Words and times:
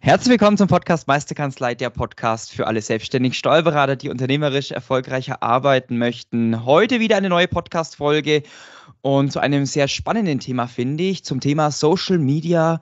Herzlich 0.00 0.30
willkommen 0.30 0.56
zum 0.56 0.68
Podcast 0.68 1.08
Meisterkanzlei, 1.08 1.74
der 1.74 1.90
Podcast 1.90 2.52
für 2.52 2.68
alle 2.68 2.80
selbstständigen 2.80 3.34
Steuerberater, 3.34 3.96
die 3.96 4.08
unternehmerisch 4.08 4.70
erfolgreicher 4.70 5.42
arbeiten 5.42 5.98
möchten. 5.98 6.64
Heute 6.64 7.00
wieder 7.00 7.16
eine 7.16 7.28
neue 7.28 7.48
Podcast-Folge 7.48 8.44
und 9.02 9.32
zu 9.32 9.40
einem 9.40 9.66
sehr 9.66 9.88
spannenden 9.88 10.38
Thema, 10.38 10.68
finde 10.68 11.02
ich, 11.02 11.24
zum 11.24 11.40
Thema 11.40 11.72
Social 11.72 12.18
Media 12.18 12.80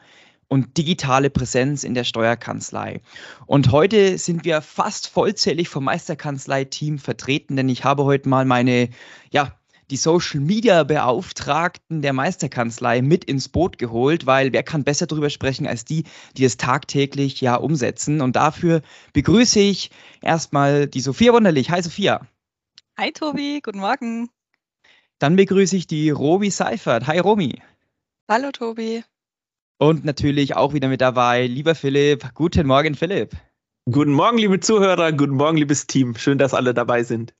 und 0.48 0.76
digitale 0.76 1.30
Präsenz 1.30 1.84
in 1.84 1.94
der 1.94 2.04
Steuerkanzlei. 2.04 3.00
Und 3.46 3.72
heute 3.72 4.18
sind 4.18 4.44
wir 4.44 4.60
fast 4.60 5.08
vollzählig 5.08 5.70
vom 5.70 5.84
Meisterkanzlei-Team 5.84 6.98
vertreten, 6.98 7.56
denn 7.56 7.70
ich 7.70 7.82
habe 7.82 8.04
heute 8.04 8.28
mal 8.28 8.44
meine, 8.44 8.90
ja, 9.30 9.55
die 9.90 9.96
Social 9.96 10.40
Media 10.40 10.82
Beauftragten 10.82 12.02
der 12.02 12.12
Meisterkanzlei 12.12 13.02
mit 13.02 13.24
ins 13.24 13.48
Boot 13.48 13.78
geholt, 13.78 14.26
weil 14.26 14.52
wer 14.52 14.62
kann 14.62 14.84
besser 14.84 15.06
darüber 15.06 15.30
sprechen 15.30 15.66
als 15.66 15.84
die, 15.84 16.04
die 16.36 16.44
es 16.44 16.56
tagtäglich 16.56 17.40
ja 17.40 17.56
umsetzen. 17.56 18.20
Und 18.20 18.36
dafür 18.36 18.82
begrüße 19.12 19.60
ich 19.60 19.90
erstmal 20.22 20.86
die 20.86 21.00
Sophia 21.00 21.32
Wunderlich. 21.32 21.70
Hi 21.70 21.82
Sophia. 21.82 22.26
Hi 22.98 23.12
Tobi, 23.12 23.60
guten 23.62 23.80
Morgen. 23.80 24.28
Dann 25.18 25.36
begrüße 25.36 25.76
ich 25.76 25.86
die 25.86 26.10
Robi 26.10 26.50
Seifert. 26.50 27.06
Hi 27.06 27.18
Romi. 27.18 27.62
Hallo 28.28 28.50
Tobi. 28.50 29.04
Und 29.78 30.04
natürlich 30.04 30.56
auch 30.56 30.72
wieder 30.72 30.88
mit 30.88 31.00
dabei, 31.00 31.46
lieber 31.46 31.74
Philipp. 31.74 32.30
Guten 32.34 32.66
Morgen, 32.66 32.94
Philipp. 32.94 33.36
Guten 33.90 34.12
Morgen, 34.12 34.38
liebe 34.38 34.58
Zuhörer. 34.58 35.12
Guten 35.12 35.34
Morgen, 35.34 35.58
liebes 35.58 35.86
Team. 35.86 36.16
Schön, 36.16 36.38
dass 36.38 36.54
alle 36.54 36.74
dabei 36.74 37.02
sind. 37.02 37.34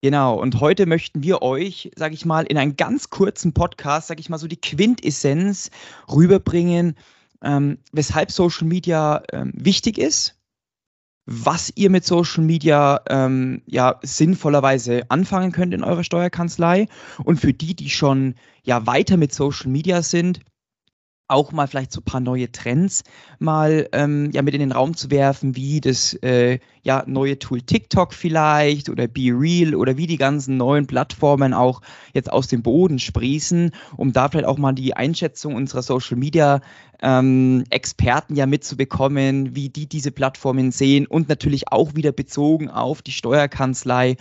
Genau, 0.00 0.40
und 0.40 0.60
heute 0.60 0.86
möchten 0.86 1.24
wir 1.24 1.42
euch, 1.42 1.90
sage 1.96 2.14
ich 2.14 2.24
mal, 2.24 2.44
in 2.44 2.56
einem 2.56 2.76
ganz 2.76 3.10
kurzen 3.10 3.52
Podcast, 3.52 4.06
sage 4.06 4.20
ich 4.20 4.28
mal, 4.28 4.38
so 4.38 4.46
die 4.46 4.60
Quintessenz 4.60 5.70
rüberbringen, 6.08 6.94
ähm, 7.42 7.78
weshalb 7.90 8.30
Social 8.30 8.68
Media 8.68 9.22
ähm, 9.32 9.52
wichtig 9.54 9.98
ist, 9.98 10.36
was 11.26 11.72
ihr 11.74 11.90
mit 11.90 12.04
Social 12.04 12.44
Media 12.44 13.00
ähm, 13.08 13.62
ja 13.66 13.98
sinnvollerweise 14.02 15.02
anfangen 15.10 15.50
könnt 15.50 15.74
in 15.74 15.82
eurer 15.82 16.04
Steuerkanzlei 16.04 16.86
und 17.24 17.40
für 17.40 17.52
die, 17.52 17.74
die 17.74 17.90
schon 17.90 18.36
ja 18.62 18.86
weiter 18.86 19.16
mit 19.16 19.34
Social 19.34 19.68
Media 19.68 20.02
sind, 20.02 20.40
auch 21.28 21.52
mal 21.52 21.66
vielleicht 21.66 21.92
so 21.92 22.00
ein 22.00 22.04
paar 22.04 22.20
neue 22.20 22.50
Trends 22.50 23.04
mal 23.38 23.88
ähm, 23.92 24.30
ja 24.32 24.42
mit 24.42 24.54
in 24.54 24.60
den 24.60 24.72
Raum 24.72 24.96
zu 24.96 25.10
werfen, 25.10 25.54
wie 25.54 25.80
das 25.80 26.14
äh, 26.14 26.58
ja 26.82 27.04
neue 27.06 27.38
Tool 27.38 27.60
TikTok 27.60 28.14
vielleicht 28.14 28.88
oder 28.88 29.06
Be 29.06 29.30
Real 29.32 29.74
oder 29.74 29.96
wie 29.96 30.06
die 30.06 30.16
ganzen 30.16 30.56
neuen 30.56 30.86
Plattformen 30.86 31.52
auch 31.52 31.82
jetzt 32.14 32.32
aus 32.32 32.48
dem 32.48 32.62
Boden 32.62 32.98
sprießen, 32.98 33.72
um 33.96 34.12
da 34.12 34.28
vielleicht 34.28 34.46
auch 34.46 34.58
mal 34.58 34.72
die 34.72 34.94
Einschätzung 34.94 35.54
unserer 35.54 35.82
Social 35.82 36.16
Media 36.16 36.60
ähm, 37.00 37.64
Experten 37.70 38.34
ja 38.34 38.46
mitzubekommen, 38.46 39.54
wie 39.54 39.68
die 39.68 39.86
diese 39.86 40.10
Plattformen 40.10 40.72
sehen 40.72 41.06
und 41.06 41.28
natürlich 41.28 41.70
auch 41.70 41.94
wieder 41.94 42.12
bezogen 42.12 42.70
auf 42.70 43.02
die 43.02 43.12
Steuerkanzlei 43.12 44.16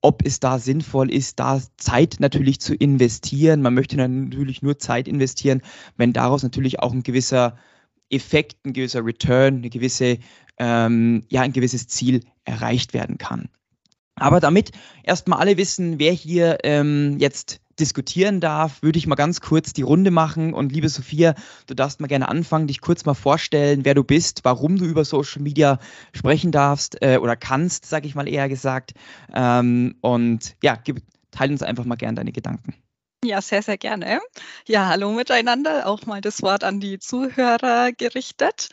ob 0.00 0.24
es 0.24 0.40
da 0.40 0.58
sinnvoll 0.58 1.10
ist, 1.10 1.40
da 1.40 1.60
Zeit 1.76 2.16
natürlich 2.18 2.60
zu 2.60 2.74
investieren. 2.74 3.62
Man 3.62 3.74
möchte 3.74 3.96
natürlich 3.96 4.62
nur 4.62 4.78
Zeit 4.78 5.08
investieren, 5.08 5.62
wenn 5.96 6.12
daraus 6.12 6.42
natürlich 6.42 6.80
auch 6.80 6.92
ein 6.92 7.02
gewisser 7.02 7.56
Effekt, 8.10 8.64
ein 8.64 8.72
gewisser 8.72 9.04
Return, 9.04 9.56
eine 9.56 9.70
gewisse, 9.70 10.18
ähm, 10.58 11.24
ja, 11.28 11.42
ein 11.42 11.52
gewisses 11.52 11.88
Ziel 11.88 12.24
erreicht 12.44 12.94
werden 12.94 13.18
kann. 13.18 13.48
Aber 14.14 14.40
damit 14.40 14.72
erstmal 15.02 15.40
alle 15.40 15.56
wissen, 15.56 15.98
wer 15.98 16.12
hier 16.12 16.58
ähm, 16.64 17.16
jetzt 17.18 17.60
diskutieren 17.80 18.40
darf, 18.40 18.82
würde 18.82 18.98
ich 18.98 19.06
mal 19.06 19.14
ganz 19.14 19.40
kurz 19.40 19.72
die 19.72 19.82
Runde 19.82 20.10
machen. 20.10 20.54
Und 20.54 20.72
liebe 20.72 20.88
Sophia, 20.88 21.34
du 21.66 21.74
darfst 21.74 22.00
mal 22.00 22.06
gerne 22.06 22.28
anfangen, 22.28 22.66
dich 22.66 22.80
kurz 22.80 23.04
mal 23.04 23.14
vorstellen, 23.14 23.84
wer 23.84 23.94
du 23.94 24.04
bist, 24.04 24.40
warum 24.44 24.78
du 24.78 24.84
über 24.84 25.04
Social 25.04 25.42
Media 25.42 25.78
sprechen 26.12 26.52
darfst 26.52 27.00
äh, 27.02 27.18
oder 27.18 27.36
kannst, 27.36 27.86
sage 27.86 28.06
ich 28.06 28.14
mal 28.14 28.28
eher 28.28 28.48
gesagt. 28.48 28.94
Ähm, 29.32 29.96
und 30.00 30.56
ja, 30.62 30.76
gib, 30.82 31.02
teile 31.30 31.52
uns 31.52 31.62
einfach 31.62 31.84
mal 31.84 31.96
gerne 31.96 32.16
deine 32.16 32.32
Gedanken. 32.32 32.74
Ja, 33.24 33.42
sehr, 33.42 33.62
sehr 33.62 33.78
gerne. 33.78 34.20
Ja, 34.66 34.86
hallo 34.86 35.10
miteinander. 35.12 35.86
Auch 35.86 36.06
mal 36.06 36.20
das 36.20 36.40
Wort 36.42 36.62
an 36.62 36.78
die 36.78 37.00
Zuhörer 37.00 37.90
gerichtet. 37.90 38.68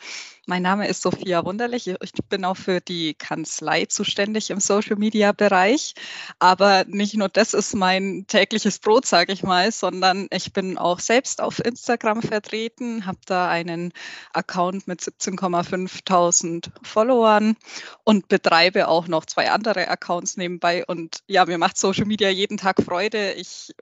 Mein 0.48 0.62
Name 0.62 0.86
ist 0.86 1.02
Sophia 1.02 1.44
Wunderlich. 1.44 1.88
Ich 1.88 2.12
bin 2.28 2.44
auch 2.44 2.56
für 2.56 2.80
die 2.80 3.14
Kanzlei 3.14 3.86
zuständig 3.86 4.50
im 4.50 4.60
Social 4.60 4.94
Media 4.94 5.32
Bereich. 5.32 5.94
Aber 6.38 6.84
nicht 6.86 7.16
nur 7.16 7.28
das 7.28 7.52
ist 7.52 7.74
mein 7.74 8.26
tägliches 8.28 8.78
Brot, 8.78 9.06
sage 9.06 9.32
ich 9.32 9.42
mal, 9.42 9.72
sondern 9.72 10.28
ich 10.30 10.52
bin 10.52 10.78
auch 10.78 11.00
selbst 11.00 11.40
auf 11.40 11.58
Instagram 11.58 12.22
vertreten, 12.22 13.06
habe 13.06 13.18
da 13.26 13.48
einen 13.48 13.92
Account 14.34 14.86
mit 14.86 15.00
17,5.000 15.00 16.70
Followern 16.80 17.56
und 18.04 18.28
betreibe 18.28 18.86
auch 18.86 19.08
noch 19.08 19.24
zwei 19.24 19.50
andere 19.50 19.88
Accounts 19.88 20.36
nebenbei. 20.36 20.84
Und 20.86 21.24
ja, 21.26 21.44
mir 21.44 21.58
macht 21.58 21.76
Social 21.76 22.04
Media 22.04 22.30
jeden 22.30 22.56
Tag 22.56 22.80
Freude. 22.84 23.32
Ich 23.32 23.74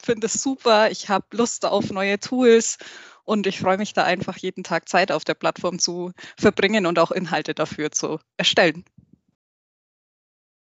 finde 0.00 0.26
es 0.26 0.34
super. 0.34 0.92
Ich 0.92 1.08
habe 1.08 1.24
Lust 1.32 1.64
auf 1.64 1.90
neue 1.90 2.20
Tools 2.20 2.78
und 3.24 3.46
ich 3.46 3.58
freue 3.60 3.78
mich 3.78 3.92
da 3.92 4.04
einfach 4.04 4.36
jeden 4.36 4.64
Tag 4.64 4.88
Zeit 4.88 5.12
auf 5.12 5.24
der 5.24 5.34
Plattform 5.34 5.78
zu 5.78 6.12
verbringen 6.36 6.86
und 6.86 6.98
auch 6.98 7.10
Inhalte 7.10 7.54
dafür 7.54 7.90
zu 7.90 8.18
erstellen. 8.36 8.84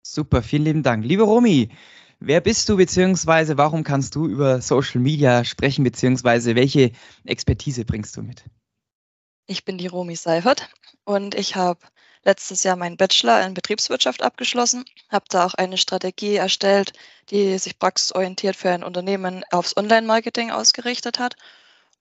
Super, 0.04 0.42
vielen 0.42 0.64
lieben 0.64 0.82
Dank. 0.82 1.04
Liebe 1.04 1.22
Romy, 1.22 1.70
wer 2.18 2.40
bist 2.40 2.68
du 2.68 2.76
beziehungsweise 2.76 3.56
warum 3.56 3.84
kannst 3.84 4.14
du 4.14 4.26
über 4.26 4.60
Social 4.60 5.00
Media 5.00 5.44
sprechen 5.44 5.84
beziehungsweise 5.84 6.54
welche 6.54 6.92
Expertise 7.24 7.84
bringst 7.84 8.16
du 8.16 8.22
mit? 8.22 8.44
Ich 9.46 9.64
bin 9.64 9.78
die 9.78 9.86
Romy 9.86 10.16
Seifert 10.16 10.70
und 11.04 11.34
ich 11.34 11.56
habe 11.56 11.80
letztes 12.24 12.62
Jahr 12.62 12.76
meinen 12.76 12.96
Bachelor 12.96 13.44
in 13.44 13.54
Betriebswirtschaft 13.54 14.22
abgeschlossen, 14.22 14.84
habe 15.08 15.24
da 15.28 15.46
auch 15.46 15.54
eine 15.54 15.76
Strategie 15.76 16.36
erstellt, 16.36 16.92
die 17.30 17.58
sich 17.58 17.78
praxisorientiert 17.78 18.56
für 18.56 18.70
ein 18.70 18.84
Unternehmen 18.84 19.44
aufs 19.50 19.76
Online-Marketing 19.76 20.50
ausgerichtet 20.50 21.18
hat. 21.18 21.34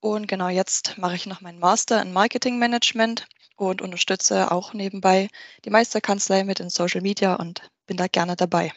Und 0.02 0.28
genau 0.28 0.50
jetzt 0.50 0.98
mache 0.98 1.16
ich 1.16 1.26
noch 1.28 1.42
meinen 1.42 1.60
Master 1.60 2.02
in 2.02 2.12
Marketing-Management 2.12 3.28
und 3.56 3.82
unterstütze 3.82 4.52
auch 4.52 4.74
nebenbei 4.74 5.30
die 5.64 5.70
Meisterkanzlei 5.70 6.44
mit 6.44 6.60
in 6.60 6.70
Social 6.70 7.02
Media 7.02 7.36
und 7.36 7.62
bin 7.86 7.98
da 7.98 8.08
gerne 8.08 8.36
dabei 8.36 8.72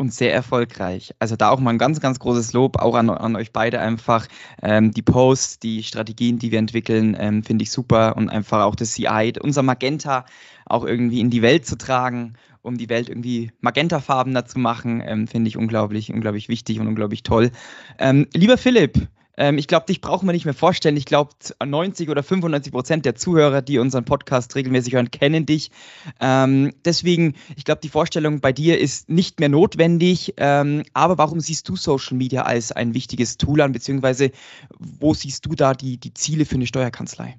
und 0.00 0.14
sehr 0.14 0.32
erfolgreich. 0.32 1.14
Also 1.18 1.36
da 1.36 1.50
auch 1.50 1.60
mal 1.60 1.70
ein 1.70 1.78
ganz, 1.78 2.00
ganz 2.00 2.18
großes 2.18 2.54
Lob 2.54 2.78
auch 2.78 2.94
an, 2.94 3.10
an 3.10 3.36
euch 3.36 3.52
beide 3.52 3.80
einfach. 3.80 4.26
Ähm, 4.62 4.92
die 4.92 5.02
Posts, 5.02 5.60
die 5.60 5.82
Strategien, 5.82 6.38
die 6.38 6.50
wir 6.50 6.58
entwickeln, 6.58 7.14
ähm, 7.20 7.44
finde 7.44 7.62
ich 7.62 7.70
super 7.70 8.16
und 8.16 8.30
einfach 8.30 8.64
auch 8.64 8.74
das 8.74 8.92
CI, 8.92 9.34
unser 9.40 9.62
Magenta 9.62 10.24
auch 10.64 10.84
irgendwie 10.84 11.20
in 11.20 11.28
die 11.28 11.42
Welt 11.42 11.66
zu 11.66 11.76
tragen, 11.76 12.34
um 12.62 12.78
die 12.78 12.88
Welt 12.88 13.10
irgendwie 13.10 13.52
magentafarbener 13.60 14.46
zu 14.46 14.58
machen, 14.58 15.02
ähm, 15.04 15.28
finde 15.28 15.48
ich 15.48 15.58
unglaublich, 15.58 16.12
unglaublich 16.12 16.48
wichtig 16.48 16.80
und 16.80 16.88
unglaublich 16.88 17.22
toll. 17.22 17.50
Ähm, 17.98 18.26
lieber 18.32 18.56
Philipp, 18.56 19.06
ähm, 19.36 19.58
ich 19.58 19.66
glaube, 19.66 19.86
dich 19.86 20.00
brauchen 20.00 20.26
wir 20.28 20.32
nicht 20.32 20.44
mehr 20.44 20.54
vorstellen. 20.54 20.96
Ich 20.96 21.04
glaube, 21.04 21.30
90 21.64 22.08
oder 22.08 22.22
95 22.22 22.72
Prozent 22.72 23.04
der 23.04 23.14
Zuhörer, 23.14 23.62
die 23.62 23.78
unseren 23.78 24.04
Podcast 24.04 24.54
regelmäßig 24.54 24.94
hören, 24.94 25.10
kennen 25.10 25.46
dich. 25.46 25.70
Ähm, 26.20 26.72
deswegen, 26.84 27.34
ich 27.56 27.64
glaube, 27.64 27.80
die 27.82 27.88
Vorstellung 27.88 28.40
bei 28.40 28.52
dir 28.52 28.78
ist 28.78 29.08
nicht 29.08 29.40
mehr 29.40 29.48
notwendig. 29.48 30.34
Ähm, 30.36 30.84
aber 30.94 31.18
warum 31.18 31.40
siehst 31.40 31.68
du 31.68 31.76
Social 31.76 32.16
Media 32.16 32.42
als 32.42 32.72
ein 32.72 32.94
wichtiges 32.94 33.36
Tool 33.36 33.60
an, 33.60 33.72
beziehungsweise 33.72 34.30
wo 34.78 35.14
siehst 35.14 35.46
du 35.46 35.54
da 35.54 35.74
die, 35.74 35.98
die 35.98 36.14
Ziele 36.14 36.44
für 36.44 36.56
eine 36.56 36.66
Steuerkanzlei? 36.66 37.38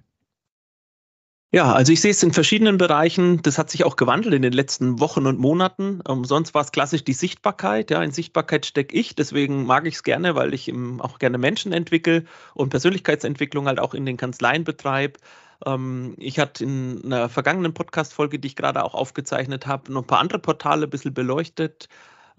Ja, 1.54 1.74
also 1.74 1.92
ich 1.92 2.00
sehe 2.00 2.12
es 2.12 2.24
in 2.24 2.32
verschiedenen 2.32 2.78
Bereichen. 2.78 3.42
Das 3.42 3.58
hat 3.58 3.70
sich 3.70 3.84
auch 3.84 3.98
gewandelt 3.98 4.34
in 4.34 4.42
den 4.42 4.54
letzten 4.54 5.02
Wochen 5.02 5.26
und 5.26 5.38
Monaten. 5.38 6.02
Ähm, 6.08 6.24
sonst 6.24 6.54
war 6.54 6.62
es 6.62 6.72
klassisch 6.72 7.04
die 7.04 7.12
Sichtbarkeit. 7.14 7.92
Ja, 7.92 8.02
in 8.02 8.12
Sichtbarkeit 8.12 8.66
stecke 8.66 8.96
ich. 8.96 9.16
Deswegen 9.16 9.66
mag 9.66 9.86
ich 9.86 9.96
es 9.96 10.04
gerne, 10.04 10.36
weil 10.36 10.54
ich 10.54 10.72
auch 11.00 11.20
gerne 11.20 11.38
Menschen 11.38 11.74
entwickle 11.74 12.24
und 12.54 12.70
Persönlichkeitsentwicklung 12.70 13.68
halt 13.68 13.80
auch 13.82 13.94
in 13.94 14.06
den 14.06 14.16
Kanzleien 14.16 14.64
betreibe. 14.64 15.20
Ähm, 15.66 16.16
ich 16.18 16.40
hatte 16.40 16.64
in 16.64 17.02
einer 17.04 17.28
vergangenen 17.28 17.74
Podcast-Folge, 17.74 18.40
die 18.40 18.48
ich 18.48 18.56
gerade 18.56 18.82
auch 18.84 18.94
aufgezeichnet 18.94 19.68
habe, 19.68 19.92
noch 19.92 20.04
ein 20.04 20.08
paar 20.08 20.20
andere 20.20 20.40
Portale 20.40 20.88
ein 20.88 20.90
bisschen 20.90 21.14
beleuchtet 21.14 21.90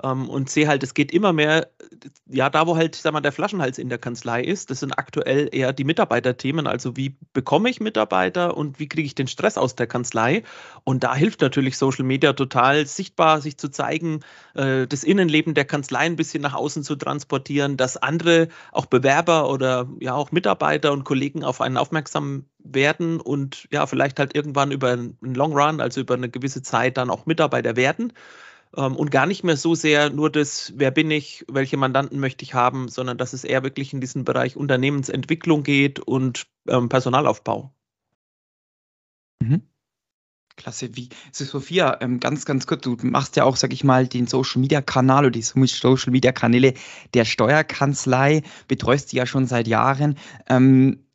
ähm, 0.03 0.29
und 0.29 0.51
sehe 0.51 0.69
halt, 0.69 0.83
es 0.83 0.95
geht 0.95 1.13
immer 1.13 1.33
mehr, 1.33 1.69
ja, 2.27 2.51
da 2.51 2.67
wo 2.67 2.77
halt, 2.77 2.95
sag 2.95 3.13
mal, 3.13 3.21
der 3.21 3.33
Flaschenhals 3.33 3.79
in 3.79 3.89
der 3.89 3.99
Kanzlei 3.99 4.43
ist, 4.43 4.71
das 4.71 4.81
sind 4.81 4.93
aktuell 4.93 5.49
eher 5.53 5.73
die 5.73 5.85
Mitarbeiterthemen, 5.85 6.67
also 6.67 6.97
wie 6.97 7.17
bekomme 7.33 7.71
ich 7.71 7.81
Mitarbeiter 7.81 8.57
und 8.57 8.79
wie 8.79 8.89
kriege 8.89 9.07
ich 9.07 9.15
den 9.15 9.27
Stress 9.27 9.59
aus 9.59 9.75
der 9.77 9.87
Kanzlei? 9.87 10.43
Und 10.85 11.05
da 11.05 11.15
hilft 11.15 11.41
natürlich 11.41 11.77
Social 11.79 12.05
Media 12.05 12.33
total 12.33 12.87
sichtbar, 12.87 13.41
sich 13.41 13.59
zu 13.59 13.69
zeigen, 13.69 14.21
äh, 14.55 14.87
das 14.87 15.05
Innenleben 15.05 15.55
der 15.55 15.65
Kanzlei 15.65 16.01
ein 16.01 16.17
bisschen 16.17 16.43
nach 16.43 16.55
außen 16.55 16.83
zu 16.83 16.97
transportieren, 16.97 17.77
dass 17.77 17.97
andere, 17.97 18.49
auch 18.73 18.87
Bewerber 18.87 19.51
oder 19.51 19.89
ja 20.01 20.15
auch 20.15 20.33
Mitarbeiter 20.33 20.93
und 20.93 21.05
Kollegen 21.05 21.45
auf 21.45 21.61
einen 21.61 21.77
aufmerksam 21.77 22.47
werden 22.59 23.21
und 23.21 23.67
ja, 23.73 23.87
vielleicht 23.87 24.19
halt 24.19 24.35
irgendwann 24.35 24.71
über 24.71 24.93
einen 24.93 25.17
Long 25.21 25.53
Run, 25.53 25.81
also 25.81 26.01
über 26.01 26.15
eine 26.15 26.29
gewisse 26.29 26.63
Zeit 26.63 26.97
dann 26.97 27.11
auch 27.11 27.27
Mitarbeiter 27.27 27.77
werden 27.77 28.13
ähm, 28.77 28.97
und 28.97 29.11
gar 29.11 29.27
nicht 29.27 29.45
mehr 29.45 29.57
so 29.57 29.75
sehr 29.75 30.11
nur 30.11 30.31
das, 30.31 30.73
wer 30.77 30.91
bin 30.91 31.11
ich, 31.11 31.45
welche 31.49 31.77
Mandanten 31.77 32.19
möchte 32.21 32.45
ich 32.45 32.55
haben, 32.55 32.89
sondern 32.89 33.19
dass 33.19 33.33
es 33.33 33.45
eher 33.45 33.63
wirklich 33.63 33.93
in 33.93 34.01
diesen 34.01 34.25
Bereich 34.25 34.57
Unternehmensentwicklung 34.57 35.63
geht 35.63 36.01
und 36.01 36.47
ähm, 36.69 36.89
Personalaufbau. 36.89 37.75
Mhm. 39.43 39.63
Klasse, 40.57 40.95
wie 40.95 41.09
Sophia, 41.33 41.99
ähm, 42.01 42.21
ganz, 42.21 42.45
ganz 42.45 42.67
kurz, 42.67 42.83
du 42.83 42.97
machst 43.03 43.37
ja 43.37 43.45
auch, 43.45 43.57
sag 43.57 43.73
ich 43.73 43.85
mal, 43.85 44.07
den 44.07 44.27
Social 44.27 44.61
Media 44.61 44.83
Kanal 44.83 45.25
oder 45.25 45.31
die 45.31 45.43
Social 45.43 46.13
Media 46.13 46.33
Kanäle 46.33 46.75
der 47.15 47.25
Steuerkanzlei, 47.25 48.43
betreust 48.69 49.13
die 49.13 49.17
ja 49.17 49.27
schon 49.27 49.47
seit 49.47 49.67
Jahren. 49.67 50.19
Ähm, 50.49 51.07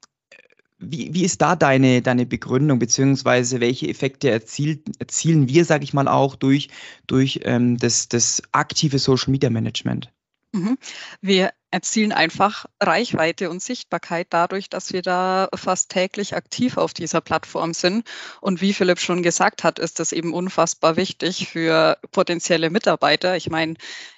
wie, 0.79 1.13
wie 1.13 1.23
ist 1.23 1.41
da 1.41 1.55
deine, 1.55 2.01
deine 2.01 2.25
Begründung, 2.25 2.79
beziehungsweise 2.79 3.59
welche 3.59 3.87
Effekte 3.87 4.29
erzielt, 4.29 4.81
erzielen 4.99 5.49
wir, 5.49 5.65
sage 5.65 5.83
ich 5.83 5.93
mal, 5.93 6.07
auch 6.07 6.35
durch, 6.35 6.69
durch 7.07 7.41
ähm, 7.43 7.77
das, 7.77 8.07
das 8.09 8.41
aktive 8.51 8.99
Social 8.99 9.31
Media 9.31 9.49
Management? 9.49 10.11
Mhm. 10.53 10.77
Wir 11.21 11.51
erzielen 11.71 12.13
einfach 12.13 12.65
Reichweite 12.81 13.49
und 13.49 13.61
Sichtbarkeit 13.61 14.27
dadurch, 14.29 14.69
dass 14.69 14.93
wir 14.93 15.01
da 15.01 15.49
fast 15.53 15.91
täglich 15.91 16.35
aktiv 16.35 16.77
auf 16.77 16.93
dieser 16.93 17.21
Plattform 17.21 17.73
sind. 17.73 18.07
Und 18.39 18.61
wie 18.61 18.73
Philipp 18.73 18.99
schon 18.99 19.23
gesagt 19.23 19.63
hat, 19.63 19.77
ist 19.79 19.99
das 19.99 20.13
eben 20.13 20.33
unfassbar 20.33 20.95
wichtig 20.95 21.49
für 21.49 21.97
potenzielle 22.11 22.69
Mitarbeiter. 22.69 23.35
Ich 23.35 23.49
meine, 23.49 23.75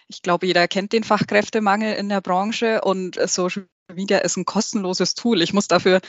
ich 0.08 0.22
glaube, 0.22 0.46
jeder 0.46 0.68
kennt 0.68 0.94
den 0.94 1.04
Fachkräftemangel 1.04 1.96
in 1.96 2.10
der 2.10 2.22
Branche 2.22 2.82
und 2.82 3.18
Social 3.28 3.68
Media 3.92 4.20
ist 4.20 4.38
ein 4.38 4.46
kostenloses 4.46 5.16
Tool. 5.16 5.42
Ich 5.42 5.54
muss 5.54 5.68
dafür 5.68 6.02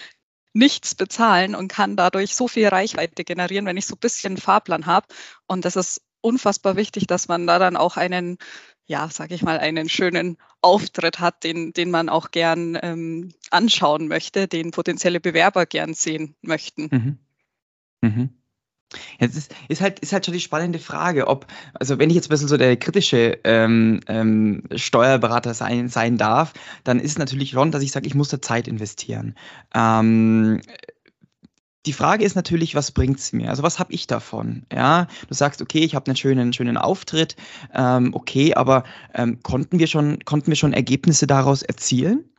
nichts 0.53 0.95
bezahlen 0.95 1.55
und 1.55 1.69
kann 1.69 1.97
dadurch 1.97 2.35
so 2.35 2.49
viel 2.49 2.69
Reichweite 2.69 3.25
generieren, 3.25 3.67
wenn 3.67 3.77
ich 3.77 3.87
so 3.87 3.95
ein 3.95 4.01
bisschen 4.01 4.37
Fahrplan 4.37 4.87
habe. 4.87 5.07
Und 5.47 5.65
das 5.65 5.77
ist 5.77 6.03
unfassbar 6.21 6.77
wichtig, 6.77 7.07
dass 7.07 7.29
man 7.29 7.47
da 7.47 7.59
dann 7.59 7.77
auch 7.77 7.97
einen, 7.97 8.39
ja, 8.87 9.09
sag 9.11 9.31
ich 9.31 9.43
mal, 9.43 9.59
einen 9.59 9.89
schönen 9.89 10.37
Auftritt 10.61 11.21
hat, 11.21 11.45
den, 11.45 11.73
den 11.73 11.91
man 11.91 12.09
auch 12.09 12.31
gern 12.31 12.79
ähm, 12.83 13.33
anschauen 13.51 14.09
möchte, 14.09 14.49
den 14.49 14.73
potenzielle 14.73 15.21
Bewerber 15.21 15.67
gern 15.67 15.95
sehen 15.95 16.35
möchten. 16.43 16.89
Mhm. 16.91 17.19
Mhm. 18.03 18.40
Jetzt 19.19 19.37
ist, 19.37 19.55
ist, 19.69 19.81
halt, 19.81 20.01
ist 20.01 20.13
halt 20.13 20.25
schon 20.25 20.35
die 20.35 20.41
spannende 20.41 20.79
Frage, 20.79 21.29
ob, 21.29 21.47
also 21.75 21.99
wenn 21.99 22.11
ich 22.11 22.17
jetzt 22.17 22.27
ein 22.27 22.31
bisschen 22.31 22.49
so 22.49 22.57
der 22.57 22.77
kritische 22.77 23.39
ähm, 23.45 24.01
ähm, 24.09 24.65
Steuerberater 24.75 25.55
sein, 25.55 25.89
sein 25.89 26.17
darf, 26.17 26.53
dann 26.85 26.99
ist 26.99 27.13
es 27.13 27.19
natürlich 27.19 27.51
schon, 27.51 27.71
dass 27.71 27.83
ich 27.83 27.93
sage, 27.93 28.07
ich 28.07 28.15
muss 28.15 28.29
da 28.29 28.43
Zeit 28.43 28.67
investieren. 28.67 29.35
Ähm, 29.75 30.61
die 31.87 31.93
Frage 31.93 32.25
ist 32.25 32.35
natürlich, 32.35 32.75
was 32.75 32.91
bringt 32.91 33.19
es 33.19 33.33
mir? 33.33 33.49
Also 33.49 33.63
was 33.63 33.79
habe 33.79 33.93
ich 33.93 34.07
davon? 34.07 34.67
Ja, 34.73 35.07
du 35.29 35.35
sagst, 35.35 35.63
okay, 35.63 35.81
ich 35.81 35.95
habe 35.95 36.07
einen 36.07 36.17
schönen, 36.17 36.53
schönen 36.53 36.77
Auftritt, 36.77 37.37
ähm, 37.75 38.15
okay, 38.15 38.55
aber 38.55 38.85
ähm, 39.15 39.43
konnten 39.43 39.79
wir 39.79 39.87
schon, 39.87 40.19
konnten 40.25 40.49
wir 40.49 40.57
schon 40.57 40.73
Ergebnisse 40.73 41.27
daraus 41.27 41.63
erzielen? 41.63 42.31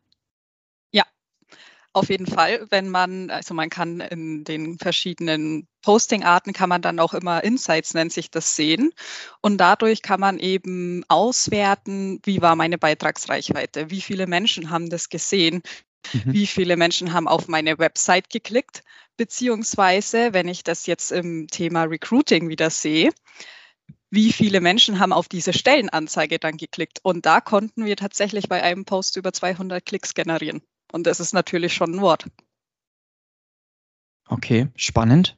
Auf 1.93 2.09
jeden 2.09 2.27
Fall, 2.27 2.67
wenn 2.69 2.89
man, 2.89 3.29
also 3.29 3.53
man 3.53 3.69
kann 3.69 3.99
in 3.99 4.45
den 4.45 4.77
verschiedenen 4.77 5.67
Posting-Arten 5.81 6.53
kann 6.53 6.69
man 6.69 6.81
dann 6.81 6.99
auch 6.99 7.13
immer 7.13 7.43
Insights, 7.43 7.93
nennt 7.93 8.13
sich 8.13 8.31
das, 8.31 8.55
sehen. 8.55 8.91
Und 9.41 9.57
dadurch 9.57 10.01
kann 10.01 10.19
man 10.19 10.39
eben 10.39 11.03
auswerten, 11.07 12.19
wie 12.23 12.41
war 12.41 12.55
meine 12.55 12.77
Beitragsreichweite, 12.77 13.89
wie 13.89 14.01
viele 14.01 14.27
Menschen 14.27 14.69
haben 14.69 14.89
das 14.89 15.09
gesehen, 15.09 15.61
mhm. 16.13 16.33
wie 16.33 16.47
viele 16.47 16.77
Menschen 16.77 17.13
haben 17.13 17.27
auf 17.27 17.47
meine 17.47 17.79
Website 17.79 18.29
geklickt, 18.29 18.83
beziehungsweise, 19.17 20.33
wenn 20.33 20.47
ich 20.47 20.63
das 20.63 20.85
jetzt 20.85 21.11
im 21.11 21.47
Thema 21.47 21.83
Recruiting 21.83 22.49
wieder 22.49 22.69
sehe, 22.69 23.11
wie 24.09 24.33
viele 24.33 24.59
Menschen 24.59 24.99
haben 24.99 25.13
auf 25.13 25.29
diese 25.29 25.53
Stellenanzeige 25.53 26.37
dann 26.37 26.57
geklickt. 26.57 26.99
Und 27.03 27.25
da 27.25 27.39
konnten 27.39 27.85
wir 27.85 27.95
tatsächlich 27.95 28.49
bei 28.49 28.61
einem 28.61 28.83
Post 28.83 29.15
über 29.15 29.31
200 29.31 29.85
Klicks 29.85 30.13
generieren. 30.13 30.61
Und 30.91 31.07
das 31.07 31.19
ist 31.19 31.33
natürlich 31.33 31.73
schon 31.73 31.95
ein 31.95 32.01
Wort. 32.01 32.25
Okay, 34.27 34.67
spannend. 34.75 35.37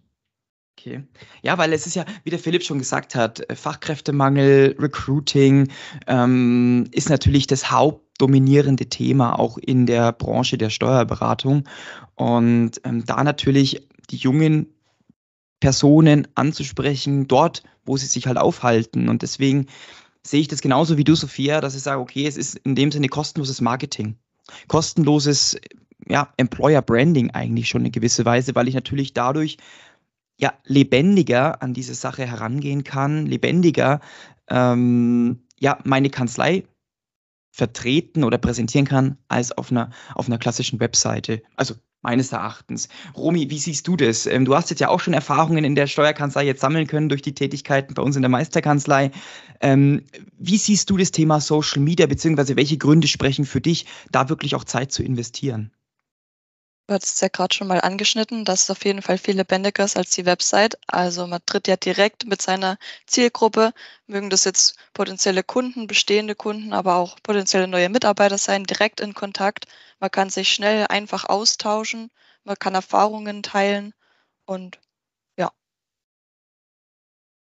Okay. 0.77 1.03
Ja, 1.43 1.57
weil 1.57 1.71
es 1.71 1.85
ist 1.85 1.95
ja, 1.95 2.05
wie 2.23 2.29
der 2.29 2.39
Philipp 2.39 2.63
schon 2.63 2.79
gesagt 2.79 3.15
hat, 3.15 3.47
äh, 3.49 3.55
Fachkräftemangel, 3.55 4.75
Recruiting 4.79 5.69
ähm, 6.07 6.85
ist 6.91 7.09
natürlich 7.09 7.47
das 7.47 7.71
hauptdominierende 7.71 8.87
Thema 8.87 9.39
auch 9.39 9.57
in 9.57 9.85
der 9.85 10.11
Branche 10.11 10.57
der 10.57 10.69
Steuerberatung. 10.69 11.63
Und 12.15 12.81
ähm, 12.83 13.05
da 13.05 13.23
natürlich 13.23 13.87
die 14.09 14.17
jungen 14.17 14.67
Personen 15.59 16.27
anzusprechen, 16.35 17.27
dort, 17.27 17.63
wo 17.85 17.95
sie 17.95 18.07
sich 18.07 18.27
halt 18.27 18.37
aufhalten. 18.37 19.07
Und 19.07 19.21
deswegen 19.21 19.67
sehe 20.25 20.41
ich 20.41 20.47
das 20.47 20.61
genauso 20.61 20.97
wie 20.97 21.03
du, 21.03 21.15
Sophia, 21.15 21.61
dass 21.61 21.75
ich 21.75 21.83
sage, 21.83 22.01
okay, 22.01 22.27
es 22.27 22.35
ist 22.35 22.55
in 22.57 22.75
dem 22.75 22.91
Sinne 22.91 23.07
kostenloses 23.07 23.61
Marketing 23.61 24.17
kostenloses 24.67 25.57
ja, 26.07 26.33
Employer 26.37 26.81
Branding 26.81 27.31
eigentlich 27.31 27.69
schon 27.69 27.85
in 27.85 27.91
gewisser 27.91 28.25
Weise, 28.25 28.55
weil 28.55 28.67
ich 28.67 28.75
natürlich 28.75 29.13
dadurch 29.13 29.57
ja 30.43 30.53
lebendiger 30.65 31.61
an 31.63 31.73
diese 31.73 31.95
Sache 31.95 32.27
herangehen 32.27 32.83
kann, 32.83 33.25
lebendiger 33.25 34.01
ähm, 34.49 35.43
ja 35.57 35.79
meine 35.85 36.09
Kanzlei 36.09 36.65
vertreten 37.51 38.25
oder 38.25 38.37
präsentieren 38.37 38.85
kann 38.85 39.17
als 39.29 39.53
auf 39.53 39.71
einer 39.71 39.91
auf 40.15 40.27
einer 40.27 40.37
klassischen 40.37 40.81
Webseite. 40.81 41.41
Also 41.55 41.75
meines 42.01 42.33
Erachtens. 42.33 42.89
Romy, 43.15 43.49
wie 43.49 43.57
siehst 43.57 43.87
du 43.87 43.95
das? 43.95 44.25
Ähm, 44.25 44.43
du 44.43 44.53
hast 44.53 44.69
jetzt 44.69 44.79
ja 44.79 44.89
auch 44.89 44.99
schon 44.99 45.13
Erfahrungen 45.13 45.63
in 45.63 45.75
der 45.75 45.87
Steuerkanzlei 45.87 46.45
jetzt 46.45 46.59
sammeln 46.59 46.87
können 46.87 47.07
durch 47.07 47.21
die 47.21 47.33
Tätigkeiten 47.33 47.93
bei 47.93 48.03
uns 48.03 48.17
in 48.17 48.21
der 48.21 48.29
Meisterkanzlei. 48.29 49.11
Ähm, 49.61 50.03
wie 50.37 50.57
siehst 50.57 50.89
du 50.89 50.97
das 50.97 51.11
Thema 51.11 51.39
Social 51.39 51.81
Media, 51.81 52.05
beziehungsweise 52.05 52.57
welche 52.57 52.77
Gründe 52.77 53.07
sprechen 53.07 53.45
für 53.45 53.61
dich, 53.61 53.85
da 54.11 54.27
wirklich 54.27 54.55
auch 54.55 54.65
Zeit 54.65 54.91
zu 54.91 55.03
investieren? 55.03 55.71
Du 56.87 56.93
hattest 56.93 57.15
es 57.15 57.21
ja 57.21 57.29
gerade 57.29 57.55
schon 57.55 57.67
mal 57.67 57.79
angeschnitten, 57.79 58.43
dass 58.43 58.63
es 58.63 58.69
auf 58.69 58.83
jeden 58.83 59.01
Fall 59.01 59.17
viel 59.17 59.37
lebendiger 59.37 59.85
ist 59.85 59.95
als 59.95 60.09
die 60.11 60.25
Website. 60.25 60.77
Also 60.87 61.27
man 61.27 61.39
tritt 61.45 61.69
ja 61.69 61.77
direkt 61.77 62.25
mit 62.25 62.41
seiner 62.41 62.77
Zielgruppe, 63.07 63.71
mögen 64.05 64.29
das 64.29 64.43
jetzt 64.43 64.75
potenzielle 64.93 65.43
Kunden, 65.43 65.87
bestehende 65.87 66.35
Kunden, 66.35 66.73
aber 66.73 66.95
auch 66.95 67.15
potenzielle 67.23 67.69
neue 67.69 67.87
Mitarbeiter 67.87 68.37
sein, 68.37 68.65
direkt 68.65 68.99
in 68.99 69.13
Kontakt. 69.13 69.65
Man 70.01 70.11
kann 70.11 70.29
sich 70.29 70.49
schnell 70.49 70.85
einfach 70.89 71.23
austauschen, 71.23 72.11
man 72.43 72.57
kann 72.59 72.75
Erfahrungen 72.75 73.43
teilen 73.43 73.93
und 74.45 74.81
ja. 75.37 75.51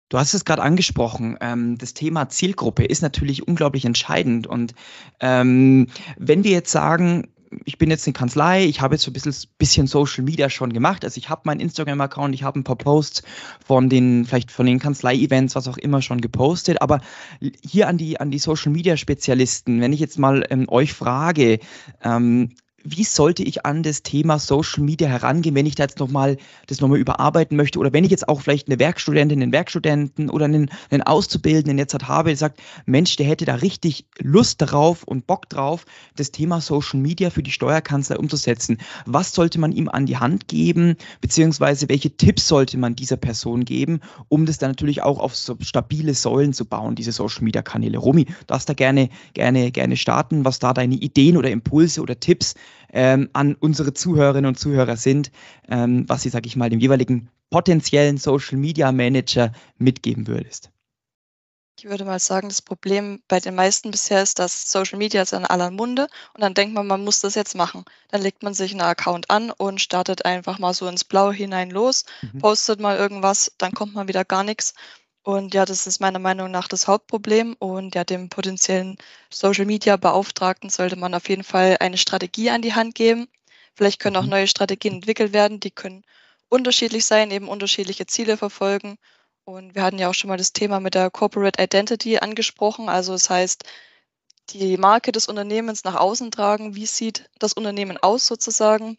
Du 0.09 0.19
hast 0.19 0.33
es 0.33 0.47
gerade 0.47 0.63
angesprochen, 0.63 1.37
ähm, 1.43 1.77
das 1.77 1.93
Thema 1.93 2.31
Zielgruppe 2.31 2.87
ist 2.87 3.03
natürlich 3.03 3.47
unglaublich 3.47 3.85
entscheidend. 3.85 4.47
Und 4.47 4.75
ähm, 5.21 5.89
wenn 6.17 6.43
wir 6.43 6.53
jetzt 6.53 6.73
sagen, 6.73 7.36
ich 7.65 7.79
bin 7.79 7.91
jetzt 7.91 8.07
eine 8.07 8.13
Kanzlei, 8.13 8.65
ich 8.65 8.81
habe 8.81 8.95
jetzt 8.95 9.05
so 9.05 9.11
ein 9.11 9.15
bisschen, 9.15 9.35
bisschen 9.59 9.87
Social 9.87 10.25
Media 10.25 10.51
schon 10.51 10.73
gemacht. 10.73 11.05
Also 11.05 11.19
ich 11.19 11.29
habe 11.29 11.43
meinen 11.45 11.61
Instagram-Account, 11.61 12.35
ich 12.35 12.43
habe 12.43 12.59
ein 12.59 12.65
paar 12.65 12.77
Posts 12.77 13.23
von 13.65 13.89
den, 13.89 14.25
vielleicht 14.25 14.51
von 14.51 14.67
den 14.67 14.79
Kanzlei-Events, 14.79 15.55
was 15.55 15.69
auch 15.69 15.79
immer 15.79 16.03
schon 16.03 16.21
gepostet. 16.21 16.83
Aber 16.83 17.01
hier 17.41 17.89
an 17.89 17.99
die, 17.99 18.21
an 18.21 18.31
die 18.31 18.39
Social 18.39 18.73
Media-Spezialisten, 18.73 19.81
wenn 19.81 19.93
ich 19.93 20.01
jetzt 20.01 20.19
mal 20.19 20.45
ähm, 20.51 20.69
euch 20.69 20.93
frage, 20.93 21.61
ähm, 22.03 22.51
wie 22.89 23.05
sollte 23.05 23.43
ich 23.43 23.67
an 23.67 23.83
das 23.83 24.03
Thema 24.03 24.39
Social 24.39 24.83
Media 24.83 25.09
herangehen, 25.09 25.55
wenn 25.55 25.67
ich 25.67 25.75
da 25.75 25.85
jetzt 25.85 25.99
nochmal 25.99 26.37
das 26.67 26.81
nochmal 26.81 26.99
überarbeiten 26.99 27.57
möchte 27.57 27.79
oder 27.79 27.93
wenn 27.93 28.05
ich 28.05 28.11
jetzt 28.11 28.29
auch 28.29 28.41
vielleicht 28.41 28.69
eine 28.69 28.79
Werkstudentin, 28.79 29.43
einen 29.43 29.53
Werkstudenten 29.53 30.31
oder 30.31 30.45
einen, 30.45 30.71
einen 30.91 31.03
Auszubildenden 31.03 31.79
jetzt 31.79 31.93
halt 31.95 32.09
habe, 32.09 32.31
der 32.31 32.37
sagt, 32.37 32.61
Mensch, 32.87 33.17
der 33.17 33.27
hätte 33.27 33.45
da 33.45 33.57
richtig 33.57 34.07
Lust 34.19 34.61
darauf 34.63 35.03
und 35.03 35.27
Bock 35.27 35.49
drauf, 35.49 35.85
das 36.17 36.31
Thema 36.31 36.61
Social 36.61 37.01
Media 37.01 37.31
für 37.31 37.43
die 37.43 37.51
Steuerkanzlei 37.51 38.17
umzusetzen. 38.17 38.79
Was 39.05 39.33
sollte 39.33 39.59
man 39.59 39.73
ihm 39.73 39.89
an 39.89 40.07
die 40.07 40.17
Hand 40.17 40.49
geben, 40.49 40.97
beziehungsweise 41.21 41.89
welche 41.89 42.17
Tipps 42.17 42.47
sollte 42.47 42.79
man 42.79 42.95
dieser 42.95 43.17
Person 43.17 43.65
geben, 43.65 44.01
um 44.29 44.47
das 44.47 44.59
dann 44.59 44.71
natürlich 44.71 45.03
auch 45.03 45.19
auf 45.19 45.35
so 45.35 45.57
stabile 45.61 46.15
Säulen 46.15 46.53
zu 46.53 46.65
bauen, 46.65 46.95
diese 46.95 47.13
Social 47.13 47.43
Media 47.43 47.63
Kanäle. 47.63 47.99
Romy, 47.99 48.27
darfst 48.47 48.69
da 48.69 48.75
gerne, 48.75 49.09
gerne, 49.35 49.71
gerne 49.73 49.97
starten, 49.97 50.45
was 50.45 50.59
da 50.59 50.73
deine 50.73 50.95
Ideen 50.95 51.37
oder 51.37 51.51
Impulse 51.51 52.01
oder 52.01 52.19
Tipps 52.19 52.55
ähm, 52.93 53.31
an 53.33 53.55
unsere 53.55 53.95
Zuhörerinnen 53.95 54.49
und 54.49 54.59
Zuhörer 54.59 54.97
sind, 54.97 55.31
ähm, 55.69 56.05
was 56.09 56.23
sie, 56.23 56.29
sag 56.29 56.47
ich 56.47 56.57
mal, 56.57 56.71
dem 56.71 56.81
jeweiligen 56.81 57.29
potenziellen 57.51 58.19
Social 58.19 58.59
Media 58.59 58.93
Manager 58.93 59.53
mitgeben 59.79 60.27
würdest? 60.27 60.71
Ich 61.79 61.85
würde 61.85 62.07
mal 62.07 62.19
sagen, 62.19 62.49
das 62.49 62.63
Problem 62.63 63.23
bei 63.29 63.39
den 63.39 63.55
meisten 63.55 63.91
bisher 63.91 64.23
ist, 64.23 64.39
dass 64.39 64.73
Social 64.73 64.99
Media 64.99 65.21
ist 65.21 65.35
in 65.35 65.45
aller 65.45 65.71
Munde 65.71 66.09
und 66.33 66.41
dann 66.41 66.55
denkt 66.55 66.75
man, 66.75 66.87
man 66.87 67.05
muss 67.05 67.21
das 67.21 67.35
jetzt 67.35 67.55
machen. 67.55 67.85
Dann 68.09 68.23
legt 68.23 68.43
man 68.43 68.55
sich 68.55 68.73
einen 68.73 68.81
Account 68.81 69.29
an 69.29 69.51
und 69.51 69.83
startet 69.83 70.25
einfach 70.25 70.59
mal 70.59 70.73
so 70.73 70.89
ins 70.89 71.05
Blaue 71.05 71.35
hinein 71.35 71.71
los, 71.71 72.07
mhm. 72.23 72.39
postet 72.39 72.81
mal 72.81 72.97
irgendwas, 72.97 73.53
dann 73.59 73.73
kommt 73.73 73.95
mal 73.95 74.09
wieder 74.09 74.25
gar 74.25 74.43
nichts. 74.43 74.73
Und 75.27 75.55
ja, 75.55 75.65
das 75.65 75.89
ist 75.89 76.01
meiner 76.01 76.21
Meinung 76.21 76.53
nach 76.53 76.69
das 76.69 76.87
Hauptproblem. 76.87 77.57
Und 77.59 77.97
ja, 77.97 78.05
dem 78.05 78.29
potenziellen 78.29 78.97
Social 79.29 79.65
Media 79.65 79.97
Beauftragten 79.97 80.71
sollte 80.71 80.95
man 80.95 81.15
auf 81.15 81.29
jeden 81.29 81.43
Fall 81.43 81.79
eine 81.81 81.99
Strategie 81.99 82.49
an 82.51 82.63
die 82.63 82.75
Hand 82.75 82.95
geben. 82.95 83.27
Vielleicht 83.75 83.99
können 83.99 84.17
auch 84.17 84.23
mhm. 84.23 84.31
neue 84.31 84.47
Strategien 84.47 84.95
entwickelt 84.95 85.33
werden, 85.33 85.59
die 85.59 85.73
können 85.73 86.05
unterschiedlich 86.49 87.05
sein, 87.07 87.33
eben 87.33 87.49
unterschiedliche 87.49 88.07
Ziele 88.07 88.37
verfolgen. 88.37 88.99
Und 89.45 89.75
wir 89.75 89.83
hatten 89.83 89.99
ja 89.99 90.09
auch 90.09 90.15
schon 90.15 90.29
mal 90.29 90.37
das 90.37 90.53
Thema 90.53 90.79
mit 90.79 90.95
der 90.95 91.11
Corporate 91.11 91.61
Identity 91.61 92.19
angesprochen. 92.19 92.89
Also 92.89 93.11
das 93.13 93.29
heißt, 93.29 93.65
die 94.51 94.77
Marke 94.77 95.11
des 95.11 95.27
Unternehmens 95.27 95.83
nach 95.83 95.97
außen 95.97 96.31
tragen. 96.31 96.77
Wie 96.77 96.87
sieht 96.87 97.29
das 97.41 97.53
Unternehmen 97.53 97.99
aus 97.99 98.29
sozusagen? 98.29 98.97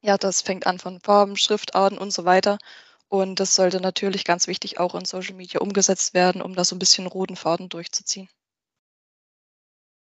Ja, 0.00 0.16
das 0.16 0.40
fängt 0.40 0.66
an 0.66 0.78
von 0.78 0.98
Farben, 1.00 1.36
Schriftarten 1.36 1.98
und 1.98 2.10
so 2.10 2.24
weiter. 2.24 2.56
Und 3.08 3.40
das 3.40 3.54
sollte 3.54 3.80
natürlich 3.80 4.24
ganz 4.24 4.46
wichtig 4.46 4.78
auch 4.78 4.94
in 4.94 5.04
Social 5.04 5.34
Media 5.34 5.60
umgesetzt 5.60 6.14
werden, 6.14 6.42
um 6.42 6.54
da 6.54 6.64
so 6.64 6.76
ein 6.76 6.78
bisschen 6.78 7.06
roten 7.06 7.36
Faden 7.36 7.68
durchzuziehen. 7.68 8.28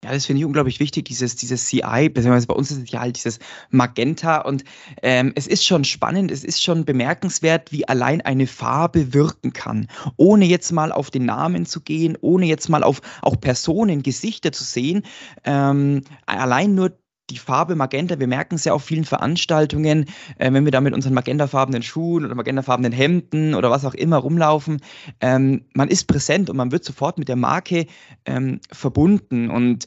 Ja, 0.04 0.12
das 0.12 0.26
finde 0.26 0.38
ich 0.40 0.46
unglaublich 0.46 0.78
wichtig, 0.78 1.06
dieses, 1.06 1.34
dieses 1.34 1.66
CI, 1.66 2.08
beziehungsweise 2.08 2.46
bei 2.46 2.54
uns 2.54 2.70
ist 2.70 2.78
es 2.78 2.90
ja 2.92 3.00
halt 3.00 3.16
dieses 3.16 3.40
Magenta 3.70 4.42
und 4.42 4.62
ähm, 5.02 5.32
es 5.34 5.48
ist 5.48 5.66
schon 5.66 5.82
spannend, 5.82 6.30
es 6.30 6.44
ist 6.44 6.62
schon 6.62 6.84
bemerkenswert, 6.84 7.72
wie 7.72 7.86
allein 7.88 8.20
eine 8.20 8.46
Farbe 8.46 9.12
wirken 9.12 9.52
kann, 9.52 9.88
ohne 10.16 10.44
jetzt 10.44 10.70
mal 10.70 10.92
auf 10.92 11.10
den 11.10 11.24
Namen 11.24 11.66
zu 11.66 11.80
gehen, 11.80 12.16
ohne 12.20 12.46
jetzt 12.46 12.68
mal 12.68 12.84
auf 12.84 13.00
auch 13.22 13.40
Personen, 13.40 14.04
Gesichter 14.04 14.52
zu 14.52 14.62
sehen, 14.62 15.02
ähm, 15.42 16.04
allein 16.26 16.76
nur 16.76 16.96
die 17.30 17.38
Farbe 17.38 17.76
Magenta, 17.76 18.18
wir 18.18 18.26
merken 18.26 18.54
es 18.54 18.64
ja 18.64 18.72
auf 18.72 18.84
vielen 18.84 19.04
Veranstaltungen, 19.04 20.06
äh, 20.38 20.52
wenn 20.52 20.64
wir 20.64 20.72
da 20.72 20.80
mit 20.80 20.94
unseren 20.94 21.14
magentafarbenen 21.14 21.82
Schuhen 21.82 22.24
oder 22.24 22.34
magentafarbenen 22.34 22.92
Hemden 22.92 23.54
oder 23.54 23.70
was 23.70 23.84
auch 23.84 23.94
immer 23.94 24.16
rumlaufen, 24.16 24.80
ähm, 25.20 25.64
man 25.74 25.88
ist 25.88 26.06
präsent 26.06 26.50
und 26.50 26.56
man 26.56 26.72
wird 26.72 26.84
sofort 26.84 27.18
mit 27.18 27.28
der 27.28 27.36
Marke 27.36 27.86
ähm, 28.24 28.60
verbunden. 28.70 29.50
Und 29.50 29.86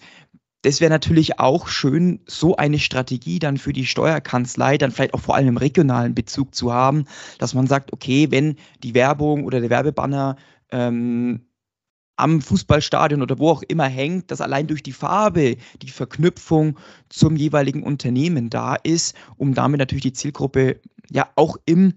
das 0.62 0.79
wäre 0.79 0.91
natürlich 0.91 1.39
auch 1.39 1.67
schön, 1.67 2.19
so 2.27 2.55
eine 2.55 2.77
Strategie 2.77 3.39
dann 3.39 3.57
für 3.57 3.74
die 3.74 3.86
Steuerkanzlei, 3.86 4.77
dann 4.77 4.91
vielleicht 4.91 5.15
auch 5.15 5.21
vor 5.21 5.36
allem 5.36 5.48
im 5.48 5.57
regionalen 5.57 6.13
Bezug 6.13 6.53
zu 6.53 6.71
haben, 6.71 7.05
dass 7.39 7.55
man 7.55 7.65
sagt, 7.65 7.93
okay, 7.93 8.29
wenn 8.29 8.57
die 8.83 8.93
Werbung 8.93 9.45
oder 9.45 9.60
der 9.60 9.71
Werbebanner 9.71 10.36
ähm, 10.71 11.41
am 12.15 12.41
Fußballstadion 12.41 13.21
oder 13.21 13.39
wo 13.39 13.49
auch 13.49 13.63
immer 13.63 13.87
hängt, 13.87 14.31
dass 14.31 14.41
allein 14.41 14.67
durch 14.67 14.83
die 14.83 14.91
Farbe 14.91 15.57
die 15.81 15.89
Verknüpfung 15.89 16.77
zum 17.09 17.35
jeweiligen 17.35 17.83
Unternehmen 17.83 18.49
da 18.49 18.75
ist, 18.75 19.15
um 19.37 19.53
damit 19.53 19.79
natürlich 19.79 20.03
die 20.03 20.13
Zielgruppe 20.13 20.79
ja 21.09 21.29
auch 21.35 21.57
im 21.65 21.93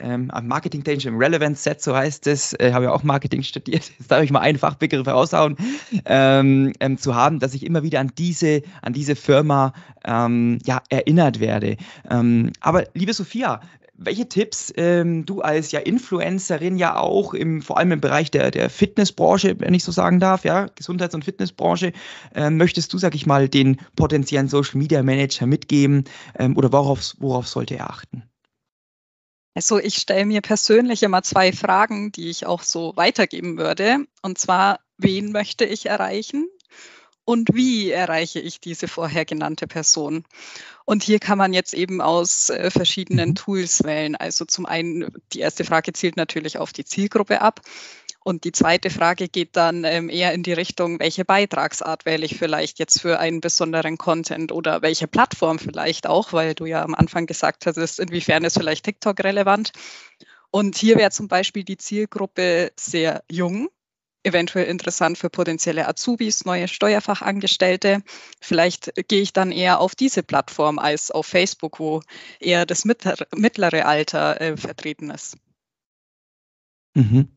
ähm, 0.00 0.30
Marketing 0.42 0.82
technisch 0.82 1.06
im 1.06 1.16
Relevance 1.16 1.62
Set, 1.62 1.80
so 1.80 1.94
heißt 1.94 2.26
es, 2.26 2.52
äh, 2.54 2.72
habe 2.72 2.86
ja 2.86 2.92
auch 2.92 3.04
Marketing 3.04 3.42
studiert, 3.42 3.90
jetzt 3.98 4.10
darf 4.10 4.22
ich 4.22 4.30
mal 4.30 4.40
einen 4.40 4.58
Fachbegriff 4.58 5.06
raushauen, 5.06 5.56
ähm, 6.04 6.72
ähm, 6.80 6.98
zu 6.98 7.14
haben, 7.14 7.38
dass 7.38 7.54
ich 7.54 7.64
immer 7.64 7.82
wieder 7.82 8.00
an 8.00 8.12
diese, 8.18 8.62
an 8.82 8.92
diese 8.92 9.16
Firma 9.16 9.72
ähm, 10.04 10.58
ja, 10.64 10.82
erinnert 10.88 11.40
werde. 11.40 11.76
Ähm, 12.10 12.52
aber 12.60 12.84
liebe 12.94 13.12
Sophia, 13.12 13.60
welche 13.96 14.28
Tipps 14.28 14.72
ähm, 14.76 15.24
du 15.24 15.40
als 15.40 15.72
ja 15.72 15.80
Influencerin 15.80 16.76
ja 16.76 16.96
auch 16.96 17.34
im, 17.34 17.62
vor 17.62 17.78
allem 17.78 17.92
im 17.92 18.00
Bereich 18.00 18.30
der, 18.30 18.50
der 18.50 18.70
Fitnessbranche, 18.70 19.56
wenn 19.58 19.74
ich 19.74 19.84
so 19.84 19.92
sagen 19.92 20.20
darf, 20.20 20.44
ja, 20.44 20.66
Gesundheits- 20.74 21.14
und 21.14 21.24
Fitnessbranche, 21.24 21.92
ähm, 22.34 22.56
möchtest 22.56 22.92
du, 22.92 22.98
sag 22.98 23.14
ich 23.14 23.26
mal, 23.26 23.48
den 23.48 23.80
potenziellen 23.96 24.48
Social 24.48 24.78
Media 24.78 25.02
Manager 25.02 25.46
mitgeben 25.46 26.04
ähm, 26.38 26.56
oder 26.56 26.72
worauf, 26.72 27.14
worauf 27.18 27.46
sollte 27.46 27.76
er 27.76 27.90
achten? 27.90 28.24
Also 29.54 29.78
ich 29.78 29.94
stelle 29.96 30.26
mir 30.26 30.40
persönlich 30.40 31.04
immer 31.04 31.22
zwei 31.22 31.52
Fragen, 31.52 32.10
die 32.10 32.28
ich 32.28 32.44
auch 32.44 32.62
so 32.62 32.92
weitergeben 32.96 33.56
würde. 33.56 33.98
Und 34.22 34.36
zwar, 34.38 34.80
wen 34.98 35.30
möchte 35.30 35.64
ich 35.64 35.86
erreichen? 35.86 36.48
Und 37.24 37.54
wie 37.54 37.90
erreiche 37.90 38.40
ich 38.40 38.60
diese 38.60 38.88
vorher 38.88 39.24
genannte 39.24 39.66
Person? 39.66 40.24
Und 40.84 41.02
hier 41.02 41.18
kann 41.18 41.38
man 41.38 41.52
jetzt 41.54 41.72
eben 41.72 42.00
aus 42.00 42.50
äh, 42.50 42.70
verschiedenen 42.70 43.30
mhm. 43.30 43.34
Tools 43.34 43.84
wählen. 43.84 44.16
Also 44.16 44.44
zum 44.44 44.66
einen, 44.66 45.08
die 45.32 45.40
erste 45.40 45.64
Frage 45.64 45.92
zielt 45.92 46.16
natürlich 46.16 46.58
auf 46.58 46.72
die 46.72 46.84
Zielgruppe 46.84 47.40
ab. 47.40 47.60
Und 48.22 48.44
die 48.44 48.52
zweite 48.52 48.88
Frage 48.88 49.28
geht 49.28 49.54
dann 49.54 49.84
ähm, 49.84 50.08
eher 50.08 50.32
in 50.32 50.42
die 50.42 50.54
Richtung, 50.54 50.98
welche 50.98 51.26
Beitragsart 51.26 52.06
wähle 52.06 52.24
ich 52.24 52.38
vielleicht 52.38 52.78
jetzt 52.78 53.02
für 53.02 53.18
einen 53.18 53.42
besonderen 53.42 53.98
Content 53.98 54.50
oder 54.50 54.80
welche 54.80 55.06
Plattform 55.06 55.58
vielleicht 55.58 56.06
auch, 56.06 56.32
weil 56.32 56.54
du 56.54 56.64
ja 56.64 56.82
am 56.82 56.94
Anfang 56.94 57.26
gesagt 57.26 57.66
hast, 57.66 58.00
inwiefern 58.00 58.44
ist 58.44 58.58
vielleicht 58.58 58.84
TikTok 58.86 59.22
relevant. 59.22 59.72
Und 60.50 60.76
hier 60.76 60.96
wäre 60.96 61.10
zum 61.10 61.28
Beispiel 61.28 61.64
die 61.64 61.76
Zielgruppe 61.76 62.72
sehr 62.76 63.24
jung, 63.30 63.68
eventuell 64.24 64.66
interessant 64.66 65.18
für 65.18 65.30
potenzielle 65.30 65.86
Azubis, 65.86 66.44
neue 66.44 66.66
Steuerfachangestellte. 66.68 68.02
Vielleicht 68.40 68.92
gehe 69.08 69.22
ich 69.22 69.32
dann 69.32 69.52
eher 69.52 69.80
auf 69.80 69.94
diese 69.94 70.22
Plattform 70.22 70.78
als 70.78 71.10
auf 71.10 71.26
Facebook, 71.26 71.78
wo 71.78 72.02
eher 72.40 72.66
das 72.66 72.84
mittlere 72.84 73.86
Alter 73.86 74.40
äh, 74.40 74.56
vertreten 74.56 75.10
ist. 75.10 75.36
Mhm. 76.94 77.33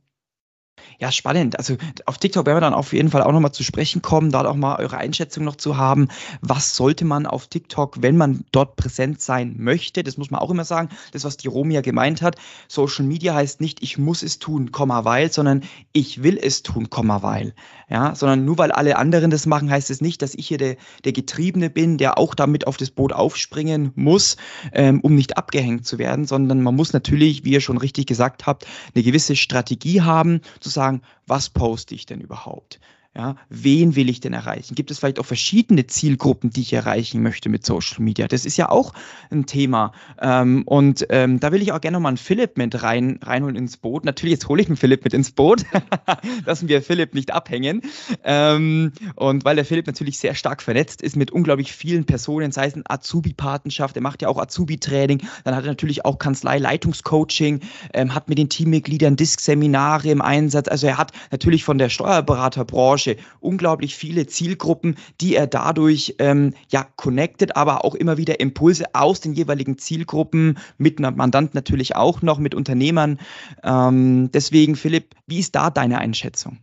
Ja, 0.99 1.11
spannend. 1.11 1.57
Also 1.57 1.77
auf 2.05 2.17
TikTok 2.17 2.45
werden 2.45 2.57
wir 2.57 2.61
dann 2.61 2.73
auf 2.73 2.93
jeden 2.93 3.09
Fall 3.09 3.21
auch 3.21 3.31
nochmal 3.31 3.51
zu 3.51 3.63
sprechen 3.63 4.01
kommen, 4.01 4.31
da 4.31 4.45
auch 4.45 4.55
mal 4.55 4.77
eure 4.77 4.97
Einschätzung 4.97 5.43
noch 5.43 5.55
zu 5.55 5.77
haben. 5.77 6.07
Was 6.41 6.75
sollte 6.75 7.05
man 7.05 7.25
auf 7.25 7.47
TikTok, 7.47 8.01
wenn 8.01 8.17
man 8.17 8.45
dort 8.51 8.75
präsent 8.77 9.21
sein 9.21 9.55
möchte? 9.57 10.03
Das 10.03 10.17
muss 10.17 10.31
man 10.31 10.39
auch 10.39 10.49
immer 10.49 10.65
sagen. 10.65 10.89
Das, 11.11 11.23
was 11.23 11.37
die 11.37 11.47
Romi 11.47 11.75
ja 11.75 11.81
gemeint 11.81 12.21
hat. 12.21 12.37
Social 12.67 13.05
Media 13.05 13.35
heißt 13.35 13.61
nicht, 13.61 13.83
ich 13.83 13.97
muss 13.97 14.23
es 14.23 14.39
tun, 14.39 14.71
Komma, 14.71 15.05
weil, 15.05 15.31
sondern 15.31 15.63
ich 15.93 16.23
will 16.23 16.39
es 16.41 16.63
tun, 16.63 16.89
Komma, 16.89 17.21
weil. 17.21 17.53
Ja, 17.89 18.15
sondern 18.15 18.43
nur 18.43 18.57
weil 18.57 18.71
alle 18.71 18.97
anderen 18.97 19.31
das 19.31 19.45
machen, 19.45 19.69
heißt 19.69 19.89
es 19.91 20.01
nicht, 20.01 20.21
dass 20.21 20.35
ich 20.35 20.47
hier 20.47 20.57
der, 20.57 20.75
der 21.05 21.13
Getriebene 21.13 21.69
bin, 21.69 21.97
der 21.97 22.17
auch 22.17 22.35
damit 22.35 22.67
auf 22.67 22.75
das 22.75 22.91
Boot 22.91 23.13
aufspringen 23.13 23.91
muss, 23.95 24.35
ähm, 24.73 24.99
um 25.01 25.15
nicht 25.15 25.37
abgehängt 25.37 25.85
zu 25.85 25.97
werden, 25.97 26.25
sondern 26.25 26.61
man 26.61 26.75
muss 26.75 26.91
natürlich, 26.91 27.45
wie 27.45 27.51
ihr 27.51 27.61
schon 27.61 27.77
richtig 27.77 28.05
gesagt 28.07 28.45
habt, 28.45 28.65
eine 28.93 29.03
gewisse 29.03 29.37
Strategie 29.37 30.01
haben, 30.01 30.41
zu 30.67 30.73
sagen, 30.73 31.01
was 31.25 31.49
poste 31.49 31.95
ich 31.95 32.05
denn 32.05 32.19
überhaupt? 32.21 32.79
Ja, 33.17 33.35
wen 33.49 33.95
will 33.95 34.09
ich 34.09 34.19
denn 34.19 34.33
erreichen? 34.33 34.75
Gibt 34.75 34.91
es 34.91 34.99
vielleicht 34.99 35.17
auch 35.17 35.25
verschiedene 35.25 35.87
Zielgruppen, 35.87 36.51
die 36.51 36.61
ich 36.61 36.73
erreichen 36.73 37.23
möchte 37.23 37.49
mit 37.49 37.65
Social 37.65 38.03
Media? 38.03 38.27
Das 38.27 38.45
ist 38.45 38.57
ja 38.57 38.69
auch 38.69 38.93
ein 39.31 39.47
Thema. 39.47 39.91
Ähm, 40.21 40.61
und 40.67 41.03
ähm, 41.09 41.39
da 41.39 41.51
will 41.51 41.63
ich 41.63 41.71
auch 41.71 41.81
gerne 41.81 41.95
nochmal 41.95 42.11
einen 42.11 42.17
Philipp 42.17 42.59
mit 42.59 42.83
rein, 42.83 43.19
reinholen 43.23 43.55
ins 43.55 43.77
Boot. 43.77 44.05
Natürlich, 44.05 44.33
jetzt 44.33 44.47
hole 44.47 44.61
ich 44.61 44.67
einen 44.67 44.77
Philipp 44.77 45.03
mit 45.03 45.15
ins 45.15 45.31
Boot. 45.31 45.63
Lassen 46.45 46.69
wir 46.69 46.83
Philipp 46.83 47.15
nicht 47.15 47.33
abhängen. 47.33 47.81
Ähm, 48.23 48.91
und 49.15 49.45
weil 49.45 49.55
der 49.55 49.65
Philipp 49.65 49.87
natürlich 49.87 50.19
sehr 50.19 50.35
stark 50.35 50.61
vernetzt 50.61 51.01
ist 51.01 51.15
mit 51.15 51.31
unglaublich 51.31 51.73
vielen 51.73 52.05
Personen, 52.05 52.51
sei 52.51 52.67
es 52.67 52.75
eine 52.75 52.83
Azubi-Patenschaft, 52.87 53.95
er 53.95 54.03
macht 54.03 54.21
ja 54.21 54.27
auch 54.27 54.37
Azubi-Training, 54.37 55.23
dann 55.43 55.55
hat 55.55 55.63
er 55.63 55.69
natürlich 55.69 56.05
auch 56.05 56.19
Kanzlei-Leitungscoaching, 56.19 57.61
ähm, 57.95 58.13
hat 58.13 58.29
mit 58.29 58.37
den 58.37 58.49
Teammitgliedern 58.49 59.15
Disk-Seminare 59.15 60.09
im 60.09 60.21
Einsatz. 60.21 60.67
Also 60.67 60.85
er 60.85 60.99
hat 60.99 61.13
natürlich 61.31 61.63
von 61.63 61.79
der 61.79 61.89
Steuerberaterbranche 61.89 63.06
Branche 63.07 63.17
unglaublich 63.39 63.95
viele 63.95 64.27
Zielgruppen, 64.27 64.95
die 65.21 65.35
er 65.35 65.47
dadurch 65.47 66.15
ähm, 66.19 66.53
ja 66.69 66.85
connected, 66.95 67.55
aber 67.55 67.85
auch 67.85 67.95
immer 67.95 68.17
wieder 68.17 68.39
Impulse 68.39 68.85
aus 68.93 69.21
den 69.21 69.33
jeweiligen 69.33 69.77
Zielgruppen 69.77 70.57
mit 70.77 70.99
Mandanten 70.99 71.55
natürlich 71.55 71.95
auch 71.95 72.21
noch, 72.21 72.39
mit 72.39 72.53
Unternehmern. 72.55 73.19
Ähm, 73.63 74.29
deswegen, 74.33 74.75
Philipp, 74.75 75.15
wie 75.27 75.39
ist 75.39 75.55
da 75.55 75.69
deine 75.69 75.99
Einschätzung? 75.99 76.59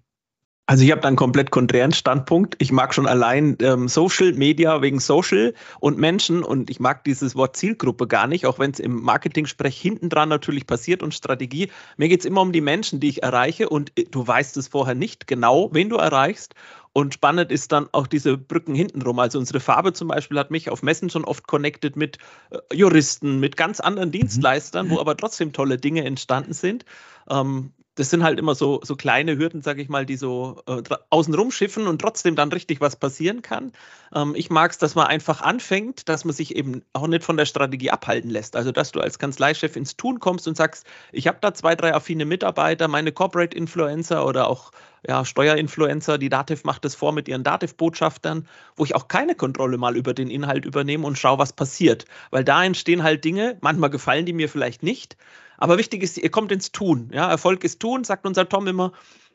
Also 0.66 0.82
ich 0.82 0.90
habe 0.92 1.02
da 1.02 1.08
einen 1.08 1.18
komplett 1.18 1.50
konträren 1.50 1.92
Standpunkt. 1.92 2.56
Ich 2.58 2.72
mag 2.72 2.94
schon 2.94 3.06
allein 3.06 3.58
ähm, 3.60 3.86
Social 3.86 4.32
Media 4.32 4.80
wegen 4.80 4.98
Social 4.98 5.52
und 5.78 5.98
Menschen 5.98 6.42
und 6.42 6.70
ich 6.70 6.80
mag 6.80 7.04
dieses 7.04 7.36
Wort 7.36 7.54
Zielgruppe 7.54 8.06
gar 8.06 8.26
nicht, 8.26 8.46
auch 8.46 8.58
wenn 8.58 8.70
es 8.70 8.80
im 8.80 9.02
Marketing-Sprech 9.02 9.78
hinten 9.78 10.08
dran 10.08 10.30
natürlich 10.30 10.66
passiert 10.66 11.02
und 11.02 11.12
Strategie. 11.12 11.70
Mir 11.98 12.08
geht 12.08 12.20
es 12.20 12.26
immer 12.26 12.40
um 12.40 12.52
die 12.52 12.62
Menschen, 12.62 12.98
die 12.98 13.10
ich 13.10 13.22
erreiche 13.22 13.68
und 13.68 13.92
äh, 13.98 14.04
du 14.04 14.26
weißt 14.26 14.56
es 14.56 14.68
vorher 14.68 14.94
nicht 14.94 15.26
genau, 15.26 15.68
wen 15.74 15.90
du 15.90 15.96
erreichst. 15.96 16.54
Und 16.94 17.12
spannend 17.12 17.52
ist 17.52 17.72
dann 17.72 17.88
auch 17.92 18.06
diese 18.06 18.38
Brücken 18.38 18.74
hintenrum. 18.74 19.18
Also 19.18 19.38
unsere 19.38 19.60
Farbe 19.60 19.92
zum 19.92 20.08
Beispiel 20.08 20.38
hat 20.38 20.50
mich 20.50 20.70
auf 20.70 20.82
Messen 20.82 21.10
schon 21.10 21.24
oft 21.24 21.46
connected 21.46 21.96
mit 21.96 22.16
äh, 22.50 22.58
Juristen, 22.72 23.38
mit 23.38 23.58
ganz 23.58 23.80
anderen 23.80 24.08
mhm. 24.08 24.12
Dienstleistern, 24.12 24.88
wo 24.88 24.98
aber 24.98 25.14
trotzdem 25.14 25.52
tolle 25.52 25.76
Dinge 25.76 26.04
entstanden 26.04 26.54
sind. 26.54 26.86
Ähm, 27.28 27.72
das 27.94 28.10
sind 28.10 28.24
halt 28.24 28.38
immer 28.38 28.54
so, 28.54 28.80
so 28.82 28.96
kleine 28.96 29.36
Hürden, 29.38 29.62
sage 29.62 29.80
ich 29.80 29.88
mal, 29.88 30.04
die 30.04 30.16
so 30.16 30.62
äh, 30.66 30.82
außenrum 31.10 31.50
schiffen 31.50 31.86
und 31.86 32.00
trotzdem 32.00 32.34
dann 32.34 32.50
richtig 32.50 32.80
was 32.80 32.96
passieren 32.96 33.42
kann. 33.42 33.72
Ähm, 34.14 34.34
ich 34.36 34.50
mag 34.50 34.72
es, 34.72 34.78
dass 34.78 34.94
man 34.94 35.06
einfach 35.06 35.40
anfängt, 35.42 36.08
dass 36.08 36.24
man 36.24 36.34
sich 36.34 36.56
eben 36.56 36.82
auch 36.92 37.06
nicht 37.06 37.24
von 37.24 37.36
der 37.36 37.46
Strategie 37.46 37.90
abhalten 37.90 38.30
lässt. 38.30 38.56
Also, 38.56 38.72
dass 38.72 38.92
du 38.92 39.00
als 39.00 39.18
Kanzleichef 39.18 39.76
ins 39.76 39.96
Tun 39.96 40.18
kommst 40.18 40.48
und 40.48 40.56
sagst, 40.56 40.86
ich 41.12 41.28
habe 41.28 41.38
da 41.40 41.54
zwei, 41.54 41.76
drei 41.76 41.94
affine 41.94 42.24
Mitarbeiter, 42.24 42.88
meine 42.88 43.12
Corporate 43.12 43.56
Influencer 43.56 44.26
oder 44.26 44.48
auch 44.48 44.72
ja, 45.06 45.24
Steuerinfluencer, 45.24 46.18
die 46.18 46.30
Dativ 46.30 46.64
macht 46.64 46.84
es 46.84 46.94
vor 46.94 47.12
mit 47.12 47.28
ihren 47.28 47.44
Dativ-Botschaftern, 47.44 48.48
wo 48.74 48.84
ich 48.84 48.94
auch 48.94 49.06
keine 49.06 49.34
Kontrolle 49.34 49.76
mal 49.76 49.96
über 49.96 50.14
den 50.14 50.30
Inhalt 50.30 50.64
übernehme 50.64 51.06
und 51.06 51.18
schaue, 51.18 51.38
was 51.38 51.52
passiert. 51.52 52.06
Weil 52.30 52.42
da 52.42 52.64
entstehen 52.64 53.02
halt 53.02 53.24
Dinge, 53.24 53.58
manchmal 53.60 53.90
gefallen 53.90 54.24
die 54.24 54.32
mir 54.32 54.48
vielleicht 54.48 54.82
nicht, 54.82 55.16
aber 55.58 55.78
wichtig 55.78 56.02
ist, 56.02 56.18
ihr 56.18 56.30
kommt 56.30 56.52
ins 56.52 56.72
Tun. 56.72 57.10
Ja, 57.12 57.28
Erfolg 57.30 57.64
ist 57.64 57.80
Tun, 57.80 58.04
sagt 58.04 58.26
unser 58.26 58.48
Tom 58.48 58.66
immer. 58.66 58.92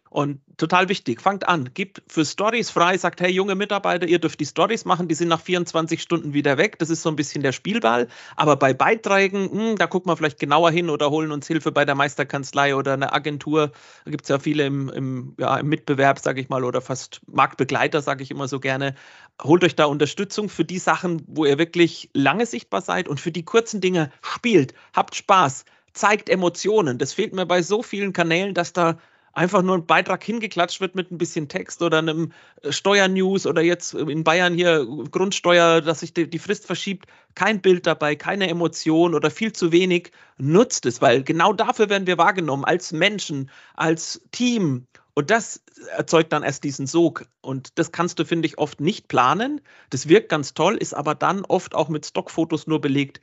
Und 0.09 0.41
total 0.57 0.89
wichtig, 0.89 1.21
fangt 1.21 1.47
an, 1.47 1.69
gebt 1.75 2.01
für 2.07 2.25
Stories 2.25 2.71
frei, 2.71 2.97
sagt, 2.97 3.21
hey 3.21 3.29
junge 3.29 3.53
Mitarbeiter, 3.53 4.07
ihr 4.07 4.17
dürft 4.17 4.39
die 4.39 4.45
Stories 4.45 4.83
machen, 4.83 5.07
die 5.07 5.13
sind 5.13 5.27
nach 5.27 5.39
24 5.39 6.01
Stunden 6.01 6.33
wieder 6.33 6.57
weg. 6.57 6.79
Das 6.79 6.89
ist 6.89 7.03
so 7.03 7.09
ein 7.09 7.15
bisschen 7.15 7.43
der 7.43 7.51
Spielball. 7.51 8.07
Aber 8.35 8.55
bei 8.55 8.73
Beiträgen, 8.73 9.49
mh, 9.53 9.69
hm, 9.69 9.75
da 9.77 9.85
gucken 9.85 10.11
wir 10.11 10.17
vielleicht 10.17 10.39
genauer 10.39 10.71
hin 10.71 10.89
oder 10.89 11.11
holen 11.11 11.31
uns 11.31 11.45
Hilfe 11.45 11.71
bei 11.71 11.85
der 11.85 11.93
Meisterkanzlei 11.93 12.75
oder 12.75 12.93
einer 12.93 13.13
Agentur. 13.13 13.71
Da 14.05 14.11
gibt 14.11 14.23
es 14.23 14.29
ja 14.29 14.39
viele 14.39 14.65
im, 14.65 14.89
im, 14.89 15.35
ja, 15.37 15.57
im 15.57 15.67
Mitbewerb, 15.67 16.17
sage 16.17 16.41
ich 16.41 16.49
mal, 16.49 16.63
oder 16.63 16.81
fast 16.81 17.21
Marktbegleiter, 17.27 18.01
sage 18.01 18.23
ich 18.23 18.31
immer 18.31 18.47
so 18.47 18.59
gerne. 18.59 18.95
Holt 19.43 19.63
euch 19.63 19.75
da 19.75 19.85
Unterstützung 19.85 20.49
für 20.49 20.65
die 20.65 20.79
Sachen, 20.79 21.21
wo 21.27 21.45
ihr 21.45 21.59
wirklich 21.59 22.09
lange 22.13 22.47
sichtbar 22.47 22.81
seid 22.81 23.07
und 23.07 23.19
für 23.19 23.31
die 23.31 23.45
kurzen 23.45 23.79
Dinge 23.79 24.11
spielt, 24.23 24.73
habt 24.93 25.15
Spaß, 25.15 25.65
zeigt 25.93 26.29
Emotionen. 26.29 26.97
Das 26.97 27.13
fehlt 27.13 27.33
mir 27.33 27.45
bei 27.45 27.61
so 27.61 27.83
vielen 27.83 28.13
Kanälen, 28.13 28.53
dass 28.53 28.73
da 28.73 28.97
einfach 29.33 29.61
nur 29.61 29.75
ein 29.75 29.85
Beitrag 29.85 30.23
hingeklatscht 30.23 30.81
wird 30.81 30.95
mit 30.95 31.11
ein 31.11 31.17
bisschen 31.17 31.47
Text 31.47 31.81
oder 31.81 31.99
einem 31.99 32.31
äh, 32.61 32.71
Steuernews 32.71 33.45
oder 33.45 33.61
jetzt 33.61 33.93
in 33.93 34.23
Bayern 34.23 34.53
hier 34.55 34.85
Grundsteuer, 35.11 35.81
dass 35.81 36.01
sich 36.01 36.13
die, 36.13 36.39
Frist 36.39 36.65
verschiebt, 36.65 37.05
kein 37.35 37.61
Bild 37.61 37.85
dabei, 37.87 38.15
keine 38.15 38.49
Emotion 38.49 39.15
oder 39.15 39.31
viel 39.31 39.53
zu 39.53 39.71
wenig, 39.71 40.11
nutzt 40.37 40.85
es, 40.85 41.01
weil 41.01 41.23
genau 41.23 41.53
dafür 41.53 41.89
werden 41.89 42.07
wir 42.07 42.17
wahrgenommen, 42.17 42.65
als 42.65 42.91
Menschen, 42.91 43.49
als 43.75 44.21
Team. 44.31 44.87
Und 45.19 45.29
das 45.31 45.61
erzeugt 45.97 46.31
dann 46.31 46.43
erst 46.43 46.63
diesen 46.63 46.87
Sog. 46.87 47.25
Und 47.41 47.77
das 47.77 47.91
kannst 47.91 48.19
du, 48.19 48.25
finde 48.25 48.47
ich, 48.47 48.57
oft 48.57 48.79
nicht 48.79 49.09
planen. 49.09 49.59
Das 49.89 50.07
wirkt 50.07 50.29
ganz 50.29 50.53
toll, 50.53 50.77
ist 50.77 50.93
aber 50.93 51.13
dann 51.13 51.43
oft 51.43 51.75
auch 51.75 51.89
mit 51.89 52.05
Stockfotos 52.05 52.67
nur 52.67 52.79
belegt 52.79 53.19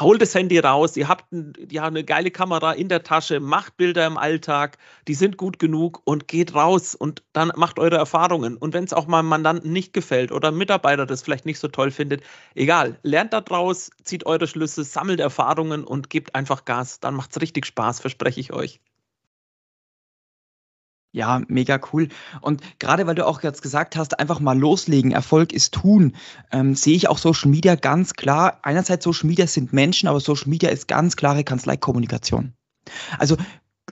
holt 0.00 0.20
das 0.20 0.34
Handy 0.34 0.58
raus, 0.58 0.96
ihr 0.96 1.08
habt 1.08 1.32
ein, 1.32 1.52
ja, 1.70 1.84
eine 1.84 2.04
geile 2.04 2.30
Kamera 2.30 2.72
in 2.72 2.88
der 2.88 3.02
Tasche, 3.02 3.40
macht 3.40 3.76
Bilder 3.76 4.06
im 4.06 4.18
Alltag, 4.18 4.76
die 5.08 5.14
sind 5.14 5.36
gut 5.36 5.58
genug 5.58 6.02
und 6.04 6.28
geht 6.28 6.54
raus 6.54 6.94
und 6.94 7.22
dann 7.32 7.52
macht 7.56 7.78
eure 7.78 7.96
Erfahrungen. 7.96 8.56
Und 8.56 8.74
wenn 8.74 8.84
es 8.84 8.92
auch 8.92 9.06
mal 9.06 9.20
einem 9.20 9.28
Mandanten 9.28 9.72
nicht 9.72 9.92
gefällt 9.92 10.30
oder 10.30 10.48
einem 10.48 10.58
Mitarbeiter 10.58 11.06
das 11.06 11.22
vielleicht 11.22 11.46
nicht 11.46 11.58
so 11.58 11.68
toll 11.68 11.90
findet, 11.90 12.22
egal, 12.54 12.98
lernt 13.02 13.32
da 13.32 13.40
draus, 13.40 13.90
zieht 14.04 14.26
eure 14.26 14.46
Schlüsse, 14.46 14.84
sammelt 14.84 15.20
Erfahrungen 15.20 15.84
und 15.84 16.10
gebt 16.10 16.34
einfach 16.34 16.64
Gas. 16.64 17.00
Dann 17.00 17.14
macht 17.14 17.30
es 17.30 17.40
richtig 17.40 17.64
Spaß, 17.66 18.00
verspreche 18.00 18.40
ich 18.40 18.52
euch. 18.52 18.80
Ja, 21.12 21.40
mega 21.48 21.80
cool. 21.92 22.08
Und 22.42 22.62
gerade 22.78 23.06
weil 23.06 23.14
du 23.14 23.26
auch 23.26 23.42
jetzt 23.42 23.62
gesagt 23.62 23.96
hast, 23.96 24.18
einfach 24.20 24.40
mal 24.40 24.58
loslegen, 24.58 25.10
Erfolg 25.10 25.52
ist 25.52 25.72
tun, 25.72 26.14
ähm, 26.52 26.74
sehe 26.74 26.96
ich 26.96 27.08
auch 27.08 27.18
Social 27.18 27.50
Media 27.50 27.76
ganz 27.76 28.12
klar. 28.12 28.58
Einerseits 28.62 29.04
Social 29.04 29.26
Media 29.26 29.46
sind 29.46 29.72
Menschen, 29.72 30.08
aber 30.08 30.20
Social 30.20 30.48
Media 30.48 30.68
ist 30.68 30.86
ganz 30.86 31.16
klare 31.16 31.44
Kanzleikommunikation. 31.44 32.52
Also 33.18 33.36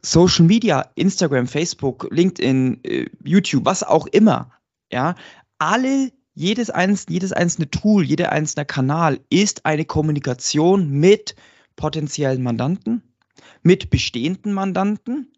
Social 0.02 0.44
Media, 0.44 0.90
Instagram, 0.94 1.46
Facebook, 1.46 2.06
LinkedIn, 2.10 2.84
äh, 2.84 3.06
YouTube, 3.24 3.64
was 3.64 3.82
auch 3.82 4.06
immer, 4.08 4.50
ja, 4.92 5.14
alle 5.58 6.12
jedes, 6.34 6.68
einzelne, 6.68 7.14
jedes 7.14 7.32
einzelne 7.32 7.70
Tool, 7.70 8.04
jeder 8.04 8.30
einzelne 8.30 8.66
Kanal 8.66 9.20
ist 9.30 9.64
eine 9.64 9.86
Kommunikation 9.86 10.90
mit 10.90 11.34
potenziellen 11.76 12.42
Mandanten, 12.42 13.02
mit 13.62 13.88
bestehenden 13.88 14.52
Mandanten, 14.52 15.32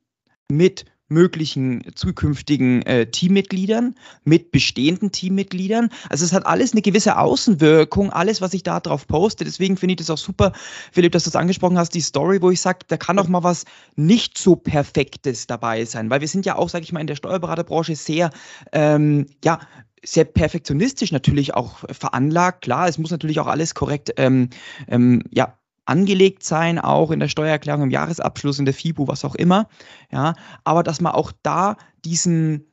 mit 0.50 0.84
möglichen 1.08 1.82
zukünftigen 1.94 2.82
äh, 2.82 3.06
Teammitgliedern, 3.06 3.94
mit 4.24 4.50
bestehenden 4.50 5.10
Teammitgliedern. 5.12 5.90
Also 6.08 6.24
es 6.24 6.32
hat 6.32 6.46
alles 6.46 6.72
eine 6.72 6.82
gewisse 6.82 7.18
Außenwirkung, 7.18 8.10
alles, 8.10 8.40
was 8.40 8.54
ich 8.54 8.62
da 8.62 8.80
drauf 8.80 9.06
poste. 9.06 9.44
Deswegen 9.44 9.76
finde 9.76 9.92
ich 9.92 9.98
das 9.98 10.10
auch 10.10 10.18
super, 10.18 10.52
Philipp, 10.92 11.12
dass 11.12 11.24
du 11.24 11.30
das 11.30 11.40
angesprochen 11.40 11.78
hast, 11.78 11.94
die 11.94 12.00
Story, 12.00 12.42
wo 12.42 12.50
ich 12.50 12.60
sage, 12.60 12.80
da 12.88 12.96
kann 12.96 13.18
auch 13.18 13.28
mal 13.28 13.42
was 13.42 13.64
nicht 13.96 14.38
so 14.38 14.56
Perfektes 14.56 15.46
dabei 15.46 15.84
sein. 15.84 16.10
Weil 16.10 16.20
wir 16.20 16.28
sind 16.28 16.46
ja 16.46 16.56
auch, 16.56 16.68
sage 16.68 16.84
ich 16.84 16.92
mal, 16.92 17.00
in 17.00 17.06
der 17.06 17.16
Steuerberaterbranche 17.16 17.96
sehr, 17.96 18.30
ähm, 18.72 19.26
ja, 19.44 19.60
sehr 20.04 20.24
perfektionistisch 20.24 21.12
natürlich 21.12 21.54
auch 21.54 21.84
veranlagt. 21.90 22.62
Klar, 22.62 22.88
es 22.88 22.98
muss 22.98 23.10
natürlich 23.10 23.40
auch 23.40 23.46
alles 23.46 23.74
korrekt 23.74 24.12
ähm, 24.16 24.50
ähm, 24.86 25.24
ja, 25.32 25.57
angelegt 25.88 26.44
sein, 26.44 26.78
auch 26.78 27.10
in 27.10 27.20
der 27.20 27.28
Steuererklärung, 27.28 27.84
im 27.84 27.90
Jahresabschluss, 27.90 28.58
in 28.58 28.66
der 28.66 28.74
FIBU, 28.74 29.08
was 29.08 29.24
auch 29.24 29.34
immer. 29.34 29.68
Ja, 30.12 30.34
aber 30.64 30.82
dass 30.82 31.00
man 31.00 31.12
auch 31.12 31.32
da 31.42 31.76
diesen, 32.04 32.66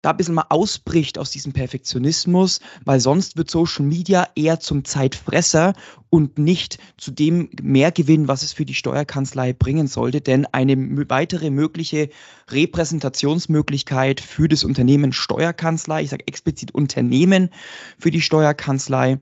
da 0.00 0.10
ein 0.10 0.16
bisschen 0.16 0.34
mal 0.34 0.46
ausbricht 0.48 1.18
aus 1.18 1.30
diesem 1.30 1.52
Perfektionismus, 1.52 2.60
weil 2.84 3.00
sonst 3.00 3.36
wird 3.36 3.50
Social 3.50 3.84
Media 3.84 4.28
eher 4.36 4.60
zum 4.60 4.84
Zeitfresser 4.84 5.74
und 6.08 6.38
nicht 6.38 6.78
zu 6.98 7.10
dem 7.10 7.50
Mehrgewinn, 7.60 8.28
was 8.28 8.42
es 8.42 8.52
für 8.52 8.64
die 8.64 8.74
Steuerkanzlei 8.74 9.52
bringen 9.52 9.88
sollte. 9.88 10.20
Denn 10.20 10.46
eine 10.46 10.76
weitere 11.08 11.50
mögliche 11.50 12.10
Repräsentationsmöglichkeit 12.48 14.20
für 14.20 14.46
das 14.46 14.62
Unternehmen 14.62 15.12
Steuerkanzlei, 15.12 16.02
ich 16.02 16.10
sage 16.10 16.26
explizit 16.28 16.72
Unternehmen 16.72 17.50
für 17.98 18.10
die 18.10 18.20
Steuerkanzlei, 18.20 19.18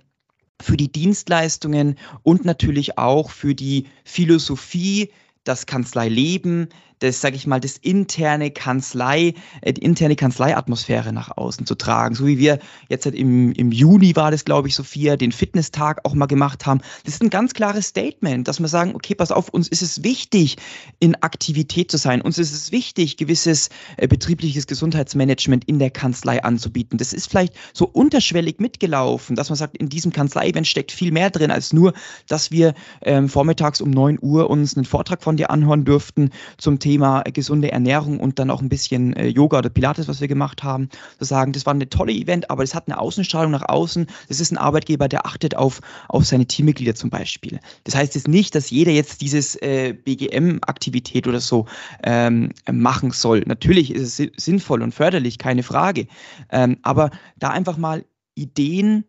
für 0.63 0.77
die 0.77 0.91
Dienstleistungen 0.91 1.97
und 2.23 2.45
natürlich 2.45 2.99
auch 2.99 3.31
für 3.31 3.55
die 3.55 3.87
Philosophie, 4.05 5.11
das 5.45 5.67
Kanzleileben, 5.67 6.69
das, 7.01 7.21
sage 7.21 7.37
ich 7.37 7.47
mal, 7.47 7.61
das 7.61 7.77
interne 7.79 8.51
Kanzlei, 8.51 9.35
äh, 9.63 9.73
die 9.73 9.83
interne 9.83 10.17
Kanzleiatmosphäre 10.17 11.13
nach 11.13 11.37
außen 11.37 11.67
zu 11.67 11.75
tragen. 11.75 12.15
So 12.15 12.27
wie 12.27 12.39
wir 12.39 12.59
jetzt 12.89 13.07
halt 13.07 13.15
im, 13.15 13.53
im 13.53 13.73
Juni 13.73 14.15
war 14.17 14.31
das, 14.31 14.45
glaube 14.45 14.69
ich, 14.69 14.75
Sophia, 14.75 15.17
den 15.17 15.33
Fitnesstag 15.33 16.01
auch 16.05 16.15
mal 16.15 16.27
gemacht 16.27 16.67
haben. 16.67 16.81
Das 17.05 17.15
ist 17.15 17.23
ein 17.23 17.31
ganz 17.31 17.55
klares 17.55 17.87
Statement, 17.87 18.47
dass 18.47 18.61
wir 18.61 18.69
sagen, 18.69 18.95
okay, 18.95 19.15
pass 19.15 19.33
auf, 19.33 19.49
uns 19.49 19.69
ist 19.69 19.83
es 19.83 20.05
wichtig, 20.05 20.57
in 21.01 21.17
Aktivität 21.23 21.91
zu 21.91 21.97
sein. 21.97 22.21
Uns 22.21 22.39
ist 22.39 22.53
es 22.53 22.71
wichtig, 22.71 23.17
gewisses 23.17 23.71
äh, 23.97 24.07
betriebliches 24.07 24.67
Gesundheitsmanagement 24.67 25.65
in 25.65 25.79
der 25.79 25.91
Kanzlei 25.91 26.43
anzubieten. 26.45 26.99
Das 26.99 27.13
ist 27.13 27.29
vielleicht 27.29 27.55
so 27.73 27.87
unterschwellig 27.87 28.61
mitgelaufen, 28.61 29.37
dass 29.37 29.49
man 29.49 29.57
sagt, 29.57 29.77
in 29.79 29.89
diesem 29.89 30.13
Kanzlei-Event 30.13 30.67
steckt 30.67 30.93
viel 30.93 31.13
mehr 31.13 31.31
drin, 31.31 31.51
als 31.51 31.73
nur, 31.73 31.95
dass 32.29 32.51
wir 32.51 32.75
ähm, 33.03 33.29
vormittags 33.29 33.81
um 33.81 33.91
9 33.91 34.19
Uhr 34.21 34.51
uns 34.51 34.77
einen 34.77 34.85
Vortrag 34.85 35.23
von 35.23 35.39
dir 35.39 35.51
anhören 35.51 35.85
dürften 35.85 36.31
zum 36.59 36.79
Thema 36.79 36.90
Thema 36.91 37.23
gesunde 37.23 37.71
Ernährung 37.71 38.19
und 38.19 38.41
dann 38.41 38.51
auch 38.51 38.61
ein 38.61 38.69
bisschen 38.69 39.15
äh, 39.15 39.29
Yoga 39.29 39.59
oder 39.59 39.71
Pilates, 39.71 40.09
was 40.09 40.21
wir 40.21 40.27
gemacht 40.27 40.65
haben, 40.65 40.89
zu 41.21 41.25
sagen, 41.25 41.53
das 41.53 41.65
war 41.65 41.73
eine 41.73 41.89
tolle 41.89 42.13
Event, 42.13 42.51
aber 42.51 42.65
es 42.65 42.75
hat 42.75 42.89
eine 42.89 42.99
Außenstrahlung 42.99 43.53
nach 43.53 43.69
außen. 43.69 44.09
Das 44.29 44.41
ist 44.41 44.51
ein 44.51 44.59
Arbeitgeber, 44.59 45.07
der 45.07 45.25
achtet 45.25 45.57
auf, 45.57 45.81
auf 46.09 46.25
seine 46.25 46.47
Teammitglieder 46.47 46.97
zum 46.97 47.09
Beispiel. 47.09 47.61
Das 47.85 47.95
heißt 47.95 48.17
jetzt 48.17 48.27
nicht, 48.27 48.57
dass 48.57 48.71
jeder 48.71 48.91
jetzt 48.91 49.21
dieses 49.21 49.55
äh, 49.63 49.93
BGM-Aktivität 49.93 51.29
oder 51.29 51.39
so 51.39 51.67
ähm, 52.03 52.51
machen 52.69 53.13
soll. 53.13 53.45
Natürlich 53.47 53.95
ist 53.95 54.19
es 54.19 54.31
sinnvoll 54.37 54.83
und 54.83 54.93
förderlich, 54.93 55.39
keine 55.39 55.63
Frage. 55.63 56.09
Ähm, 56.51 56.79
aber 56.83 57.11
da 57.39 57.51
einfach 57.51 57.77
mal 57.77 58.05
Ideen 58.35 59.05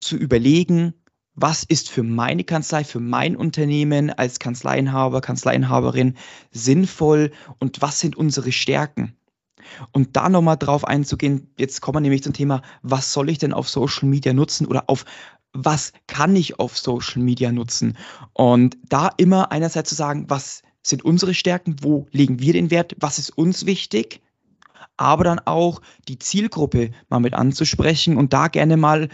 zu 0.00 0.16
überlegen, 0.16 0.92
was 1.34 1.64
ist 1.64 1.88
für 1.90 2.02
meine 2.02 2.44
Kanzlei, 2.44 2.84
für 2.84 3.00
mein 3.00 3.36
Unternehmen 3.36 4.10
als 4.10 4.38
Kanzleiinhaber, 4.38 5.20
Kanzleiinhaberin 5.20 6.14
sinnvoll 6.50 7.32
und 7.58 7.80
was 7.80 8.00
sind 8.00 8.16
unsere 8.16 8.52
Stärken? 8.52 9.16
Und 9.92 10.16
da 10.16 10.28
nochmal 10.28 10.56
drauf 10.56 10.84
einzugehen, 10.84 11.48
jetzt 11.56 11.80
kommen 11.80 11.96
wir 11.96 12.00
nämlich 12.00 12.22
zum 12.22 12.32
Thema, 12.32 12.62
was 12.82 13.12
soll 13.12 13.30
ich 13.30 13.38
denn 13.38 13.52
auf 13.52 13.68
Social 13.68 14.08
Media 14.08 14.32
nutzen 14.32 14.66
oder 14.66 14.84
auf 14.88 15.04
was 15.54 15.92
kann 16.06 16.34
ich 16.34 16.58
auf 16.58 16.78
Social 16.78 17.22
Media 17.22 17.52
nutzen? 17.52 17.96
Und 18.32 18.78
da 18.88 19.10
immer 19.16 19.52
einerseits 19.52 19.90
zu 19.90 19.94
sagen, 19.94 20.24
was 20.28 20.62
sind 20.82 21.04
unsere 21.04 21.34
Stärken, 21.34 21.76
wo 21.82 22.06
legen 22.10 22.40
wir 22.40 22.54
den 22.54 22.70
Wert, 22.70 22.96
was 22.98 23.18
ist 23.18 23.30
uns 23.30 23.66
wichtig, 23.66 24.20
aber 24.96 25.24
dann 25.24 25.40
auch 25.40 25.80
die 26.08 26.18
Zielgruppe 26.18 26.90
mal 27.08 27.20
mit 27.20 27.34
anzusprechen 27.34 28.16
und 28.16 28.32
da 28.32 28.48
gerne 28.48 28.76
mal 28.76 29.08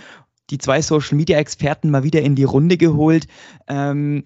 die 0.50 0.58
zwei 0.58 0.82
Social-Media-Experten 0.82 1.90
mal 1.90 2.04
wieder 2.04 2.22
in 2.22 2.34
die 2.34 2.44
Runde 2.44 2.76
geholt. 2.76 3.26
Ähm, 3.66 4.24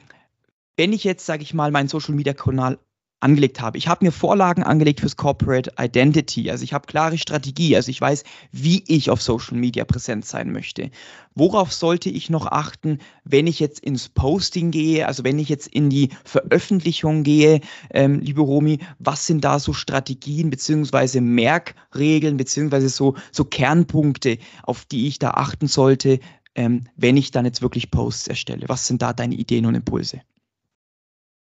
wenn 0.77 0.93
ich 0.93 1.05
jetzt, 1.05 1.27
sage 1.27 1.43
ich 1.43 1.55
mal, 1.55 1.71
meinen 1.71 1.89
Social-Media-Kanal 1.89 2.79
angelegt 3.23 3.61
habe. 3.61 3.79
Ich 3.79 3.89
habe 3.89 4.05
mir 4.05 4.13
Vorlagen 4.13 4.63
angelegt 4.63 5.01
fürs 5.01 5.17
Corporate 5.17 5.73
Identity. 5.79 6.51
Also 6.51 6.65
ich 6.65 6.73
habe 6.73 6.87
klare 6.87 7.19
Strategie. 7.19 7.77
Also 7.77 7.91
ich 7.91 8.01
weiß, 8.01 8.25
wie 8.51 8.83
ich 8.89 9.11
auf 9.11 9.23
Social 9.23 9.57
Media 9.57 9.85
präsent 9.85 10.25
sein 10.25 10.53
möchte. 10.53 10.91
Worauf 11.35 11.73
sollte 11.73 12.11
ich 12.11 12.31
noch 12.31 12.47
achten, 12.47 12.99
wenn 13.25 13.47
ich 13.47 13.61
jetzt 13.61 13.81
ins 13.81 14.09
Posting 14.09 14.71
gehe, 14.71 15.07
also 15.07 15.25
wenn 15.25 15.39
ich 15.39 15.49
jetzt 15.49 15.69
in 15.69 15.89
die 15.89 16.11
Veröffentlichung 16.25 17.23
gehe, 17.23 17.61
ähm, 17.91 18.21
liebe 18.21 18.43
Romi, 18.43 18.81
was 18.99 19.27
sind 19.27 19.43
da 19.45 19.59
so 19.59 19.73
Strategien 19.73 20.51
beziehungsweise 20.51 21.21
Merkregeln 21.21 22.37
beziehungsweise 22.37 22.89
so, 22.89 23.15
so 23.31 23.45
Kernpunkte, 23.45 24.39
auf 24.65 24.85
die 24.85 25.07
ich 25.07 25.19
da 25.19 25.31
achten 25.31 25.69
sollte, 25.69 26.19
ähm, 26.55 26.85
wenn 26.97 27.17
ich 27.17 27.31
dann 27.31 27.45
jetzt 27.45 27.63
wirklich 27.63 27.91
Posts 27.91 28.29
erstelle? 28.29 28.69
Was 28.69 28.87
sind 28.87 29.01
da 29.01 29.13
deine 29.13 29.35
Ideen 29.35 29.65
und 29.67 29.75
Impulse? 29.75 30.21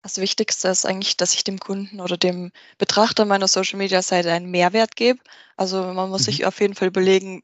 Das 0.02 0.18
Wichtigste 0.18 0.70
ist 0.70 0.86
eigentlich, 0.86 1.18
dass 1.18 1.34
ich 1.34 1.44
dem 1.44 1.60
Kunden 1.60 2.00
oder 2.00 2.18
dem 2.18 2.52
Betrachter 2.78 3.26
meiner 3.26 3.48
Social-Media-Seite 3.48 4.32
einen 4.32 4.50
Mehrwert 4.50 4.96
gebe. 4.96 5.20
Also 5.58 5.94
man 5.94 6.10
muss 6.10 6.22
Mhm. 6.22 6.26
sich 6.26 6.46
auf 6.46 6.60
jeden 6.62 6.76
Fall 6.76 6.88
überlegen, 6.88 7.42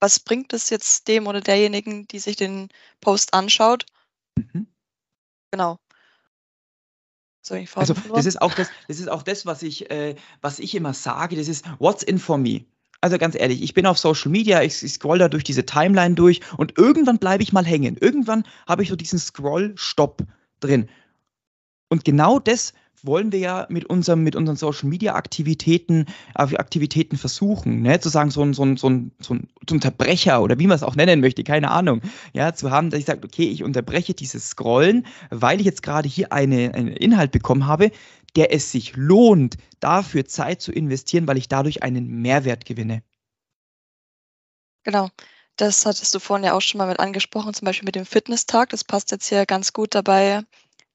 was 0.00 0.18
bringt 0.18 0.52
es 0.52 0.70
jetzt 0.70 1.06
dem 1.08 1.26
oder 1.26 1.40
derjenigen, 1.40 2.08
die 2.08 2.18
sich 2.18 2.36
den 2.36 2.68
Post 3.00 3.34
anschaut. 3.34 3.84
Mhm. 4.36 4.66
Genau. 5.52 5.78
So, 7.42 7.56
Also 7.74 7.94
das 8.14 8.26
ist 8.26 8.40
auch 8.40 8.54
das, 8.54 8.70
das 8.86 9.00
ist 9.00 9.08
auch 9.08 9.22
das, 9.22 9.46
was 9.46 9.62
ich, 9.62 9.90
äh, 9.90 10.14
was 10.40 10.60
ich 10.60 10.74
immer 10.74 10.94
sage, 10.94 11.36
das 11.36 11.48
ist 11.48 11.64
What's 11.78 12.02
in 12.04 12.18
for 12.18 12.38
me. 12.38 12.64
Also 13.00 13.18
ganz 13.18 13.34
ehrlich, 13.34 13.62
ich 13.62 13.74
bin 13.74 13.84
auf 13.84 13.98
Social 13.98 14.30
Media, 14.30 14.62
ich, 14.62 14.80
ich 14.82 14.92
scroll 14.92 15.18
da 15.18 15.28
durch 15.28 15.42
diese 15.42 15.66
Timeline 15.66 16.14
durch 16.14 16.40
und 16.56 16.78
irgendwann 16.78 17.18
bleibe 17.18 17.42
ich 17.42 17.52
mal 17.52 17.66
hängen. 17.66 17.96
Irgendwann 18.00 18.44
habe 18.68 18.84
ich 18.84 18.90
so 18.90 18.96
diesen 18.96 19.18
Scroll-Stopp 19.18 20.22
drin. 20.60 20.88
Und 21.92 22.06
genau 22.06 22.38
das 22.38 22.72
wollen 23.02 23.32
wir 23.32 23.38
ja 23.38 23.66
mit, 23.68 23.84
unserem, 23.84 24.22
mit 24.22 24.34
unseren 24.34 24.56
Social 24.56 24.88
Media 24.88 25.14
Aktivitäten, 25.14 26.06
äh, 26.34 26.56
Aktivitäten 26.56 27.18
versuchen, 27.18 27.82
ne? 27.82 28.00
zu 28.00 28.08
sagen, 28.08 28.30
so 28.30 28.40
ein, 28.40 28.54
so, 28.54 28.64
ein, 28.64 28.78
so, 28.78 28.88
ein, 28.88 29.12
so 29.20 29.34
ein 29.34 29.48
Unterbrecher 29.70 30.42
oder 30.42 30.58
wie 30.58 30.66
man 30.66 30.76
es 30.76 30.82
auch 30.82 30.96
nennen 30.96 31.20
möchte, 31.20 31.44
keine 31.44 31.70
Ahnung, 31.70 32.00
ja, 32.32 32.54
zu 32.54 32.70
haben, 32.70 32.88
dass 32.88 33.00
ich 33.00 33.04
sage, 33.04 33.26
okay, 33.26 33.46
ich 33.46 33.62
unterbreche 33.62 34.14
dieses 34.14 34.48
Scrollen, 34.48 35.06
weil 35.28 35.60
ich 35.60 35.66
jetzt 35.66 35.82
gerade 35.82 36.08
hier 36.08 36.32
eine, 36.32 36.72
einen 36.72 36.88
Inhalt 36.88 37.30
bekommen 37.30 37.66
habe, 37.66 37.90
der 38.36 38.54
es 38.54 38.72
sich 38.72 38.96
lohnt, 38.96 39.58
dafür 39.80 40.24
Zeit 40.24 40.62
zu 40.62 40.72
investieren, 40.72 41.28
weil 41.28 41.36
ich 41.36 41.48
dadurch 41.48 41.82
einen 41.82 42.22
Mehrwert 42.22 42.64
gewinne. 42.64 43.02
Genau. 44.84 45.10
Das 45.56 45.84
hattest 45.84 46.14
du 46.14 46.20
vorhin 46.20 46.46
ja 46.46 46.54
auch 46.54 46.62
schon 46.62 46.78
mal 46.78 46.88
mit 46.88 47.00
angesprochen, 47.00 47.52
zum 47.52 47.66
Beispiel 47.66 47.84
mit 47.84 47.96
dem 47.96 48.06
Fitnesstag. 48.06 48.70
Das 48.70 48.82
passt 48.82 49.10
jetzt 49.10 49.28
hier 49.28 49.44
ganz 49.44 49.74
gut 49.74 49.94
dabei 49.94 50.42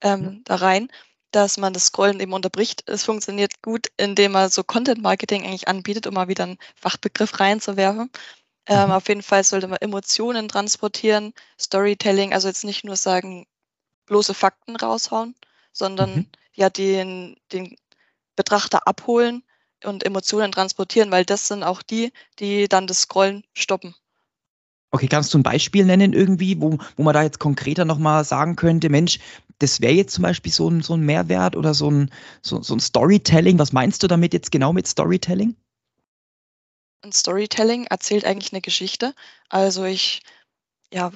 ähm, 0.01 0.41
da 0.45 0.55
rein, 0.55 0.89
dass 1.31 1.57
man 1.57 1.73
das 1.73 1.87
Scrollen 1.87 2.19
eben 2.19 2.33
unterbricht. 2.33 2.83
Es 2.87 3.03
funktioniert 3.03 3.61
gut, 3.61 3.87
indem 3.97 4.33
man 4.33 4.49
so 4.49 4.63
Content 4.63 5.01
Marketing 5.01 5.43
eigentlich 5.45 5.67
anbietet, 5.67 6.07
um 6.07 6.13
mal 6.15 6.27
wieder 6.27 6.43
einen 6.45 6.57
Fachbegriff 6.75 7.39
reinzuwerfen. 7.39 8.09
Ähm, 8.67 8.87
Mhm. 8.87 8.91
auf 8.91 9.07
jeden 9.09 9.23
Fall 9.23 9.43
sollte 9.43 9.67
man 9.67 9.79
Emotionen 9.81 10.47
transportieren, 10.49 11.33
Storytelling, 11.59 12.33
also 12.33 12.47
jetzt 12.49 12.63
nicht 12.65 12.83
nur 12.85 12.95
sagen, 12.97 13.47
bloße 14.07 14.33
Fakten 14.33 14.75
raushauen, 14.75 15.35
sondern 15.73 16.15
Mhm. 16.15 16.27
ja 16.53 16.69
den, 16.69 17.37
den 17.53 17.77
Betrachter 18.35 18.87
abholen 18.87 19.43
und 19.83 20.05
Emotionen 20.05 20.51
transportieren, 20.51 21.11
weil 21.11 21.25
das 21.25 21.47
sind 21.47 21.63
auch 21.63 21.81
die, 21.83 22.13
die 22.39 22.67
dann 22.69 22.87
das 22.87 23.01
Scrollen 23.01 23.43
stoppen. 23.53 23.95
Okay, 24.91 25.07
kannst 25.07 25.33
du 25.33 25.37
ein 25.37 25.43
Beispiel 25.43 25.85
nennen 25.85 26.13
irgendwie, 26.13 26.59
wo, 26.61 26.77
wo 26.95 27.03
man 27.03 27.13
da 27.13 27.21
jetzt 27.21 27.39
konkreter 27.39 27.83
nochmal 27.85 28.23
sagen 28.23 28.55
könnte, 28.55 28.89
Mensch, 28.89 29.19
das 29.59 29.81
wäre 29.81 29.93
jetzt 29.93 30.13
zum 30.13 30.23
Beispiel 30.23 30.51
so 30.51 30.69
ein, 30.69 30.81
so 30.81 30.93
ein 30.95 31.01
Mehrwert 31.01 31.55
oder 31.55 31.73
so 31.73 31.89
ein, 31.89 32.11
so, 32.41 32.61
so 32.61 32.75
ein 32.75 32.79
Storytelling. 32.79 33.59
Was 33.59 33.73
meinst 33.73 34.03
du 34.03 34.07
damit 34.07 34.33
jetzt 34.33 34.51
genau 34.51 34.73
mit 34.73 34.87
Storytelling? 34.87 35.55
ein 37.01 37.11
Storytelling 37.11 37.85
erzählt 37.87 38.23
eigentlich 38.25 38.53
eine 38.53 38.61
Geschichte. 38.61 39.13
Also 39.49 39.83
ich, 39.85 40.21
ja, 40.93 41.11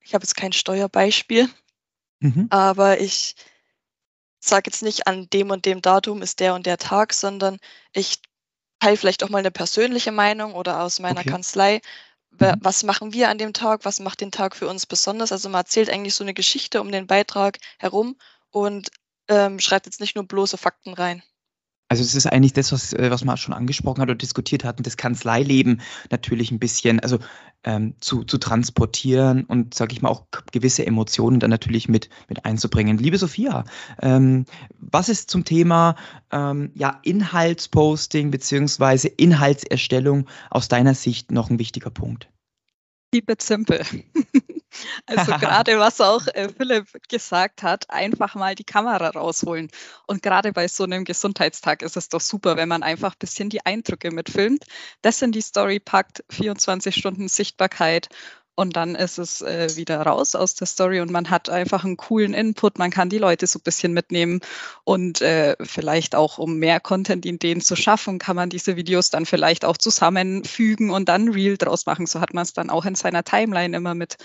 ich 0.00 0.14
habe 0.14 0.24
jetzt 0.24 0.36
kein 0.36 0.52
Steuerbeispiel, 0.52 1.48
Mhm. 2.20 2.50
aber 2.50 3.00
ich 3.00 3.34
sage 4.40 4.64
jetzt 4.66 4.82
nicht, 4.82 5.06
an 5.06 5.28
dem 5.30 5.50
und 5.50 5.64
dem 5.66 5.80
Datum 5.82 6.20
ist 6.22 6.40
der 6.40 6.54
und 6.54 6.66
der 6.66 6.76
Tag, 6.78 7.12
sondern 7.14 7.58
ich 7.92 8.20
teile 8.80 8.96
vielleicht 8.96 9.22
auch 9.24 9.28
mal 9.30 9.38
eine 9.38 9.50
persönliche 9.52 10.12
Meinung 10.12 10.54
oder 10.54 10.82
aus 10.82 11.00
meiner 11.00 11.20
Okay. 11.20 11.30
Kanzlei. 11.30 11.80
Mhm. 12.38 12.56
Was 12.60 12.82
machen 12.82 13.12
wir 13.12 13.28
an 13.28 13.38
dem 13.38 13.52
Tag? 13.52 13.84
Was 13.84 14.00
macht 14.00 14.20
den 14.20 14.32
Tag 14.32 14.56
für 14.56 14.68
uns 14.68 14.86
besonders? 14.86 15.32
Also 15.32 15.48
man 15.48 15.60
erzählt 15.60 15.90
eigentlich 15.90 16.14
so 16.14 16.24
eine 16.24 16.34
Geschichte 16.34 16.80
um 16.80 16.90
den 16.92 17.06
Beitrag 17.06 17.58
herum 17.78 18.16
und 18.50 18.90
ähm, 19.28 19.60
schreibt 19.60 19.86
jetzt 19.86 20.00
nicht 20.00 20.14
nur 20.16 20.26
bloße 20.26 20.58
Fakten 20.58 20.94
rein. 20.94 21.22
Also 21.92 22.04
es 22.04 22.14
ist 22.14 22.24
eigentlich 22.24 22.54
das, 22.54 22.72
was, 22.72 22.94
äh, 22.94 23.10
was 23.10 23.22
man 23.22 23.36
schon 23.36 23.52
angesprochen 23.52 24.00
hat 24.00 24.08
oder 24.08 24.14
diskutiert 24.14 24.64
hatten, 24.64 24.82
das 24.82 24.96
Kanzleileben 24.96 25.82
natürlich 26.10 26.50
ein 26.50 26.58
bisschen, 26.58 27.00
also 27.00 27.18
ähm, 27.64 27.92
zu, 28.00 28.24
zu 28.24 28.38
transportieren 28.38 29.44
und, 29.44 29.74
sage 29.74 29.92
ich 29.92 30.00
mal, 30.00 30.08
auch 30.08 30.24
gewisse 30.52 30.86
Emotionen 30.86 31.38
dann 31.38 31.50
natürlich 31.50 31.90
mit, 31.90 32.08
mit 32.30 32.46
einzubringen. 32.46 32.96
Liebe 32.96 33.18
Sophia, 33.18 33.64
ähm, 34.00 34.46
was 34.80 35.10
ist 35.10 35.28
zum 35.28 35.44
Thema 35.44 35.96
ähm, 36.30 36.70
ja, 36.72 36.98
Inhaltsposting 37.02 38.30
beziehungsweise 38.30 39.08
Inhaltserstellung 39.08 40.30
aus 40.48 40.68
deiner 40.68 40.94
Sicht 40.94 41.30
noch 41.30 41.50
ein 41.50 41.58
wichtiger 41.58 41.90
Punkt? 41.90 42.30
Keep 43.12 43.28
it 43.28 43.42
simple. 43.42 43.84
Also 45.06 45.32
gerade 45.38 45.78
was 45.78 46.00
auch 46.00 46.26
äh, 46.28 46.48
Philipp 46.48 46.86
gesagt 47.08 47.62
hat, 47.62 47.88
einfach 47.90 48.34
mal 48.34 48.54
die 48.54 48.64
Kamera 48.64 49.10
rausholen. 49.10 49.70
Und 50.06 50.22
gerade 50.22 50.52
bei 50.52 50.68
so 50.68 50.84
einem 50.84 51.04
Gesundheitstag 51.04 51.82
ist 51.82 51.96
es 51.96 52.08
doch 52.08 52.20
super, 52.20 52.56
wenn 52.56 52.68
man 52.68 52.82
einfach 52.82 53.12
ein 53.12 53.18
bisschen 53.18 53.48
die 53.48 53.64
Eindrücke 53.64 54.10
mitfilmt, 54.10 54.64
das 55.02 55.22
in 55.22 55.32
die 55.32 55.40
Story 55.40 55.80
packt, 55.80 56.24
24 56.30 56.94
Stunden 56.94 57.28
Sichtbarkeit 57.28 58.08
und 58.54 58.76
dann 58.76 58.94
ist 58.94 59.18
es 59.18 59.40
äh, 59.40 59.76
wieder 59.76 60.02
raus 60.02 60.34
aus 60.34 60.54
der 60.54 60.66
Story 60.66 61.00
und 61.00 61.10
man 61.10 61.30
hat 61.30 61.48
einfach 61.48 61.84
einen 61.84 61.96
coolen 61.96 62.34
Input, 62.34 62.78
man 62.78 62.90
kann 62.90 63.08
die 63.08 63.18
Leute 63.18 63.46
so 63.46 63.58
ein 63.58 63.62
bisschen 63.62 63.92
mitnehmen 63.92 64.40
und 64.84 65.22
äh, 65.22 65.56
vielleicht 65.62 66.14
auch, 66.14 66.38
um 66.38 66.58
mehr 66.58 66.78
Content-Ideen 66.80 67.60
zu 67.60 67.76
schaffen, 67.76 68.18
kann 68.18 68.36
man 68.36 68.50
diese 68.50 68.76
Videos 68.76 69.10
dann 69.10 69.26
vielleicht 69.26 69.64
auch 69.64 69.78
zusammenfügen 69.78 70.90
und 70.90 71.08
dann 71.08 71.28
Reel 71.28 71.56
draus 71.56 71.86
machen. 71.86 72.06
So 72.06 72.20
hat 72.20 72.34
man 72.34 72.42
es 72.42 72.52
dann 72.52 72.70
auch 72.70 72.84
in 72.84 72.94
seiner 72.94 73.24
Timeline 73.24 73.76
immer 73.76 73.94
mit 73.94 74.16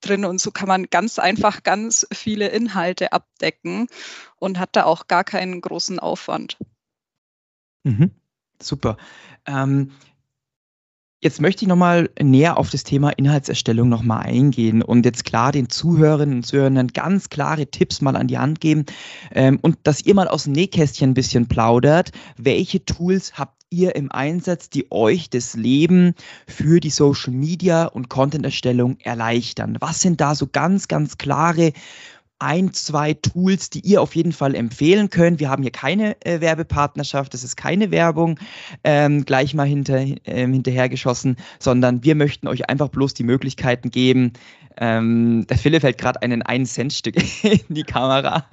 drin 0.00 0.24
und 0.24 0.40
so 0.40 0.50
kann 0.50 0.68
man 0.68 0.86
ganz 0.90 1.18
einfach 1.18 1.62
ganz 1.62 2.06
viele 2.12 2.48
Inhalte 2.48 3.12
abdecken 3.12 3.88
und 4.36 4.58
hat 4.58 4.76
da 4.76 4.84
auch 4.84 5.06
gar 5.08 5.24
keinen 5.24 5.60
großen 5.60 5.98
Aufwand. 5.98 6.56
Mhm. 7.84 8.12
Super. 8.60 8.96
Ähm, 9.46 9.92
jetzt 11.22 11.40
möchte 11.40 11.64
ich 11.64 11.68
nochmal 11.68 12.10
näher 12.20 12.58
auf 12.58 12.70
das 12.70 12.82
Thema 12.82 13.10
Inhaltserstellung 13.10 13.88
nochmal 13.88 14.26
eingehen 14.26 14.82
und 14.82 15.06
jetzt 15.06 15.24
klar 15.24 15.52
den 15.52 15.70
Zuhörerinnen 15.70 16.36
und 16.36 16.42
Zuhörern 16.46 16.88
ganz 16.88 17.30
klare 17.30 17.66
Tipps 17.66 18.00
mal 18.00 18.16
an 18.16 18.26
die 18.26 18.38
Hand 18.38 18.60
geben 18.60 18.84
ähm, 19.32 19.58
und 19.62 19.78
dass 19.84 20.04
ihr 20.04 20.14
mal 20.14 20.28
aus 20.28 20.44
dem 20.44 20.52
Nähkästchen 20.52 21.10
ein 21.10 21.14
bisschen 21.14 21.46
plaudert. 21.46 22.10
Welche 22.36 22.84
Tools 22.84 23.38
habt 23.38 23.62
ihr 23.70 23.94
im 23.94 24.10
Einsatz, 24.10 24.68
die 24.68 24.90
euch 24.90 25.30
das 25.30 25.54
Leben 25.54 26.14
für 26.46 26.80
die 26.80 26.90
Social 26.90 27.32
Media 27.32 27.86
und 27.86 28.10
Content-Erstellung 28.10 28.98
erleichtern? 29.00 29.76
Was 29.80 30.00
sind 30.00 30.20
da 30.20 30.34
so 30.34 30.48
ganz, 30.48 30.88
ganz 30.88 31.18
klare 31.18 31.72
ein, 32.38 32.72
zwei 32.72 33.14
Tools, 33.14 33.70
die 33.70 33.80
ihr 33.80 34.02
auf 34.02 34.16
jeden 34.16 34.32
Fall 34.32 34.54
empfehlen 34.54 35.10
könnt. 35.10 35.38
Wir 35.38 35.48
haben 35.48 35.62
hier 35.62 35.70
keine 35.70 36.20
äh, 36.24 36.40
Werbepartnerschaft, 36.40 37.32
das 37.34 37.44
ist 37.44 37.56
keine 37.56 37.90
Werbung 37.90 38.38
ähm, 38.82 39.24
gleich 39.24 39.54
mal 39.54 39.66
hinter, 39.66 40.04
ähm, 40.24 40.52
hinterhergeschossen, 40.52 41.36
sondern 41.60 42.02
wir 42.02 42.14
möchten 42.14 42.48
euch 42.48 42.68
einfach 42.68 42.88
bloß 42.88 43.14
die 43.14 43.24
Möglichkeiten 43.24 43.90
geben. 43.90 44.32
Ähm, 44.78 45.46
der 45.48 45.58
Philipp 45.58 45.82
hält 45.82 45.98
gerade 45.98 46.22
einen 46.22 46.42
1-Cent-Stück 46.42 47.16
in 47.44 47.74
die 47.74 47.82
Kamera 47.82 48.44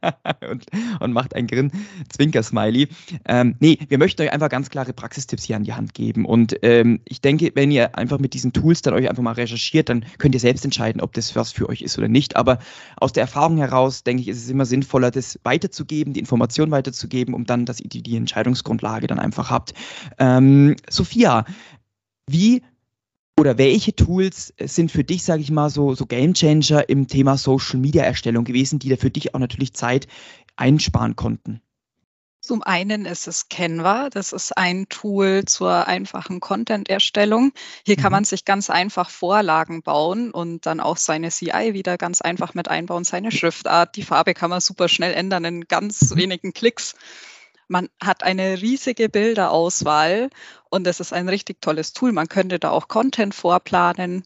und, 0.50 0.66
und 1.00 1.12
macht 1.12 1.34
ein 1.34 1.46
Grin, 1.46 1.70
Zwinker-Smiley. 2.08 2.88
Ähm, 3.26 3.56
nee, 3.60 3.78
wir 3.88 3.98
möchten 3.98 4.22
euch 4.22 4.32
einfach 4.32 4.48
ganz 4.48 4.70
klare 4.70 4.92
Praxistipps 4.92 5.44
hier 5.44 5.56
an 5.56 5.64
die 5.64 5.72
Hand 5.72 5.94
geben. 5.94 6.24
Und 6.24 6.56
ähm, 6.62 7.00
ich 7.04 7.20
denke, 7.20 7.52
wenn 7.54 7.70
ihr 7.70 7.96
einfach 7.96 8.18
mit 8.18 8.34
diesen 8.34 8.52
Tools 8.52 8.82
dann 8.82 8.94
euch 8.94 9.08
einfach 9.08 9.22
mal 9.22 9.32
recherchiert, 9.32 9.88
dann 9.88 10.04
könnt 10.18 10.34
ihr 10.34 10.40
selbst 10.40 10.64
entscheiden, 10.64 11.00
ob 11.00 11.12
das 11.12 11.36
was 11.36 11.52
für 11.52 11.68
euch 11.68 11.82
ist 11.82 11.98
oder 11.98 12.08
nicht. 12.08 12.36
Aber 12.36 12.58
aus 12.96 13.12
der 13.12 13.22
Erfahrung 13.22 13.58
heraus, 13.58 14.04
denke 14.04 14.22
ich, 14.22 14.28
ist 14.28 14.42
es 14.42 14.50
immer 14.50 14.66
sinnvoller, 14.66 15.10
das 15.10 15.38
weiterzugeben, 15.44 16.12
die 16.12 16.20
Information 16.20 16.70
weiterzugeben, 16.70 17.34
um 17.34 17.44
dann, 17.44 17.64
dass 17.64 17.80
ihr 17.80 17.88
die, 17.88 18.02
die 18.02 18.16
Entscheidungsgrundlage 18.16 19.06
dann 19.06 19.18
einfach 19.18 19.50
habt. 19.50 19.74
Ähm, 20.18 20.76
Sophia, 20.88 21.44
wie 22.28 22.62
oder 23.38 23.56
welche 23.56 23.94
Tools 23.94 24.52
sind 24.60 24.90
für 24.90 25.04
dich, 25.04 25.22
sage 25.22 25.42
ich 25.42 25.50
mal, 25.50 25.70
so, 25.70 25.94
so 25.94 26.06
Gamechanger 26.06 26.88
im 26.88 27.06
Thema 27.06 27.36
Social 27.38 27.78
Media 27.78 28.02
Erstellung 28.02 28.44
gewesen, 28.44 28.78
die 28.80 28.88
da 28.88 28.96
für 28.96 29.10
dich 29.10 29.34
auch 29.34 29.38
natürlich 29.38 29.74
Zeit 29.74 30.08
einsparen 30.56 31.14
konnten? 31.16 31.62
Zum 32.40 32.62
einen 32.62 33.04
ist 33.04 33.26
es 33.28 33.48
Canva. 33.48 34.10
Das 34.10 34.32
ist 34.32 34.56
ein 34.56 34.88
Tool 34.88 35.44
zur 35.44 35.86
einfachen 35.86 36.40
Content-Erstellung. 36.40 37.52
Hier 37.84 37.96
kann 37.96 38.10
Mhm. 38.10 38.12
man 38.12 38.24
sich 38.24 38.44
ganz 38.44 38.70
einfach 38.70 39.10
Vorlagen 39.10 39.82
bauen 39.82 40.30
und 40.30 40.64
dann 40.64 40.80
auch 40.80 40.96
seine 40.96 41.30
CI 41.30 41.74
wieder 41.74 41.98
ganz 41.98 42.20
einfach 42.20 42.54
mit 42.54 42.68
einbauen, 42.68 43.04
seine 43.04 43.32
Schriftart. 43.32 43.96
Die 43.96 44.02
Farbe 44.02 44.34
kann 44.34 44.50
man 44.50 44.60
super 44.60 44.88
schnell 44.88 45.12
ändern 45.14 45.44
in 45.44 45.64
ganz 45.68 46.14
Mhm. 46.14 46.16
wenigen 46.16 46.52
Klicks. 46.54 46.94
Man 47.68 47.88
hat 48.02 48.22
eine 48.22 48.60
riesige 48.60 49.08
Bilderauswahl 49.08 50.30
und 50.70 50.84
das 50.84 51.00
ist 51.00 51.12
ein 51.12 51.28
richtig 51.28 51.60
tolles 51.60 51.92
Tool. 51.92 52.12
Man 52.12 52.28
könnte 52.28 52.58
da 52.58 52.70
auch 52.70 52.88
Content 52.88 53.34
vorplanen. 53.34 54.24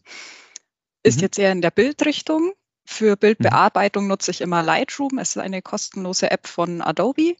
Ist 1.03 1.17
Mhm. 1.17 1.21
jetzt 1.21 1.39
eher 1.39 1.51
in 1.51 1.61
der 1.61 1.71
Bildrichtung. 1.71 2.53
Für 2.85 3.15
Bildbearbeitung 3.15 4.07
nutze 4.07 4.31
ich 4.31 4.41
immer 4.41 4.63
Lightroom. 4.63 5.17
Es 5.17 5.35
ist 5.35 5.41
eine 5.41 5.61
kostenlose 5.61 6.31
App 6.31 6.47
von 6.47 6.81
Adobe. 6.81 7.35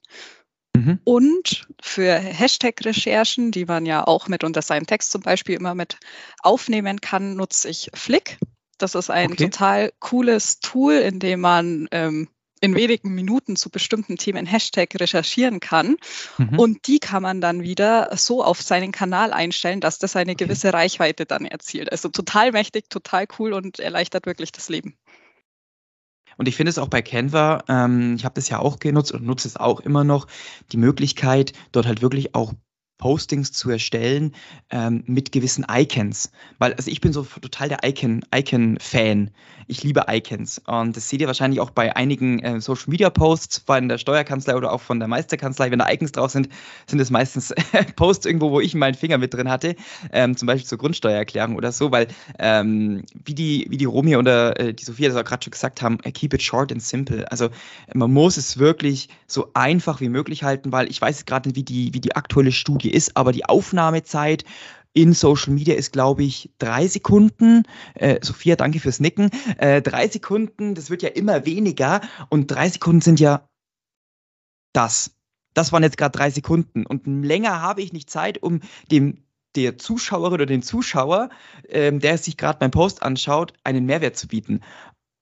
Mhm. 0.76 1.00
Und 1.04 1.68
für 1.82 2.13
Hashtag-Recherchen, 2.13 3.52
die 3.52 3.66
man 3.66 3.86
ja 3.86 4.06
auch 4.06 4.28
mit 4.28 4.44
unter 4.44 4.62
seinem 4.62 4.88
Text 4.88 5.12
zum 5.12 5.22
Beispiel 5.22 5.56
immer 5.56 5.76
mit 5.76 5.98
aufnehmen 6.42 7.02
kann, 7.02 7.36
nutze 7.36 7.70
ich 7.70 7.92
Flick. 7.94 8.38
Das 8.78 8.96
ist 8.96 9.10
ein 9.10 9.32
Okay. 9.32 9.50
total 9.50 9.94
cooles 10.00 10.60
Tool, 10.60 10.94
in 10.94 11.20
dem 11.20 11.42
man 11.42 11.88
ähm, 11.92 12.28
in 12.63 12.76
wenigen 12.76 13.13
Minuten 13.13 13.58
zu 13.58 13.69
bestimmten 13.69 14.15
Themen 14.15 14.45
Hashtag 14.45 14.97
recherchieren 14.97 15.60
kann. 15.60 15.97
Mhm. 16.38 16.58
Und 16.58 16.88
die 16.88 16.99
kann 16.99 17.21
man 17.21 17.41
dann 17.41 17.62
wieder 17.62 18.10
so 18.15 18.41
auf 18.41 18.62
seinen 18.62 18.93
Kanal 18.93 19.34
einstellen, 19.34 19.82
dass 19.82 19.99
das 19.99 20.15
eine 20.15 20.36
gewisse 20.36 20.71
Reichweite 20.71 21.26
dann 21.26 21.43
erzielt. 21.43 21.91
Also 21.91 22.08
total 22.08 22.54
mächtig, 22.54 22.89
total 22.89 23.28
cool 23.38 23.52
und 23.52 23.80
erleichtert 23.80 24.26
wirklich 24.26 24.54
das 24.54 24.69
Leben. 24.69 24.95
Und 26.38 26.47
ich 26.47 26.56
finde 26.56 26.69
es 26.69 26.78
auch 26.78 26.88
bei 26.88 27.02
Canva, 27.02 27.65
ähm, 27.67 28.15
ich 28.15 28.23
habe 28.23 28.36
das 28.36 28.47
ja 28.47 28.60
auch 28.60 28.80
genutzt 28.80 29.12
und 29.12 29.26
nutze 29.26 29.47
es 29.49 29.58
auch 29.58 29.82
immer 29.82 30.06
noch, 30.06 30.28
die 30.71 30.78
Möglichkeit, 30.78 31.52
dort 31.73 31.86
halt 31.86 32.02
wirklich 32.02 32.34
auch 32.34 32.54
Postings 33.04 33.52
zu 33.52 33.70
erstellen 33.70 34.34
ähm, 34.70 35.04
mit 35.08 35.34
gewissen 35.34 35.66
Icons. 35.70 36.32
Weil, 36.58 36.74
also 36.76 36.89
ich 36.89 37.02
bin 37.02 37.12
so 37.12 37.24
total 37.24 37.68
der 37.68 37.80
Icon, 37.84 38.24
Icon-Fan. 38.34 39.30
Ich 39.68 39.84
liebe 39.84 40.06
Icons. 40.08 40.62
Und 40.68 40.96
das 40.96 41.10
seht 41.10 41.20
ihr 41.20 41.28
wahrscheinlich 41.28 41.60
auch 41.60 41.72
bei 41.72 41.94
einigen 41.98 42.39
äh, 42.39 42.62
Social 42.62 42.86
Media 42.88 43.10
Posts 43.10 43.63
von 43.66 43.89
der 43.89 43.98
Steuerkanzlei 43.98 44.56
oder 44.56 44.72
auch 44.72 44.80
von 44.80 45.00
der 45.00 45.10
Meisterkanzlei. 45.10 45.70
Wenn 45.70 45.80
da 45.80 45.92
Icons 45.92 46.13
drauf 46.13 46.32
sind, 46.32 46.48
sind 46.88 47.00
es 47.00 47.10
meistens 47.10 47.54
Posts 47.98 48.26
irgendwo, 48.26 48.52
wo 48.52 48.62
ich 48.62 48.74
meinen 48.74 48.94
Finger 48.94 49.18
mit 49.18 49.34
drin 49.34 49.50
hatte. 49.50 49.76
Ähm, 50.13 50.38
zum 50.38 50.46
Beispiel 50.46 50.66
zur 50.66 50.78
Grundsteuererklärung 50.78 51.58
oder 51.58 51.74
so, 51.74 51.92
weil 51.92 52.08
ähm, 52.39 53.04
wie 53.26 53.36
die, 53.36 53.66
wie 53.70 53.78
die 53.78 53.84
Romy 53.84 54.16
oder 54.16 54.58
äh, 54.58 54.74
die 54.74 54.86
Sophia 54.86 55.10
das 55.10 55.18
auch 55.18 55.26
gerade 55.26 55.44
schon 55.44 55.52
gesagt 55.52 55.82
haben, 55.82 55.98
äh, 56.04 56.12
keep 56.13 56.34
it 56.34 56.42
short 56.42 56.72
and 56.72 56.82
simple. 56.82 57.30
Also 57.30 57.50
man 57.94 58.13
muss 58.13 58.38
es 58.38 58.58
wirklich 58.58 59.10
so 59.28 59.50
einfach 59.56 60.00
wie 60.00 60.10
möglich 60.10 60.44
halten, 60.44 60.72
weil 60.72 60.89
ich 60.89 61.02
weiß 61.02 61.26
gerade 61.26 61.50
nicht, 61.50 61.58
wie 61.58 61.63
die, 61.63 61.94
wie 61.94 62.00
die 62.00 62.16
aktuelle 62.16 62.54
Studie 62.54 62.93
ist, 62.94 63.18
aber 63.18 63.32
die 63.32 63.46
Aufnahmezeit 63.46 64.46
in 64.94 65.14
Social 65.14 65.54
Media 65.54 65.76
ist, 65.76 65.92
glaube 65.92 66.24
ich, 66.24 66.52
drei 66.60 66.88
Sekunden. 66.88 67.64
Äh, 67.96 68.20
Sophia, 68.22 68.56
danke 68.56 68.80
fürs 68.80 69.00
Nicken. 69.00 69.32
Äh, 69.58 69.82
drei 69.82 70.08
Sekunden, 70.08 70.76
das 70.76 70.90
wird 70.90 71.02
ja 71.02 71.10
immer 71.10 71.46
weniger 71.46 72.02
und 72.30 72.48
drei 72.48 72.70
Sekunden 72.70 73.02
sind 73.02 73.20
ja 73.20 73.48
das. 74.74 75.16
Das 75.54 75.72
waren 75.72 75.84
jetzt 75.84 75.98
gerade 75.98 76.18
drei 76.18 76.30
Sekunden 76.30 76.86
und 76.86 77.06
länger 77.06 77.62
habe 77.62 77.82
ich 77.82 77.94
nicht 77.94 78.10
Zeit, 78.10 78.42
um 78.42 78.62
dem 78.92 79.24
der 79.56 79.78
Zuschauerin 79.78 80.34
oder 80.34 80.46
dem 80.48 80.64
Zuschauer, 80.64 81.30
ähm, 81.70 82.00
der 82.00 82.18
sich 82.18 82.38
gerade 82.38 82.58
beim 82.58 82.72
Post 82.72 83.04
anschaut, 83.04 83.54
einen 83.64 83.86
Mehrwert 83.86 84.18
zu 84.18 84.28
bieten. 84.28 84.62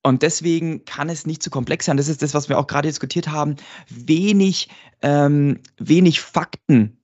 Und 0.03 0.23
deswegen 0.23 0.85
kann 0.85 1.09
es 1.09 1.25
nicht 1.25 1.43
zu 1.43 1.49
komplex 1.49 1.85
sein. 1.85 1.97
Das 1.97 2.07
ist 2.07 2.21
das, 2.21 2.33
was 2.33 2.47
wir 2.47 2.57
auch 2.57 2.67
gerade 2.67 2.87
diskutiert 2.87 3.27
haben. 3.27 3.57
Wenig, 3.89 4.69
ähm, 5.01 5.59
wenig 5.77 6.21
Fakten 6.21 7.00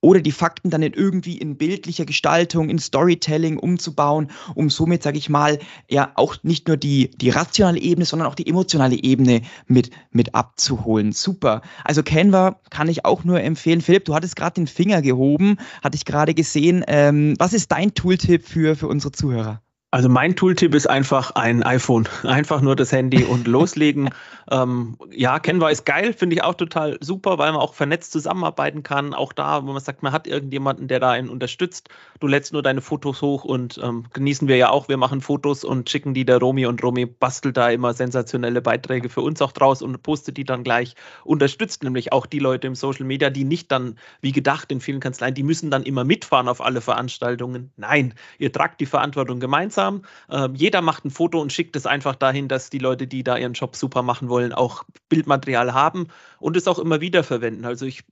oder 0.00 0.20
die 0.20 0.32
Fakten 0.32 0.70
dann 0.70 0.82
in 0.82 0.92
irgendwie 0.92 1.38
in 1.38 1.56
bildlicher 1.56 2.04
Gestaltung, 2.04 2.70
in 2.70 2.78
Storytelling 2.78 3.58
umzubauen, 3.58 4.30
um 4.54 4.70
somit, 4.70 5.02
sage 5.02 5.18
ich 5.18 5.28
mal, 5.28 5.58
ja 5.88 6.12
auch 6.14 6.36
nicht 6.42 6.68
nur 6.68 6.76
die, 6.76 7.10
die 7.10 7.30
rationale 7.30 7.78
Ebene, 7.78 8.04
sondern 8.06 8.28
auch 8.28 8.34
die 8.34 8.46
emotionale 8.46 8.96
Ebene 8.96 9.42
mit, 9.66 9.90
mit 10.10 10.34
abzuholen. 10.34 11.12
Super. 11.12 11.62
Also 11.84 12.02
Canva 12.02 12.60
kann 12.70 12.88
ich 12.88 13.04
auch 13.04 13.24
nur 13.24 13.40
empfehlen. 13.40 13.80
Philipp, 13.80 14.06
du 14.06 14.14
hattest 14.14 14.36
gerade 14.36 14.54
den 14.54 14.66
Finger 14.66 15.02
gehoben, 15.02 15.56
hatte 15.82 15.96
ich 15.96 16.04
gerade 16.04 16.34
gesehen. 16.34 16.84
Ähm, 16.88 17.34
was 17.38 17.52
ist 17.52 17.70
dein 17.72 17.94
Tooltip 17.94 18.46
für, 18.46 18.76
für 18.76 18.88
unsere 18.88 19.12
Zuhörer? 19.12 19.62
Also 19.92 20.08
mein 20.08 20.36
Tooltip 20.36 20.72
ist 20.76 20.88
einfach 20.88 21.32
ein 21.32 21.64
iPhone. 21.64 22.08
Einfach 22.22 22.60
nur 22.60 22.76
das 22.76 22.92
Handy 22.92 23.24
und 23.24 23.48
loslegen. 23.48 24.10
ähm, 24.52 24.96
ja, 25.10 25.40
Canva 25.40 25.68
ist 25.70 25.84
geil, 25.84 26.12
finde 26.12 26.36
ich 26.36 26.44
auch 26.44 26.54
total 26.54 26.96
super, 27.00 27.38
weil 27.38 27.50
man 27.50 27.60
auch 27.60 27.74
vernetzt 27.74 28.12
zusammenarbeiten 28.12 28.84
kann. 28.84 29.14
Auch 29.14 29.32
da, 29.32 29.66
wo 29.66 29.72
man 29.72 29.82
sagt, 29.82 30.04
man 30.04 30.12
hat 30.12 30.28
irgendjemanden, 30.28 30.86
der 30.86 31.00
da 31.00 31.10
einen 31.10 31.28
unterstützt. 31.28 31.88
Du 32.20 32.28
lädst 32.28 32.52
nur 32.52 32.62
deine 32.62 32.82
Fotos 32.82 33.20
hoch 33.20 33.44
und 33.44 33.80
ähm, 33.82 34.04
genießen 34.12 34.46
wir 34.46 34.56
ja 34.56 34.70
auch. 34.70 34.88
Wir 34.88 34.96
machen 34.96 35.20
Fotos 35.22 35.64
und 35.64 35.90
schicken 35.90 36.14
die 36.14 36.24
der 36.24 36.38
Romi 36.38 36.66
und 36.66 36.80
Romi 36.84 37.06
bastelt 37.06 37.56
da 37.56 37.70
immer 37.70 37.92
sensationelle 37.92 38.62
Beiträge 38.62 39.08
für 39.08 39.22
uns 39.22 39.42
auch 39.42 39.50
draus 39.50 39.82
und 39.82 40.00
postet 40.04 40.36
die 40.36 40.44
dann 40.44 40.62
gleich. 40.62 40.94
Unterstützt 41.24 41.82
nämlich 41.82 42.12
auch 42.12 42.26
die 42.26 42.38
Leute 42.38 42.68
im 42.68 42.76
Social 42.76 43.06
Media, 43.06 43.28
die 43.28 43.44
nicht 43.44 43.72
dann, 43.72 43.98
wie 44.20 44.30
gedacht 44.30 44.70
in 44.70 44.80
vielen 44.80 45.00
Kanzleien, 45.00 45.34
die 45.34 45.42
müssen 45.42 45.72
dann 45.72 45.82
immer 45.82 46.04
mitfahren 46.04 46.46
auf 46.46 46.60
alle 46.60 46.80
Veranstaltungen. 46.80 47.72
Nein, 47.76 48.14
ihr 48.38 48.52
tragt 48.52 48.80
die 48.80 48.86
Verantwortung 48.86 49.40
gemeinsam 49.40 49.79
gemeinsam. 49.80 50.02
Ähm, 50.30 50.54
jeder 50.54 50.82
macht 50.82 51.04
ein 51.04 51.10
Foto 51.10 51.40
und 51.40 51.52
schickt 51.52 51.76
es 51.76 51.86
einfach 51.86 52.14
dahin, 52.14 52.48
dass 52.48 52.70
die 52.70 52.78
Leute, 52.78 53.06
die 53.06 53.24
da 53.24 53.36
ihren 53.36 53.54
Job 53.54 53.76
super 53.76 54.02
machen 54.02 54.28
wollen, 54.28 54.52
auch 54.52 54.84
Bildmaterial 55.08 55.74
haben 55.74 56.08
und 56.38 56.56
es 56.56 56.68
auch 56.68 56.78
immer 56.78 57.00
wieder 57.00 57.22
verwenden. 57.24 57.64
Also 57.64 57.86
ich 57.86 58.04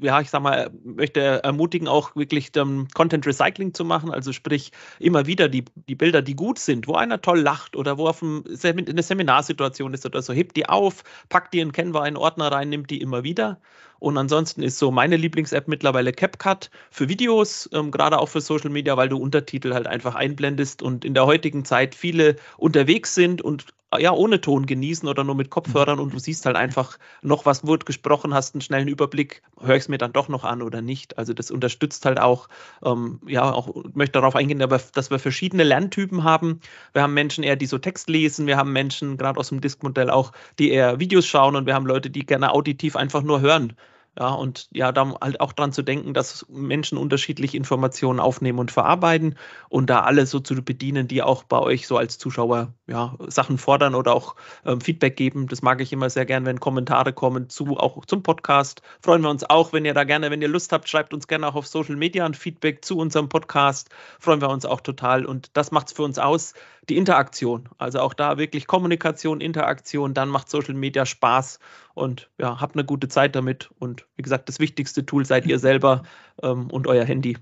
ja, 0.00 0.20
ich 0.20 0.30
sag 0.30 0.42
mal, 0.42 0.70
möchte 0.84 1.20
ermutigen, 1.44 1.88
auch 1.88 2.16
wirklich 2.16 2.50
um, 2.56 2.88
Content 2.94 3.26
Recycling 3.26 3.72
zu 3.72 3.84
machen. 3.84 4.10
Also 4.10 4.32
sprich, 4.32 4.72
immer 4.98 5.26
wieder 5.26 5.48
die, 5.48 5.64
die 5.88 5.94
Bilder, 5.94 6.22
die 6.22 6.34
gut 6.34 6.58
sind, 6.58 6.88
wo 6.88 6.94
einer 6.94 7.20
toll 7.20 7.40
lacht 7.40 7.76
oder 7.76 7.96
wo 7.98 8.08
auf 8.08 8.22
ein, 8.22 8.44
eine 8.46 9.02
Seminarsituation 9.02 9.94
ist 9.94 10.04
oder 10.04 10.22
so, 10.22 10.32
hebt 10.32 10.56
die 10.56 10.68
auf, 10.68 11.04
packt 11.28 11.54
die 11.54 11.60
in 11.60 11.72
Canva 11.72 12.02
einen 12.02 12.16
Ordner 12.16 12.50
rein, 12.50 12.68
nimmt 12.68 12.90
die 12.90 13.00
immer 13.00 13.22
wieder. 13.22 13.60
Und 13.98 14.18
ansonsten 14.18 14.62
ist 14.62 14.78
so 14.78 14.90
meine 14.90 15.16
Lieblings-App 15.16 15.68
mittlerweile 15.68 16.12
CapCut 16.12 16.70
für 16.90 17.08
Videos, 17.08 17.68
ähm, 17.72 17.90
gerade 17.90 18.18
auch 18.18 18.28
für 18.28 18.40
Social 18.40 18.70
Media, 18.70 18.96
weil 18.96 19.08
du 19.08 19.16
Untertitel 19.16 19.72
halt 19.72 19.86
einfach 19.86 20.14
einblendest 20.14 20.82
und 20.82 21.04
in 21.04 21.14
der 21.14 21.26
heutigen 21.26 21.64
Zeit 21.64 21.94
viele 21.94 22.36
unterwegs 22.58 23.14
sind 23.14 23.40
und 23.40 23.66
ja, 23.98 24.12
ohne 24.12 24.40
Ton 24.40 24.66
genießen 24.66 25.08
oder 25.08 25.24
nur 25.24 25.34
mit 25.36 25.50
Kopfhörern 25.50 26.00
und 26.00 26.12
du 26.12 26.18
siehst 26.18 26.44
halt 26.44 26.56
einfach 26.56 26.98
noch, 27.22 27.46
was 27.46 27.66
wird 27.66 27.86
gesprochen, 27.86 28.34
hast 28.34 28.54
einen 28.54 28.60
schnellen 28.60 28.88
Überblick, 28.88 29.42
höre 29.60 29.76
ich 29.76 29.84
es 29.84 29.88
mir 29.88 29.98
dann 29.98 30.12
doch 30.12 30.28
noch 30.28 30.44
an 30.44 30.62
oder 30.62 30.82
nicht. 30.82 31.18
Also 31.18 31.32
das 31.32 31.50
unterstützt 31.50 32.04
halt 32.04 32.18
auch, 32.18 32.48
ähm, 32.84 33.20
ja, 33.26 33.50
auch 33.50 33.74
möchte 33.94 34.12
darauf 34.12 34.34
eingehen, 34.34 34.60
aber 34.62 34.80
dass 34.94 35.10
wir 35.10 35.18
verschiedene 35.18 35.62
Lerntypen 35.62 36.24
haben. 36.24 36.60
Wir 36.92 37.02
haben 37.02 37.14
Menschen 37.14 37.44
eher, 37.44 37.56
die 37.56 37.66
so 37.66 37.78
Text 37.78 38.08
lesen, 38.08 38.46
wir 38.46 38.56
haben 38.56 38.72
Menschen, 38.72 39.16
gerade 39.16 39.38
aus 39.38 39.50
dem 39.50 39.60
Disk-Modell 39.60 40.10
auch, 40.10 40.32
die 40.58 40.70
eher 40.70 40.98
Videos 40.98 41.26
schauen 41.26 41.56
und 41.56 41.66
wir 41.66 41.74
haben 41.74 41.86
Leute, 41.86 42.10
die 42.10 42.26
gerne 42.26 42.52
auditiv 42.52 42.96
einfach 42.96 43.22
nur 43.22 43.40
hören. 43.40 43.74
Ja, 44.18 44.30
und 44.30 44.68
ja, 44.72 44.92
da 44.92 45.14
halt 45.20 45.40
auch 45.40 45.52
dran 45.52 45.72
zu 45.72 45.82
denken, 45.82 46.14
dass 46.14 46.46
Menschen 46.48 46.96
unterschiedlich 46.96 47.54
Informationen 47.54 48.18
aufnehmen 48.18 48.58
und 48.58 48.70
verarbeiten 48.70 49.36
und 49.68 49.90
da 49.90 50.00
alle 50.00 50.24
so 50.24 50.40
zu 50.40 50.54
bedienen, 50.62 51.06
die 51.06 51.22
auch 51.22 51.42
bei 51.42 51.58
euch 51.58 51.86
so 51.86 51.98
als 51.98 52.16
Zuschauer 52.16 52.72
ja, 52.86 53.14
Sachen 53.26 53.58
fordern 53.58 53.94
oder 53.94 54.14
auch 54.14 54.34
ähm, 54.64 54.80
Feedback 54.80 55.16
geben. 55.16 55.48
Das 55.48 55.60
mag 55.60 55.82
ich 55.82 55.92
immer 55.92 56.08
sehr 56.08 56.24
gern, 56.24 56.46
wenn 56.46 56.60
Kommentare 56.60 57.12
kommen 57.12 57.50
zu, 57.50 57.76
auch 57.76 58.06
zum 58.06 58.22
Podcast. 58.22 58.80
Freuen 59.02 59.20
wir 59.20 59.28
uns 59.28 59.44
auch, 59.44 59.74
wenn 59.74 59.84
ihr 59.84 59.92
da 59.92 60.04
gerne, 60.04 60.30
wenn 60.30 60.40
ihr 60.40 60.48
Lust 60.48 60.72
habt, 60.72 60.88
schreibt 60.88 61.12
uns 61.12 61.28
gerne 61.28 61.46
auch 61.48 61.54
auf 61.54 61.66
Social 61.66 61.96
Media 61.96 62.24
ein 62.24 62.32
Feedback 62.32 62.86
zu 62.86 62.96
unserem 62.96 63.28
Podcast. 63.28 63.90
Freuen 64.18 64.40
wir 64.40 64.48
uns 64.48 64.64
auch 64.64 64.80
total 64.80 65.26
und 65.26 65.54
das 65.54 65.72
macht 65.72 65.88
es 65.88 65.92
für 65.92 66.04
uns 66.04 66.18
aus, 66.18 66.54
die 66.88 66.96
Interaktion. 66.96 67.68
Also 67.78 68.00
auch 68.00 68.14
da 68.14 68.38
wirklich 68.38 68.66
Kommunikation, 68.66 69.40
Interaktion, 69.40 70.14
dann 70.14 70.28
macht 70.28 70.48
Social 70.48 70.74
Media 70.74 71.04
Spaß 71.04 71.58
und 71.94 72.30
ja, 72.38 72.60
habt 72.60 72.76
eine 72.76 72.84
gute 72.84 73.08
Zeit 73.08 73.34
damit. 73.34 73.70
Und 73.78 74.06
wie 74.16 74.22
gesagt, 74.22 74.48
das 74.48 74.58
wichtigste 74.58 75.04
Tool 75.04 75.24
seid 75.24 75.46
ihr 75.46 75.58
selber 75.58 76.02
ähm, 76.42 76.70
und 76.70 76.86
euer 76.86 77.04
Handy. 77.04 77.36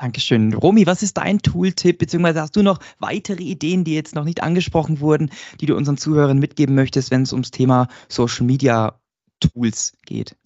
Dankeschön. 0.00 0.54
Romy, 0.54 0.86
was 0.86 1.02
ist 1.02 1.16
dein 1.16 1.40
Tooltip, 1.40 1.98
beziehungsweise 1.98 2.40
hast 2.40 2.54
du 2.54 2.62
noch 2.62 2.78
weitere 3.00 3.42
Ideen, 3.42 3.82
die 3.82 3.94
jetzt 3.94 4.14
noch 4.14 4.24
nicht 4.24 4.42
angesprochen 4.42 5.00
wurden, 5.00 5.30
die 5.60 5.66
du 5.66 5.76
unseren 5.76 5.96
Zuhörern 5.96 6.38
mitgeben 6.38 6.76
möchtest, 6.76 7.10
wenn 7.10 7.22
es 7.22 7.32
ums 7.32 7.50
Thema 7.50 7.88
Social 8.08 8.46
Media 8.46 9.00
Tools 9.40 9.96
geht? 10.06 10.36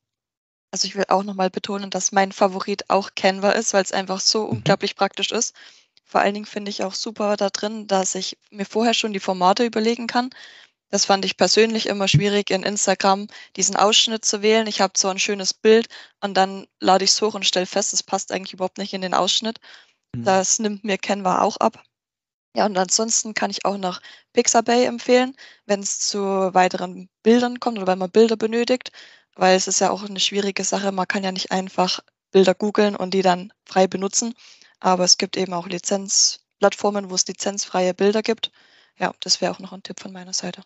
Also 0.73 0.87
ich 0.87 0.97
will 0.97 1.05
auch 1.09 1.23
nochmal 1.23 1.51
betonen, 1.51 1.91
dass 1.91 2.13
mein 2.13 2.33
Favorit 2.33 2.89
auch 2.89 3.11
Canva 3.15 3.51
ist, 3.51 3.75
weil 3.75 3.83
es 3.83 3.93
einfach 3.93 4.21
so 4.21 4.45
mhm. 4.47 4.53
unglaublich 4.53 4.97
praktisch 4.97 5.31
ist. 5.31 5.55
Vor 6.13 6.21
allen 6.21 6.35
Dingen 6.35 6.45
finde 6.45 6.71
ich 6.71 6.85
auch 6.85 6.93
super 6.93 7.39
da 7.39 7.49
drin, 7.49 7.87
dass 7.87 8.15
ich 8.15 8.37
mir 8.51 8.67
vorher 8.67 8.93
schon 8.93 9.15
die 9.15 9.19
Formate 9.19 9.65
überlegen 9.65 10.07
kann. 10.07 10.29
Das 10.91 11.07
fand 11.07 11.25
ich 11.25 11.39
persönlich 11.39 11.87
immer 11.87 12.07
schwierig, 12.07 12.51
in 12.51 12.65
Instagram 12.65 13.29
diesen 13.57 13.77
Ausschnitt 13.77 14.23
zu 14.23 14.43
wählen. 14.43 14.67
Ich 14.67 14.83
habe 14.83 14.93
so 14.95 15.09
ein 15.09 15.19
schönes 15.19 15.55
Bild 15.55 15.89
und 16.21 16.35
dann 16.35 16.67
lade 16.81 17.05
ich 17.05 17.13
es 17.13 17.23
hoch 17.23 17.33
und 17.33 17.47
stelle 17.47 17.65
fest, 17.65 17.95
es 17.95 18.03
passt 18.03 18.31
eigentlich 18.31 18.53
überhaupt 18.53 18.77
nicht 18.77 18.93
in 18.93 19.01
den 19.01 19.15
Ausschnitt. 19.15 19.59
Mhm. 20.15 20.25
Das 20.25 20.59
nimmt 20.59 20.85
mir 20.85 20.99
Canva 20.99 21.41
auch 21.41 21.57
ab. 21.57 21.83
Ja, 22.55 22.67
und 22.67 22.77
ansonsten 22.77 23.33
kann 23.33 23.49
ich 23.49 23.65
auch 23.65 23.79
noch 23.79 24.03
Pixabay 24.35 24.85
empfehlen, 24.85 25.35
wenn 25.65 25.81
es 25.81 25.99
zu 26.01 26.21
weiteren 26.21 27.09
Bildern 27.23 27.59
kommt 27.59 27.79
oder 27.79 27.87
wenn 27.87 27.99
man 27.99 28.11
Bilder 28.11 28.37
benötigt, 28.37 28.93
weil 29.35 29.57
es 29.57 29.67
ist 29.67 29.81
ja 29.81 29.91
auch 29.91 30.03
eine 30.03 30.21
schwierige 30.21 30.65
Sache. 30.65 30.93
Man 30.93 31.09
kann 31.09 31.25
ja 31.25 31.33
nicht 31.33 31.53
einfach 31.53 32.01
Bilder 32.33 32.55
googeln 32.55 32.97
und 32.97 33.15
die 33.15 33.23
dann 33.23 33.51
frei 33.65 33.87
benutzen. 33.87 34.35
Aber 34.83 35.05
es 35.05 35.17
gibt 35.17 35.37
eben 35.37 35.55
auch 35.55 35.69
Lizenzplattformen, 35.69 37.09
wo 37.09 37.15
es 37.15 37.27
lizenzfreie 37.29 37.95
Bilder 37.95 38.21
gibt. 38.21 38.51
Ja, 38.99 39.15
das 39.21 39.41
wäre 39.41 39.53
auch 39.53 39.61
noch 39.61 39.73
ein 39.73 39.85
Tipp 39.85 40.01
von 40.01 40.13
meiner 40.13 40.33
Seite. 40.33 40.63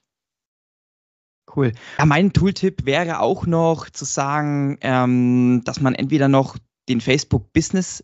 Cool. 1.54 1.72
Ja, 1.98 2.06
mein 2.06 2.32
Tooltip 2.32 2.86
wäre 2.86 3.20
auch 3.20 3.44
noch 3.44 3.90
zu 3.90 4.06
sagen, 4.06 4.78
ähm, 4.80 5.60
dass 5.64 5.80
man 5.80 5.94
entweder 5.94 6.28
noch 6.28 6.56
den 6.88 7.02
Facebook 7.02 7.52
Business 7.52 8.02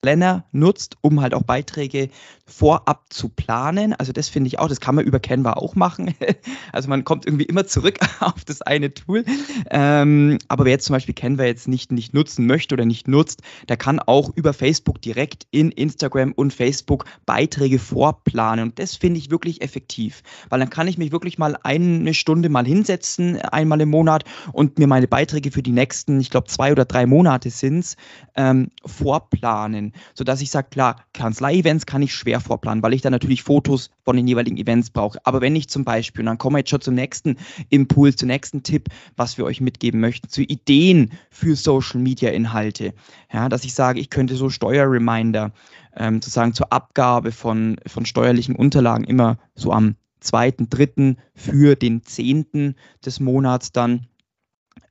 Planner 0.00 0.44
nutzt, 0.52 0.96
um 1.00 1.20
halt 1.20 1.34
auch 1.34 1.42
Beiträge 1.42 2.08
vorab 2.46 3.04
zu 3.10 3.28
planen. 3.28 3.94
Also 3.94 4.12
das 4.12 4.28
finde 4.28 4.48
ich 4.48 4.58
auch, 4.58 4.68
das 4.68 4.80
kann 4.80 4.94
man 4.94 5.04
über 5.04 5.20
Canva 5.20 5.54
auch 5.54 5.74
machen. 5.74 6.14
Also 6.70 6.88
man 6.88 7.02
kommt 7.02 7.26
irgendwie 7.26 7.44
immer 7.44 7.66
zurück 7.66 7.98
auf 8.20 8.44
das 8.44 8.62
eine 8.62 8.92
Tool. 8.92 9.24
Ähm, 9.70 10.38
aber 10.48 10.64
wer 10.64 10.72
jetzt 10.72 10.84
zum 10.84 10.94
Beispiel 10.94 11.14
Canva 11.14 11.44
jetzt 11.44 11.66
nicht, 11.66 11.90
nicht 11.90 12.14
nutzen 12.14 12.46
möchte 12.46 12.74
oder 12.74 12.84
nicht 12.84 13.08
nutzt, 13.08 13.42
der 13.68 13.76
kann 13.76 13.98
auch 13.98 14.30
über 14.36 14.52
Facebook 14.52 15.00
direkt 15.00 15.46
in 15.50 15.70
Instagram 15.70 16.32
und 16.32 16.52
Facebook 16.52 17.06
Beiträge 17.26 17.78
vorplanen. 17.78 18.66
Und 18.66 18.78
das 18.78 18.96
finde 18.96 19.18
ich 19.18 19.30
wirklich 19.30 19.62
effektiv, 19.62 20.22
weil 20.50 20.60
dann 20.60 20.70
kann 20.70 20.88
ich 20.88 20.98
mich 20.98 21.10
wirklich 21.10 21.38
mal 21.38 21.56
eine 21.62 22.14
Stunde 22.14 22.48
mal 22.48 22.66
hinsetzen, 22.66 23.40
einmal 23.40 23.80
im 23.80 23.90
Monat 23.90 24.24
und 24.52 24.78
mir 24.78 24.86
meine 24.86 25.08
Beiträge 25.08 25.50
für 25.50 25.62
die 25.62 25.72
nächsten, 25.72 26.20
ich 26.20 26.30
glaube 26.30 26.48
zwei 26.48 26.70
oder 26.70 26.84
drei 26.84 27.06
Monate 27.06 27.50
sind 27.50 27.80
es, 27.80 27.96
ähm, 28.36 28.70
vorplanen 28.84 29.87
sodass 30.14 30.40
ich 30.40 30.50
sage, 30.50 30.68
klar, 30.70 31.04
Kanzlei-Events 31.12 31.86
kann 31.86 32.02
ich 32.02 32.14
schwer 32.14 32.40
vorplanen, 32.40 32.82
weil 32.82 32.94
ich 32.94 33.02
dann 33.02 33.12
natürlich 33.12 33.42
Fotos 33.42 33.90
von 34.04 34.16
den 34.16 34.26
jeweiligen 34.26 34.56
Events 34.56 34.90
brauche. 34.90 35.18
Aber 35.24 35.40
wenn 35.40 35.56
ich 35.56 35.68
zum 35.68 35.84
Beispiel, 35.84 36.22
und 36.22 36.26
dann 36.26 36.38
kommen 36.38 36.54
wir 36.54 36.60
jetzt 36.60 36.70
schon 36.70 36.80
zum 36.80 36.94
nächsten 36.94 37.36
Impuls, 37.68 38.16
zum 38.16 38.28
nächsten 38.28 38.62
Tipp, 38.62 38.88
was 39.16 39.38
wir 39.38 39.44
euch 39.44 39.60
mitgeben 39.60 40.00
möchten, 40.00 40.28
zu 40.28 40.42
Ideen 40.42 41.12
für 41.30 41.56
Social-Media-Inhalte, 41.56 42.94
ja, 43.32 43.48
dass 43.48 43.64
ich 43.64 43.74
sage, 43.74 44.00
ich 44.00 44.10
könnte 44.10 44.36
so 44.36 44.50
Steuerreminder 44.50 45.52
ähm, 45.96 46.16
sozusagen 46.16 46.54
zur 46.54 46.72
Abgabe 46.72 47.32
von, 47.32 47.76
von 47.86 48.06
steuerlichen 48.06 48.56
Unterlagen 48.56 49.04
immer 49.04 49.38
so 49.54 49.72
am 49.72 49.96
zweiten, 50.20 50.68
dritten 50.68 51.18
für 51.34 51.76
den 51.76 52.02
zehnten 52.02 52.74
des 53.04 53.20
Monats 53.20 53.72
dann 53.72 54.06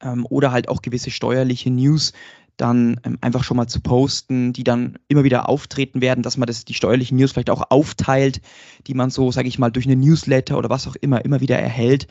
ähm, 0.01 0.25
oder 0.29 0.51
halt 0.51 0.69
auch 0.69 0.81
gewisse 0.81 1.11
steuerliche 1.11 1.69
News 1.69 2.13
dann 2.57 2.99
ähm, 3.03 3.17
einfach 3.21 3.43
schon 3.43 3.57
mal 3.57 3.67
zu 3.67 3.79
posten, 3.79 4.51
die 4.51 4.63
dann 4.63 4.97
immer 5.07 5.23
wieder 5.23 5.47
auftreten 5.47 6.01
werden, 6.01 6.23
dass 6.23 6.37
man 6.37 6.47
das, 6.47 6.65
die 6.65 6.73
steuerlichen 6.73 7.17
News 7.17 7.31
vielleicht 7.31 7.49
auch 7.49 7.69
aufteilt, 7.69 8.41
die 8.87 8.93
man 8.93 9.09
so, 9.09 9.31
sage 9.31 9.47
ich 9.47 9.59
mal, 9.59 9.71
durch 9.71 9.85
eine 9.85 9.95
Newsletter 9.95 10.57
oder 10.57 10.69
was 10.69 10.87
auch 10.87 10.95
immer 10.95 11.23
immer 11.23 11.39
wieder 11.39 11.57
erhält. 11.57 12.07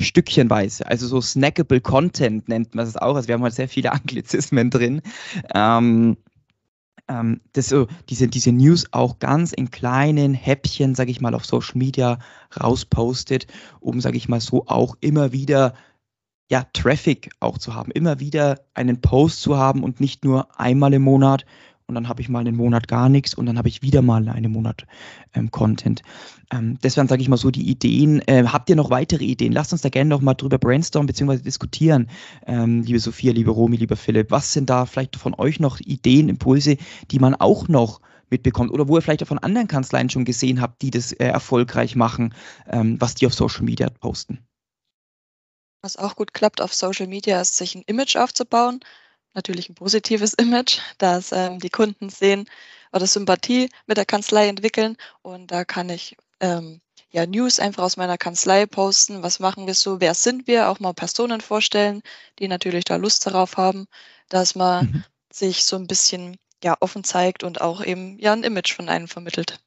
Stückchenweise, 0.00 0.86
also 0.86 1.06
so 1.06 1.20
snackable 1.20 1.80
Content 1.80 2.48
nennt 2.48 2.74
man 2.74 2.86
es 2.86 2.96
auch. 2.96 3.14
Also 3.14 3.28
wir 3.28 3.34
haben 3.34 3.42
halt 3.42 3.54
sehr 3.54 3.68
viele 3.68 3.92
Anglizismen 3.92 4.70
drin. 4.70 5.02
Ähm, 5.54 6.16
ähm, 7.08 7.40
das 7.52 7.74
diese, 8.08 8.28
diese 8.28 8.52
News 8.52 8.86
auch 8.92 9.18
ganz 9.18 9.52
in 9.52 9.70
kleinen 9.70 10.34
Häppchen, 10.34 10.94
sage 10.94 11.10
ich 11.10 11.20
mal, 11.20 11.34
auf 11.34 11.44
Social 11.44 11.78
Media 11.78 12.18
rauspostet, 12.58 13.46
um, 13.80 14.00
sage 14.00 14.16
ich 14.16 14.28
mal, 14.28 14.40
so 14.40 14.66
auch 14.66 14.96
immer 15.00 15.32
wieder 15.32 15.74
ja, 16.50 16.66
Traffic 16.72 17.30
auch 17.40 17.58
zu 17.58 17.74
haben, 17.74 17.90
immer 17.90 18.20
wieder 18.20 18.60
einen 18.74 19.00
Post 19.00 19.40
zu 19.40 19.56
haben 19.56 19.82
und 19.82 20.00
nicht 20.00 20.24
nur 20.24 20.58
einmal 20.58 20.92
im 20.92 21.02
Monat 21.02 21.44
und 21.86 21.94
dann 21.94 22.08
habe 22.08 22.22
ich 22.22 22.28
mal 22.28 22.40
einen 22.40 22.56
Monat 22.56 22.88
gar 22.88 23.08
nichts 23.08 23.34
und 23.34 23.46
dann 23.46 23.58
habe 23.58 23.68
ich 23.68 23.82
wieder 23.82 24.00
mal 24.00 24.28
einen 24.28 24.52
Monat 24.52 24.86
ähm, 25.34 25.50
Content. 25.50 26.02
Ähm, 26.50 26.78
deswegen 26.82 27.08
sage 27.08 27.20
ich 27.20 27.28
mal 27.28 27.36
so 27.36 27.50
die 27.50 27.68
Ideen. 27.68 28.20
Äh, 28.26 28.44
habt 28.46 28.70
ihr 28.70 28.76
noch 28.76 28.90
weitere 28.90 29.24
Ideen? 29.24 29.52
Lasst 29.52 29.72
uns 29.72 29.82
da 29.82 29.90
gerne 29.90 30.08
noch 30.08 30.22
mal 30.22 30.34
drüber 30.34 30.58
brainstormen 30.58 31.06
bzw. 31.06 31.38
diskutieren, 31.38 32.08
ähm, 32.46 32.82
liebe 32.82 32.98
Sophia, 32.98 33.32
liebe 33.32 33.50
Romy, 33.50 33.76
lieber 33.76 33.96
Philipp. 33.96 34.30
Was 34.30 34.52
sind 34.52 34.70
da 34.70 34.86
vielleicht 34.86 35.16
von 35.16 35.34
euch 35.34 35.60
noch 35.60 35.78
Ideen, 35.80 36.28
Impulse, 36.28 36.78
die 37.10 37.18
man 37.18 37.34
auch 37.34 37.68
noch 37.68 38.00
mitbekommt 38.30 38.70
oder 38.70 38.88
wo 38.88 38.96
ihr 38.96 39.02
vielleicht 39.02 39.22
auch 39.22 39.28
von 39.28 39.38
anderen 39.38 39.68
Kanzleien 39.68 40.08
schon 40.08 40.24
gesehen 40.24 40.60
habt, 40.60 40.80
die 40.80 40.90
das 40.90 41.12
äh, 41.12 41.26
erfolgreich 41.26 41.96
machen, 41.96 42.34
ähm, 42.70 42.96
was 42.98 43.14
die 43.14 43.26
auf 43.26 43.34
Social 43.34 43.64
Media 43.64 43.90
posten? 43.90 44.38
Was 45.84 45.98
auch 45.98 46.16
gut 46.16 46.32
klappt 46.32 46.62
auf 46.62 46.72
Social 46.72 47.06
Media, 47.06 47.38
ist, 47.42 47.58
sich 47.58 47.74
ein 47.74 47.82
Image 47.82 48.16
aufzubauen. 48.16 48.80
Natürlich 49.34 49.68
ein 49.68 49.74
positives 49.74 50.32
Image, 50.38 50.78
dass 50.96 51.30
ähm, 51.30 51.58
die 51.58 51.68
Kunden 51.68 52.08
sehen 52.08 52.48
oder 52.90 53.06
Sympathie 53.06 53.68
mit 53.86 53.98
der 53.98 54.06
Kanzlei 54.06 54.48
entwickeln. 54.48 54.96
Und 55.20 55.50
da 55.50 55.66
kann 55.66 55.90
ich 55.90 56.16
ähm, 56.40 56.80
ja 57.10 57.26
News 57.26 57.60
einfach 57.60 57.82
aus 57.82 57.98
meiner 57.98 58.16
Kanzlei 58.16 58.64
posten. 58.64 59.22
Was 59.22 59.40
machen 59.40 59.66
wir 59.66 59.74
so? 59.74 60.00
Wer 60.00 60.14
sind 60.14 60.46
wir? 60.46 60.70
Auch 60.70 60.80
mal 60.80 60.94
Personen 60.94 61.42
vorstellen, 61.42 62.00
die 62.38 62.48
natürlich 62.48 62.84
da 62.84 62.96
Lust 62.96 63.26
darauf 63.26 63.58
haben, 63.58 63.86
dass 64.30 64.54
man 64.54 64.86
mhm. 64.86 65.04
sich 65.30 65.66
so 65.66 65.76
ein 65.76 65.86
bisschen 65.86 66.38
ja 66.62 66.78
offen 66.80 67.04
zeigt 67.04 67.44
und 67.44 67.60
auch 67.60 67.84
eben 67.84 68.18
ja 68.18 68.32
ein 68.32 68.42
Image 68.42 68.72
von 68.72 68.88
einem 68.88 69.06
vermittelt. 69.06 69.58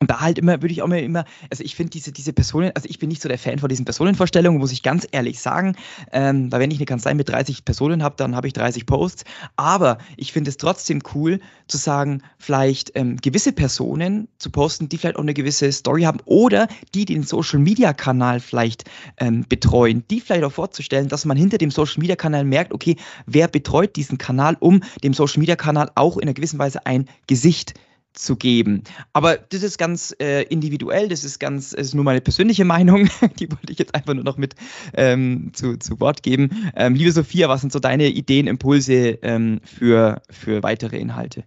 Und 0.00 0.10
da 0.10 0.20
halt 0.20 0.38
immer, 0.38 0.60
würde 0.60 0.72
ich 0.72 0.82
auch 0.82 0.86
immer, 0.86 0.98
immer 0.98 1.24
also 1.50 1.64
ich 1.64 1.76
finde 1.76 1.90
diese, 1.90 2.12
diese 2.12 2.32
Personen, 2.32 2.72
also 2.74 2.88
ich 2.90 2.98
bin 2.98 3.08
nicht 3.08 3.22
so 3.22 3.28
der 3.28 3.38
Fan 3.38 3.58
von 3.58 3.68
diesen 3.68 3.84
Personenvorstellungen, 3.84 4.60
muss 4.60 4.72
ich 4.72 4.82
ganz 4.82 5.06
ehrlich 5.12 5.40
sagen. 5.40 5.76
Ähm, 6.12 6.52
weil 6.52 6.60
wenn 6.60 6.70
ich 6.70 6.78
eine 6.78 6.84
Kanzlei 6.84 7.14
mit 7.14 7.28
30 7.28 7.64
Personen 7.64 8.02
habe, 8.02 8.16
dann 8.18 8.36
habe 8.36 8.46
ich 8.46 8.52
30 8.52 8.84
Posts. 8.84 9.24
Aber 9.56 9.98
ich 10.16 10.32
finde 10.32 10.50
es 10.50 10.58
trotzdem 10.58 11.00
cool 11.14 11.40
zu 11.68 11.78
sagen, 11.78 12.22
vielleicht 12.38 12.92
ähm, 12.96 13.16
gewisse 13.16 13.52
Personen 13.52 14.28
zu 14.36 14.50
posten, 14.50 14.88
die 14.88 14.98
vielleicht 14.98 15.16
auch 15.16 15.22
eine 15.22 15.32
gewisse 15.32 15.72
Story 15.72 16.02
haben 16.02 16.18
oder 16.26 16.68
die 16.94 17.06
den 17.06 17.22
Social 17.22 17.60
Media 17.60 17.92
Kanal 17.92 18.40
vielleicht 18.40 18.84
ähm, 19.18 19.46
betreuen, 19.48 20.04
die 20.10 20.20
vielleicht 20.20 20.44
auch 20.44 20.52
vorzustellen, 20.52 21.08
dass 21.08 21.24
man 21.24 21.36
hinter 21.36 21.56
dem 21.56 21.70
Social 21.70 22.00
Media 22.00 22.16
Kanal 22.16 22.44
merkt, 22.44 22.74
okay, 22.74 22.96
wer 23.26 23.48
betreut 23.48 23.96
diesen 23.96 24.18
Kanal, 24.18 24.56
um 24.60 24.82
dem 25.02 25.14
Social 25.14 25.40
Media 25.40 25.56
Kanal 25.56 25.90
auch 25.94 26.18
in 26.18 26.24
einer 26.24 26.34
gewissen 26.34 26.58
Weise 26.58 26.84
ein 26.84 27.08
Gesicht 27.26 27.70
zu 27.70 27.84
zu 28.14 28.36
geben. 28.36 28.84
Aber 29.12 29.36
das 29.36 29.62
ist 29.62 29.78
ganz 29.78 30.14
äh, 30.20 30.42
individuell, 30.44 31.08
das 31.08 31.24
ist 31.24 31.38
ganz, 31.38 31.72
ist 31.72 31.94
nur 31.94 32.04
meine 32.04 32.20
persönliche 32.20 32.64
Meinung. 32.64 33.08
Die 33.38 33.50
wollte 33.50 33.72
ich 33.72 33.78
jetzt 33.78 33.94
einfach 33.94 34.14
nur 34.14 34.24
noch 34.24 34.38
mit 34.38 34.54
ähm, 34.94 35.50
zu, 35.52 35.76
zu 35.76 36.00
Wort 36.00 36.22
geben. 36.22 36.70
Ähm, 36.74 36.94
liebe 36.94 37.12
Sophia, 37.12 37.48
was 37.48 37.60
sind 37.60 37.72
so 37.72 37.78
deine 37.80 38.08
Ideen, 38.08 38.46
Impulse 38.46 39.18
ähm, 39.22 39.60
für, 39.64 40.22
für 40.30 40.62
weitere 40.62 40.98
Inhalte? 40.98 41.44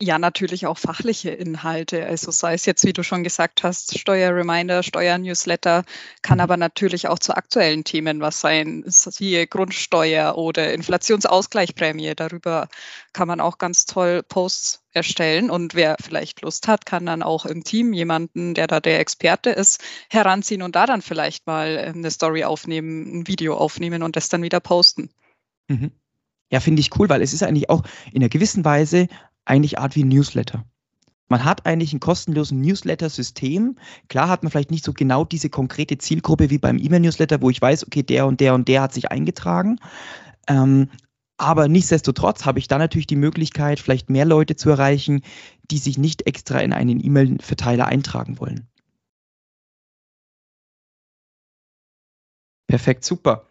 Ja, 0.00 0.20
natürlich 0.20 0.64
auch 0.64 0.78
fachliche 0.78 1.30
Inhalte. 1.30 2.06
Also 2.06 2.30
sei 2.30 2.54
es 2.54 2.66
jetzt, 2.66 2.84
wie 2.84 2.92
du 2.92 3.02
schon 3.02 3.24
gesagt 3.24 3.64
hast, 3.64 3.98
Steuerreminder, 3.98 4.84
Steuernewsletter, 4.84 5.84
kann 6.22 6.38
aber 6.38 6.56
natürlich 6.56 7.08
auch 7.08 7.18
zu 7.18 7.36
aktuellen 7.36 7.82
Themen 7.82 8.20
was 8.20 8.40
sein, 8.40 8.84
siehe 8.86 9.48
Grundsteuer 9.48 10.38
oder 10.38 10.72
Inflationsausgleichprämie. 10.72 12.14
Darüber 12.14 12.68
kann 13.12 13.26
man 13.26 13.40
auch 13.40 13.58
ganz 13.58 13.86
toll 13.86 14.22
Posts 14.22 14.84
erstellen. 14.92 15.50
Und 15.50 15.74
wer 15.74 15.96
vielleicht 16.00 16.42
Lust 16.42 16.68
hat, 16.68 16.86
kann 16.86 17.04
dann 17.04 17.24
auch 17.24 17.44
im 17.44 17.64
Team 17.64 17.92
jemanden, 17.92 18.54
der 18.54 18.68
da 18.68 18.78
der 18.78 19.00
Experte 19.00 19.50
ist, 19.50 19.82
heranziehen 20.10 20.62
und 20.62 20.76
da 20.76 20.86
dann 20.86 21.02
vielleicht 21.02 21.48
mal 21.48 21.76
ähm, 21.76 21.96
eine 21.96 22.12
Story 22.12 22.44
aufnehmen, 22.44 23.18
ein 23.18 23.26
Video 23.26 23.56
aufnehmen 23.56 24.04
und 24.04 24.14
das 24.14 24.28
dann 24.28 24.42
wieder 24.42 24.60
posten. 24.60 25.10
Mhm. 25.66 25.90
Ja, 26.50 26.60
finde 26.60 26.80
ich 26.80 26.96
cool, 26.98 27.08
weil 27.08 27.20
es 27.20 27.32
ist 27.32 27.42
eigentlich 27.42 27.68
auch 27.68 27.82
in 28.12 28.22
einer 28.22 28.30
gewissen 28.30 28.64
Weise 28.64 29.08
eigentlich 29.48 29.78
Art 29.78 29.96
wie 29.96 30.04
ein 30.04 30.08
Newsletter. 30.08 30.64
Man 31.28 31.44
hat 31.44 31.66
eigentlich 31.66 31.92
ein 31.92 32.00
kostenlosen 32.00 32.60
Newsletter-System. 32.60 33.76
Klar 34.08 34.28
hat 34.28 34.42
man 34.42 34.50
vielleicht 34.50 34.70
nicht 34.70 34.84
so 34.84 34.94
genau 34.94 35.24
diese 35.24 35.50
konkrete 35.50 35.98
Zielgruppe 35.98 36.48
wie 36.48 36.58
beim 36.58 36.78
E-Mail-Newsletter, 36.78 37.42
wo 37.42 37.50
ich 37.50 37.60
weiß, 37.60 37.86
okay, 37.86 38.02
der 38.02 38.26
und 38.26 38.40
der 38.40 38.54
und 38.54 38.66
der 38.66 38.80
hat 38.80 38.94
sich 38.94 39.10
eingetragen. 39.10 39.78
Ähm, 40.48 40.88
aber 41.36 41.68
nichtsdestotrotz 41.68 42.46
habe 42.46 42.58
ich 42.58 42.66
da 42.66 42.78
natürlich 42.78 43.06
die 43.06 43.16
Möglichkeit, 43.16 43.78
vielleicht 43.78 44.10
mehr 44.10 44.24
Leute 44.24 44.56
zu 44.56 44.70
erreichen, 44.70 45.22
die 45.70 45.78
sich 45.78 45.98
nicht 45.98 46.26
extra 46.26 46.60
in 46.60 46.72
einen 46.72 47.04
E-Mail-Verteiler 47.04 47.86
eintragen 47.86 48.40
wollen. 48.40 48.66
Perfekt, 52.66 53.04
super. 53.04 53.46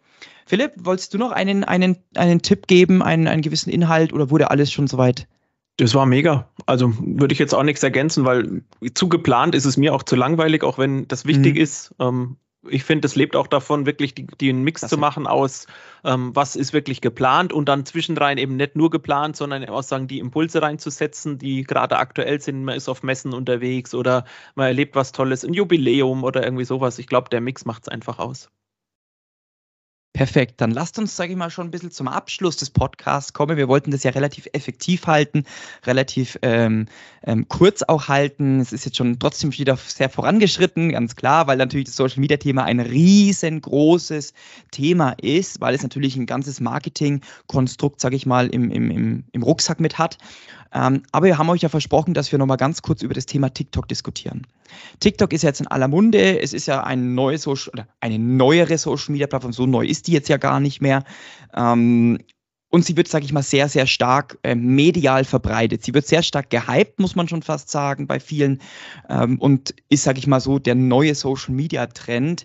Philipp, 0.46 0.72
wolltest 0.78 1.14
du 1.14 1.18
noch 1.18 1.30
einen, 1.30 1.64
einen, 1.64 1.98
einen 2.14 2.42
Tipp 2.42 2.66
geben, 2.66 3.02
einen, 3.02 3.26
einen 3.28 3.42
gewissen 3.42 3.70
Inhalt 3.70 4.12
oder 4.12 4.30
wurde 4.30 4.50
alles 4.50 4.72
schon 4.72 4.86
soweit 4.86 5.28
das 5.78 5.94
war 5.94 6.06
mega. 6.06 6.48
Also 6.66 6.92
würde 6.98 7.32
ich 7.32 7.38
jetzt 7.38 7.54
auch 7.54 7.62
nichts 7.62 7.82
ergänzen, 7.82 8.24
weil 8.24 8.62
zu 8.94 9.08
geplant 9.08 9.54
ist 9.54 9.64
es 9.64 9.76
mir 9.76 9.94
auch 9.94 10.02
zu 10.02 10.16
langweilig, 10.16 10.64
auch 10.64 10.76
wenn 10.76 11.06
das 11.08 11.24
wichtig 11.24 11.54
mhm. 11.54 11.60
ist. 11.60 11.94
Ähm, 12.00 12.36
ich 12.68 12.82
finde, 12.82 13.06
es 13.06 13.14
lebt 13.14 13.36
auch 13.36 13.46
davon, 13.46 13.86
wirklich 13.86 14.12
die, 14.12 14.26
den 14.26 14.64
Mix 14.64 14.80
das 14.80 14.90
zu 14.90 14.98
machen 14.98 15.28
aus, 15.28 15.68
ähm, 16.04 16.34
was 16.34 16.56
ist 16.56 16.72
wirklich 16.72 17.00
geplant 17.00 17.52
und 17.52 17.68
dann 17.68 17.86
zwischendrein 17.86 18.38
eben 18.38 18.56
nicht 18.56 18.74
nur 18.74 18.90
geplant, 18.90 19.36
sondern 19.36 19.64
auch 19.66 19.84
sagen, 19.84 20.08
die 20.08 20.18
Impulse 20.18 20.60
reinzusetzen, 20.60 21.38
die 21.38 21.62
gerade 21.62 21.96
aktuell 21.98 22.40
sind. 22.40 22.64
Man 22.64 22.74
ist 22.74 22.88
auf 22.88 23.04
Messen 23.04 23.32
unterwegs 23.32 23.94
oder 23.94 24.24
man 24.56 24.66
erlebt 24.66 24.96
was 24.96 25.12
Tolles, 25.12 25.44
ein 25.44 25.54
Jubiläum 25.54 26.24
oder 26.24 26.42
irgendwie 26.42 26.64
sowas. 26.64 26.98
Ich 26.98 27.06
glaube, 27.06 27.28
der 27.30 27.40
Mix 27.40 27.64
macht 27.64 27.82
es 27.82 27.88
einfach 27.88 28.18
aus. 28.18 28.50
Perfekt, 30.14 30.60
dann 30.60 30.70
lasst 30.72 30.98
uns, 30.98 31.14
sage 31.14 31.32
ich 31.32 31.38
mal, 31.38 31.50
schon 31.50 31.68
ein 31.68 31.70
bisschen 31.70 31.90
zum 31.90 32.08
Abschluss 32.08 32.56
des 32.56 32.70
Podcasts 32.70 33.34
kommen. 33.34 33.56
Wir 33.56 33.68
wollten 33.68 33.90
das 33.90 34.02
ja 34.02 34.10
relativ 34.10 34.48
effektiv 34.52 35.06
halten, 35.06 35.44
relativ 35.86 36.38
ähm, 36.42 36.86
ähm, 37.22 37.46
kurz 37.48 37.82
auch 37.82 38.08
halten. 38.08 38.58
Es 38.58 38.72
ist 38.72 38.84
jetzt 38.84 38.96
schon 38.96 39.18
trotzdem 39.18 39.52
wieder 39.56 39.76
sehr 39.76 40.08
vorangeschritten, 40.08 40.90
ganz 40.90 41.14
klar, 41.14 41.46
weil 41.46 41.58
natürlich 41.58 41.86
das 41.86 41.96
Social 41.96 42.20
Media 42.20 42.38
Thema 42.38 42.64
ein 42.64 42.80
riesengroßes 42.80 44.32
Thema 44.70 45.10
ist, 45.20 45.60
weil 45.60 45.74
es 45.74 45.82
natürlich 45.82 46.16
ein 46.16 46.26
ganzes 46.26 46.58
Marketingkonstrukt, 46.58 48.00
sage 48.00 48.16
ich 48.16 48.26
mal, 48.26 48.48
im, 48.48 48.70
im, 48.70 48.90
im, 48.90 49.24
im 49.30 49.42
Rucksack 49.42 49.78
mit 49.78 49.98
hat. 49.98 50.18
Ähm, 50.72 51.02
aber 51.12 51.26
wir 51.26 51.38
haben 51.38 51.48
euch 51.50 51.62
ja 51.62 51.68
versprochen, 51.68 52.14
dass 52.14 52.30
wir 52.30 52.38
nochmal 52.38 52.56
ganz 52.56 52.82
kurz 52.82 53.02
über 53.02 53.14
das 53.14 53.26
Thema 53.26 53.48
TikTok 53.50 53.88
diskutieren. 53.88 54.46
TikTok 55.00 55.32
ist 55.32 55.42
jetzt 55.42 55.60
in 55.60 55.66
aller 55.66 55.88
Munde. 55.88 56.40
Es 56.40 56.52
ist 56.52 56.66
ja 56.66 56.84
ein 56.84 57.14
neues 57.14 57.42
Social, 57.42 57.86
eine 58.00 58.18
neuere 58.18 58.78
Social 58.78 59.12
Media 59.12 59.26
Plattform. 59.26 59.52
So 59.52 59.66
neu 59.66 59.86
ist 59.86 60.06
die 60.06 60.12
jetzt 60.12 60.28
ja 60.28 60.36
gar 60.36 60.60
nicht 60.60 60.80
mehr. 60.80 61.04
Ähm, 61.54 62.18
und 62.70 62.84
sie 62.84 62.96
wird, 62.96 63.08
sage 63.08 63.24
ich 63.24 63.32
mal, 63.32 63.42
sehr, 63.42 63.68
sehr 63.68 63.86
stark 63.86 64.38
äh, 64.42 64.54
medial 64.54 65.24
verbreitet. 65.24 65.82
Sie 65.84 65.94
wird 65.94 66.06
sehr 66.06 66.22
stark 66.22 66.50
gehypt, 66.50 67.00
muss 67.00 67.16
man 67.16 67.28
schon 67.28 67.42
fast 67.42 67.70
sagen, 67.70 68.06
bei 68.06 68.20
vielen 68.20 68.60
ähm, 69.08 69.38
und 69.38 69.74
ist, 69.88 70.04
sage 70.04 70.18
ich 70.18 70.26
mal 70.26 70.40
so, 70.40 70.58
der 70.58 70.74
neue 70.74 71.14
Social-Media-Trend. 71.14 72.44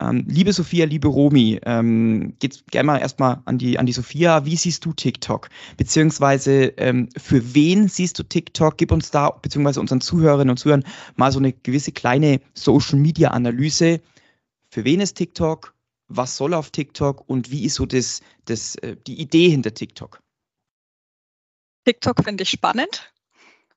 Ähm, 0.00 0.24
liebe 0.28 0.52
Sophia, 0.52 0.86
liebe 0.86 1.08
Romi, 1.08 1.60
ähm, 1.66 2.34
geht's 2.38 2.64
gerne 2.70 2.86
mal 2.86 2.98
erstmal 2.98 3.42
an 3.44 3.58
die, 3.58 3.78
an 3.78 3.86
die 3.86 3.92
Sophia. 3.92 4.44
Wie 4.46 4.56
siehst 4.56 4.84
du 4.84 4.92
TikTok? 4.92 5.50
Beziehungsweise 5.76 6.72
ähm, 6.76 7.08
für 7.16 7.54
wen 7.54 7.88
siehst 7.88 8.18
du 8.18 8.22
TikTok? 8.22 8.78
Gib 8.78 8.92
uns 8.92 9.10
da, 9.10 9.30
beziehungsweise 9.30 9.80
unseren 9.80 10.00
Zuhörerinnen 10.00 10.50
und 10.50 10.58
Zuhörern 10.58 10.84
mal 11.16 11.32
so 11.32 11.40
eine 11.40 11.52
gewisse 11.52 11.92
kleine 11.92 12.40
Social-Media-Analyse. 12.54 14.00
Für 14.70 14.84
wen 14.84 15.00
ist 15.00 15.14
TikTok? 15.14 15.74
Was 16.08 16.36
soll 16.36 16.54
auf 16.54 16.70
TikTok 16.70 17.28
und 17.28 17.50
wie 17.50 17.64
ist 17.64 17.74
so 17.74 17.86
das, 17.86 18.22
das, 18.46 18.74
äh, 18.76 18.96
die 19.06 19.20
Idee 19.20 19.50
hinter 19.50 19.72
TikTok? 19.74 20.20
TikTok 21.84 22.24
finde 22.24 22.42
ich 22.42 22.50
spannend. 22.50 23.12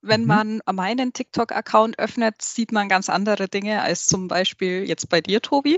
Wenn 0.01 0.21
mhm. 0.21 0.27
man 0.27 0.61
meinen 0.73 1.13
TikTok-Account 1.13 1.99
öffnet, 1.99 2.41
sieht 2.41 2.71
man 2.71 2.89
ganz 2.89 3.07
andere 3.07 3.47
Dinge 3.47 3.81
als 3.81 4.07
zum 4.07 4.27
Beispiel 4.27 4.83
jetzt 4.87 5.09
bei 5.09 5.21
dir, 5.21 5.41
Tobi, 5.41 5.77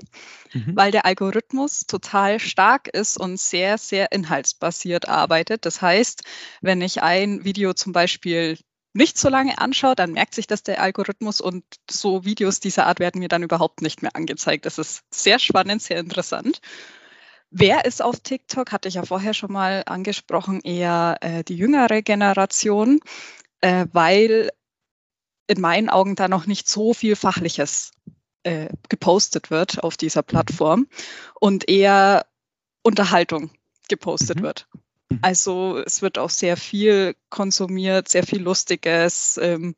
mhm. 0.53 0.75
weil 0.75 0.91
der 0.91 1.05
Algorithmus 1.05 1.81
total 1.81 2.39
stark 2.39 2.87
ist 2.87 3.17
und 3.17 3.37
sehr, 3.37 3.77
sehr 3.77 4.13
inhaltsbasiert 4.13 5.09
arbeitet. 5.09 5.65
Das 5.65 5.81
heißt, 5.81 6.23
wenn 6.61 6.81
ich 6.81 7.03
ein 7.03 7.43
Video 7.43 7.73
zum 7.73 7.91
Beispiel 7.91 8.57
nicht 8.93 9.17
so 9.17 9.27
lange 9.29 9.57
anschaue, 9.57 9.95
dann 9.95 10.13
merkt 10.13 10.35
sich 10.35 10.47
das 10.47 10.63
der 10.63 10.81
Algorithmus 10.81 11.41
und 11.41 11.63
so 11.89 12.25
Videos 12.25 12.59
dieser 12.59 12.85
Art 12.85 12.99
werden 12.99 13.19
mir 13.19 13.27
dann 13.27 13.43
überhaupt 13.43 13.81
nicht 13.81 14.01
mehr 14.01 14.15
angezeigt. 14.15 14.65
Das 14.65 14.77
ist 14.77 15.03
sehr 15.11 15.39
spannend, 15.39 15.81
sehr 15.81 15.99
interessant. 15.99 16.61
Wer 17.49 17.85
ist 17.85 18.01
auf 18.01 18.19
TikTok? 18.19 18.71
Hatte 18.71 18.87
ich 18.87 18.95
ja 18.95 19.03
vorher 19.03 19.33
schon 19.33 19.51
mal 19.51 19.83
angesprochen, 19.85 20.61
eher 20.63 21.17
äh, 21.21 21.43
die 21.43 21.55
jüngere 21.55 22.01
Generation, 22.01 22.99
äh, 23.61 23.85
weil 23.91 24.49
in 25.47 25.61
meinen 25.61 25.89
Augen 25.89 26.15
da 26.15 26.27
noch 26.27 26.47
nicht 26.47 26.67
so 26.67 26.93
viel 26.93 27.15
Fachliches 27.15 27.91
äh, 28.43 28.69
gepostet 28.89 29.51
wird 29.51 29.83
auf 29.83 29.97
dieser 29.97 30.23
Plattform 30.23 30.87
und 31.39 31.69
eher 31.69 32.25
Unterhaltung 32.81 33.51
gepostet 33.87 34.39
mhm. 34.39 34.43
wird. 34.43 34.67
Mhm. 35.13 35.19
Also 35.21 35.81
es 35.85 36.01
wird 36.01 36.17
auch 36.17 36.29
sehr 36.29 36.57
viel 36.57 37.15
konsumiert, 37.29 38.09
sehr 38.09 38.23
viel 38.23 38.41
Lustiges, 38.41 39.39
ähm, 39.41 39.75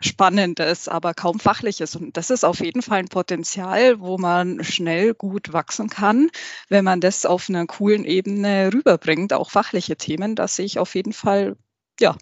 Spannendes, 0.00 0.86
aber 0.86 1.12
kaum 1.12 1.40
Fachliches. 1.40 1.96
Und 1.96 2.16
das 2.16 2.30
ist 2.30 2.44
auf 2.44 2.60
jeden 2.60 2.82
Fall 2.82 3.00
ein 3.00 3.08
Potenzial, 3.08 3.98
wo 3.98 4.16
man 4.16 4.62
schnell 4.62 5.12
gut 5.12 5.52
wachsen 5.52 5.88
kann, 5.88 6.30
wenn 6.68 6.84
man 6.84 7.00
das 7.00 7.26
auf 7.26 7.48
einer 7.48 7.66
coolen 7.66 8.04
Ebene 8.04 8.70
rüberbringt, 8.72 9.32
auch 9.32 9.50
fachliche 9.50 9.96
Themen. 9.96 10.36
Da 10.36 10.46
sehe 10.46 10.66
ich 10.66 10.78
auf 10.78 10.94
jeden 10.94 11.12
Fall 11.12 11.56
ja, 11.98 12.16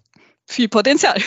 viel 0.46 0.68
Potenzial. 0.68 1.20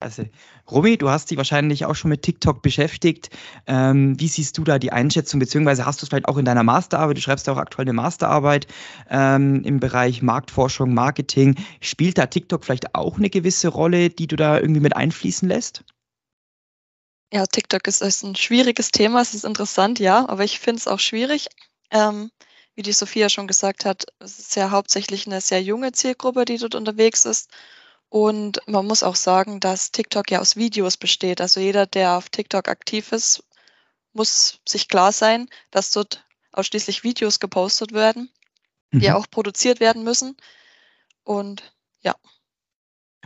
Also, 0.00 0.24
Romy, 0.70 0.96
du 0.96 1.10
hast 1.10 1.30
dich 1.30 1.36
wahrscheinlich 1.36 1.84
auch 1.84 1.94
schon 1.94 2.08
mit 2.08 2.22
TikTok 2.22 2.62
beschäftigt. 2.62 3.28
Ähm, 3.66 4.18
wie 4.18 4.28
siehst 4.28 4.56
du 4.56 4.64
da 4.64 4.78
die 4.78 4.92
Einschätzung, 4.92 5.40
beziehungsweise 5.40 5.84
hast 5.84 6.00
du 6.00 6.06
es 6.06 6.08
vielleicht 6.08 6.26
auch 6.26 6.38
in 6.38 6.46
deiner 6.46 6.62
Masterarbeit, 6.62 7.18
du 7.18 7.20
schreibst 7.20 7.46
ja 7.46 7.52
auch 7.52 7.58
aktuell 7.58 7.84
eine 7.84 7.92
Masterarbeit 7.92 8.66
ähm, 9.10 9.62
im 9.62 9.78
Bereich 9.78 10.22
Marktforschung, 10.22 10.94
Marketing. 10.94 11.54
Spielt 11.82 12.16
da 12.16 12.26
TikTok 12.26 12.64
vielleicht 12.64 12.94
auch 12.94 13.18
eine 13.18 13.28
gewisse 13.28 13.68
Rolle, 13.68 14.08
die 14.08 14.26
du 14.26 14.36
da 14.36 14.58
irgendwie 14.58 14.80
mit 14.80 14.96
einfließen 14.96 15.46
lässt? 15.46 15.84
Ja, 17.32 17.46
TikTok 17.46 17.86
ist, 17.86 18.00
ist 18.00 18.22
ein 18.22 18.36
schwieriges 18.36 18.90
Thema, 18.92 19.20
es 19.20 19.34
ist 19.34 19.44
interessant, 19.44 19.98
ja, 20.00 20.26
aber 20.28 20.44
ich 20.44 20.58
finde 20.60 20.78
es 20.78 20.88
auch 20.88 20.98
schwierig. 20.98 21.48
Ähm, 21.90 22.30
wie 22.74 22.82
die 22.82 22.92
Sophia 22.92 23.28
schon 23.28 23.46
gesagt 23.46 23.84
hat, 23.84 24.06
es 24.18 24.38
ist 24.38 24.56
ja 24.56 24.70
hauptsächlich 24.70 25.26
eine 25.26 25.42
sehr 25.42 25.62
junge 25.62 25.92
Zielgruppe, 25.92 26.46
die 26.46 26.56
dort 26.56 26.74
unterwegs 26.74 27.26
ist. 27.26 27.50
Und 28.10 28.60
man 28.66 28.86
muss 28.86 29.04
auch 29.04 29.14
sagen, 29.14 29.60
dass 29.60 29.92
TikTok 29.92 30.30
ja 30.32 30.40
aus 30.40 30.56
Videos 30.56 30.96
besteht. 30.96 31.40
Also 31.40 31.60
jeder, 31.60 31.86
der 31.86 32.16
auf 32.16 32.28
TikTok 32.28 32.68
aktiv 32.68 33.12
ist, 33.12 33.44
muss 34.12 34.58
sich 34.68 34.88
klar 34.88 35.12
sein, 35.12 35.48
dass 35.70 35.92
dort 35.92 36.26
ausschließlich 36.50 37.04
Videos 37.04 37.38
gepostet 37.38 37.92
werden, 37.92 38.28
die 38.92 39.08
mhm. 39.08 39.14
auch 39.14 39.30
produziert 39.30 39.78
werden 39.78 40.02
müssen. 40.02 40.36
Und 41.22 41.72
ja. 42.02 42.16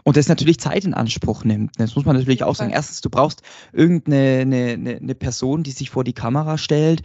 Und 0.02 0.18
das 0.18 0.28
natürlich 0.28 0.60
Zeit 0.60 0.84
in 0.84 0.92
Anspruch 0.92 1.44
nimmt. 1.44 1.72
Das 1.80 1.96
muss 1.96 2.04
man 2.04 2.16
natürlich 2.16 2.44
auch 2.44 2.54
sagen. 2.54 2.70
Erstens, 2.70 3.00
du 3.00 3.08
brauchst 3.08 3.40
irgendeine 3.72 4.42
eine, 4.42 4.96
eine 4.96 5.14
Person, 5.14 5.62
die 5.62 5.70
sich 5.70 5.88
vor 5.88 6.04
die 6.04 6.12
Kamera 6.12 6.58
stellt 6.58 7.02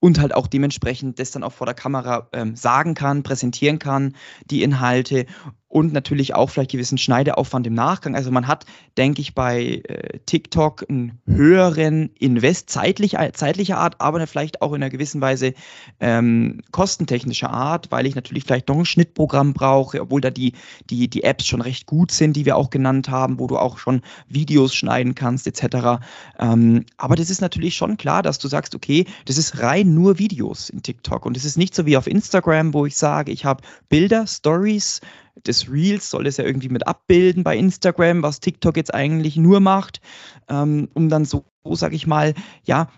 und 0.00 0.18
halt 0.18 0.34
auch 0.34 0.48
dementsprechend 0.48 1.20
das 1.20 1.30
dann 1.30 1.44
auch 1.44 1.52
vor 1.52 1.66
der 1.66 1.74
Kamera 1.74 2.28
ähm, 2.32 2.56
sagen 2.56 2.94
kann, 2.94 3.22
präsentieren 3.22 3.78
kann, 3.78 4.16
die 4.46 4.64
Inhalte 4.64 5.26
und 5.70 5.92
natürlich 5.92 6.34
auch 6.34 6.50
vielleicht 6.50 6.72
gewissen 6.72 6.98
Schneideaufwand 6.98 7.64
im 7.64 7.74
Nachgang. 7.74 8.16
Also 8.16 8.32
man 8.32 8.48
hat, 8.48 8.66
denke 8.98 9.22
ich, 9.22 9.36
bei 9.36 9.80
äh, 9.84 10.18
TikTok 10.26 10.84
einen 10.88 11.20
höheren 11.26 12.10
Invest 12.18 12.70
zeitlich, 12.70 13.16
zeitlicher 13.34 13.78
Art, 13.78 14.00
aber 14.00 14.26
vielleicht 14.26 14.62
auch 14.62 14.72
in 14.72 14.82
einer 14.82 14.90
gewissen 14.90 15.20
Weise 15.20 15.54
ähm, 16.00 16.60
kostentechnischer 16.72 17.50
Art, 17.50 17.92
weil 17.92 18.06
ich 18.06 18.16
natürlich 18.16 18.42
vielleicht 18.42 18.68
noch 18.68 18.78
ein 18.78 18.84
Schnittprogramm 18.84 19.54
brauche, 19.54 20.02
obwohl 20.02 20.20
da 20.20 20.30
die, 20.30 20.54
die, 20.90 21.08
die 21.08 21.22
Apps 21.22 21.46
schon 21.46 21.60
recht 21.60 21.86
gut 21.86 22.10
sind, 22.10 22.34
die 22.34 22.46
wir 22.46 22.56
auch 22.56 22.70
genannt 22.70 23.08
haben, 23.08 23.38
wo 23.38 23.46
du 23.46 23.56
auch 23.56 23.78
schon 23.78 24.02
Videos 24.26 24.74
schneiden 24.74 25.14
kannst 25.14 25.46
etc. 25.46 26.02
Ähm, 26.40 26.84
aber 26.96 27.14
das 27.14 27.30
ist 27.30 27.40
natürlich 27.40 27.76
schon 27.76 27.96
klar, 27.96 28.22
dass 28.24 28.40
du 28.40 28.48
sagst, 28.48 28.74
okay, 28.74 29.06
das 29.24 29.38
ist 29.38 29.62
rein 29.62 29.94
nur 29.94 30.18
Videos 30.18 30.68
in 30.68 30.82
TikTok 30.82 31.24
und 31.24 31.36
es 31.36 31.44
ist 31.44 31.56
nicht 31.56 31.76
so 31.76 31.86
wie 31.86 31.96
auf 31.96 32.08
Instagram, 32.08 32.74
wo 32.74 32.86
ich 32.86 32.96
sage, 32.96 33.30
ich 33.30 33.44
habe 33.44 33.62
Bilder, 33.88 34.26
Stories, 34.26 35.00
des 35.46 35.70
Reels 35.70 36.10
soll 36.10 36.26
es 36.26 36.36
ja 36.36 36.44
irgendwie 36.44 36.68
mit 36.68 36.86
abbilden 36.86 37.44
bei 37.44 37.56
Instagram, 37.56 38.22
was 38.22 38.40
TikTok 38.40 38.76
jetzt 38.76 38.94
eigentlich 38.94 39.36
nur 39.36 39.60
macht, 39.60 40.00
ähm, 40.48 40.88
um 40.94 41.08
dann 41.08 41.24
so, 41.24 41.44
sag 41.64 41.92
ich 41.92 42.06
mal, 42.06 42.34
ja, 42.64 42.88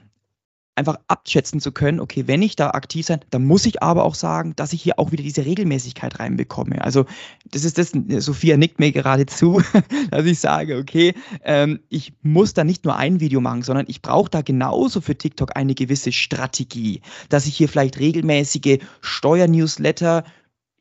einfach 0.75 0.97
abschätzen 1.07 1.61
zu 1.61 1.71
können, 1.71 2.01
okay, 2.01 2.25
wenn 2.27 2.41
ich 2.41 2.57
da 2.57 2.71
aktiv 2.71 3.05
sein, 3.05 3.21
dann 3.31 3.45
muss 3.45 3.67
ich 3.67 3.83
aber 3.83 4.05
auch 4.05 4.15
sagen, 4.15 4.57
dass 4.57 4.73
ich 4.73 4.83
hier 4.83 4.99
auch 4.99 5.13
wieder 5.13 5.23
diese 5.23 5.45
Regelmäßigkeit 5.45 6.19
reinbekomme. 6.19 6.83
Also 6.83 7.05
das 7.51 7.65
ist 7.65 7.77
das, 7.77 7.93
Sophia 8.25 8.57
nickt 8.57 8.81
mir 8.81 8.91
gerade 8.91 9.27
zu, 9.27 9.63
dass 10.11 10.25
ich 10.25 10.39
sage, 10.39 10.79
okay, 10.79 11.15
ähm, 11.45 11.81
ich 11.91 12.15
muss 12.23 12.55
da 12.55 12.65
nicht 12.65 12.85
nur 12.85 12.97
ein 12.97 13.21
Video 13.21 13.41
machen, 13.41 13.63
sondern 13.63 13.85
ich 13.89 14.01
brauche 14.01 14.31
da 14.31 14.41
genauso 14.41 15.01
für 15.01 15.17
TikTok 15.17 15.57
eine 15.57 15.75
gewisse 15.75 16.13
Strategie, 16.13 17.03
dass 17.29 17.47
ich 17.47 17.57
hier 17.57 17.69
vielleicht 17.69 17.99
regelmäßige 17.99 18.79
Steuernewsletter 19.03 20.25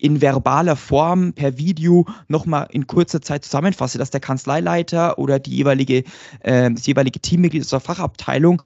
in 0.01 0.19
verbaler 0.19 0.75
Form 0.75 1.33
per 1.33 1.57
Video 1.57 2.05
nochmal 2.27 2.67
in 2.71 2.87
kurzer 2.87 3.21
Zeit 3.21 3.45
zusammenfasse, 3.45 3.99
dass 3.99 4.09
der 4.09 4.19
Kanzleileiter 4.19 5.19
oder 5.19 5.37
die 5.39 5.55
jeweilige, 5.55 6.03
äh, 6.39 6.71
das 6.71 6.87
jeweilige 6.87 7.19
Teammitglied 7.19 7.71
der 7.71 7.79
Fachabteilung 7.79 8.63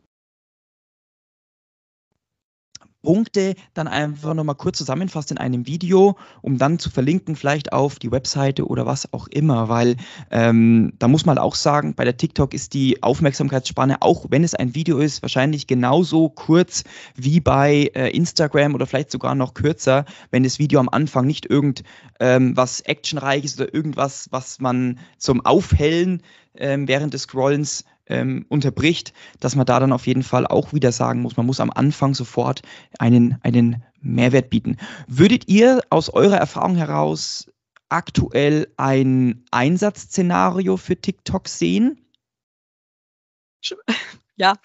Punkte 3.05 3.55
dann 3.73 3.87
einfach 3.87 4.33
nochmal 4.33 4.55
kurz 4.55 4.77
zusammenfasst 4.77 5.31
in 5.31 5.37
einem 5.37 5.67
Video, 5.67 6.17
um 6.41 6.57
dann 6.57 6.79
zu 6.79 6.89
verlinken, 6.89 7.35
vielleicht 7.35 7.71
auf 7.71 7.99
die 7.99 8.11
Webseite 8.11 8.67
oder 8.67 8.85
was 8.85 9.13
auch 9.13 9.27
immer, 9.27 9.69
weil 9.69 9.95
ähm, 10.31 10.93
da 10.99 11.07
muss 11.07 11.25
man 11.25 11.37
auch 11.37 11.55
sagen, 11.55 11.95
bei 11.95 12.03
der 12.03 12.17
TikTok 12.17 12.53
ist 12.53 12.73
die 12.73 13.01
Aufmerksamkeitsspanne, 13.01 14.01
auch 14.01 14.25
wenn 14.29 14.43
es 14.43 14.55
ein 14.55 14.75
Video 14.75 14.97
ist, 14.97 15.21
wahrscheinlich 15.21 15.67
genauso 15.67 16.29
kurz 16.29 16.83
wie 17.15 17.39
bei 17.39 17.91
äh, 17.95 18.09
Instagram 18.09 18.73
oder 18.75 18.87
vielleicht 18.87 19.11
sogar 19.11 19.35
noch 19.35 19.53
kürzer, 19.53 20.05
wenn 20.31 20.43
das 20.43 20.59
Video 20.59 20.79
am 20.79 20.89
Anfang 20.89 21.25
nicht 21.25 21.45
irgend 21.45 21.83
ähm, 22.19 22.55
Actionreiches 22.83 23.59
oder 23.59 23.73
irgendwas, 23.73 24.27
was 24.31 24.59
man 24.59 24.99
zum 25.17 25.45
Aufhellen 25.45 26.21
ähm, 26.57 26.87
während 26.87 27.13
des 27.13 27.23
Scrollens 27.23 27.85
ähm, 28.07 28.45
unterbricht, 28.49 29.13
dass 29.39 29.55
man 29.55 29.65
da 29.65 29.79
dann 29.79 29.91
auf 29.91 30.07
jeden 30.07 30.23
Fall 30.23 30.45
auch 30.45 30.73
wieder 30.73 30.91
sagen 30.91 31.21
muss, 31.21 31.37
man 31.37 31.45
muss 31.45 31.59
am 31.59 31.71
Anfang 31.71 32.13
sofort 32.13 32.61
einen, 32.99 33.39
einen 33.41 33.83
Mehrwert 34.01 34.49
bieten. 34.49 34.77
Würdet 35.07 35.47
ihr 35.47 35.81
aus 35.89 36.09
eurer 36.09 36.37
Erfahrung 36.37 36.75
heraus 36.75 37.51
aktuell 37.89 38.71
ein 38.77 39.45
Einsatzszenario 39.51 40.77
für 40.77 40.99
TikTok 40.99 41.47
sehen? 41.47 42.01
Ja, 44.37 44.55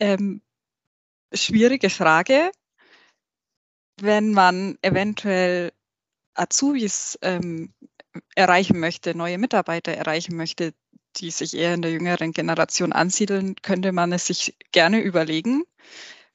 ähm, 0.00 0.40
schwierige 1.34 1.90
Frage. 1.90 2.50
Wenn 4.00 4.32
man 4.32 4.78
eventuell 4.80 5.72
Azubis 6.32 7.18
ähm, 7.20 7.74
erreichen 8.34 8.80
möchte, 8.80 9.14
neue 9.14 9.36
Mitarbeiter 9.36 9.92
erreichen 9.92 10.36
möchte, 10.36 10.72
die 11.16 11.30
sich 11.30 11.54
eher 11.54 11.74
in 11.74 11.82
der 11.82 11.92
jüngeren 11.92 12.32
Generation 12.32 12.92
ansiedeln, 12.92 13.56
könnte 13.62 13.92
man 13.92 14.12
es 14.12 14.26
sich 14.26 14.54
gerne 14.72 15.00
überlegen. 15.00 15.64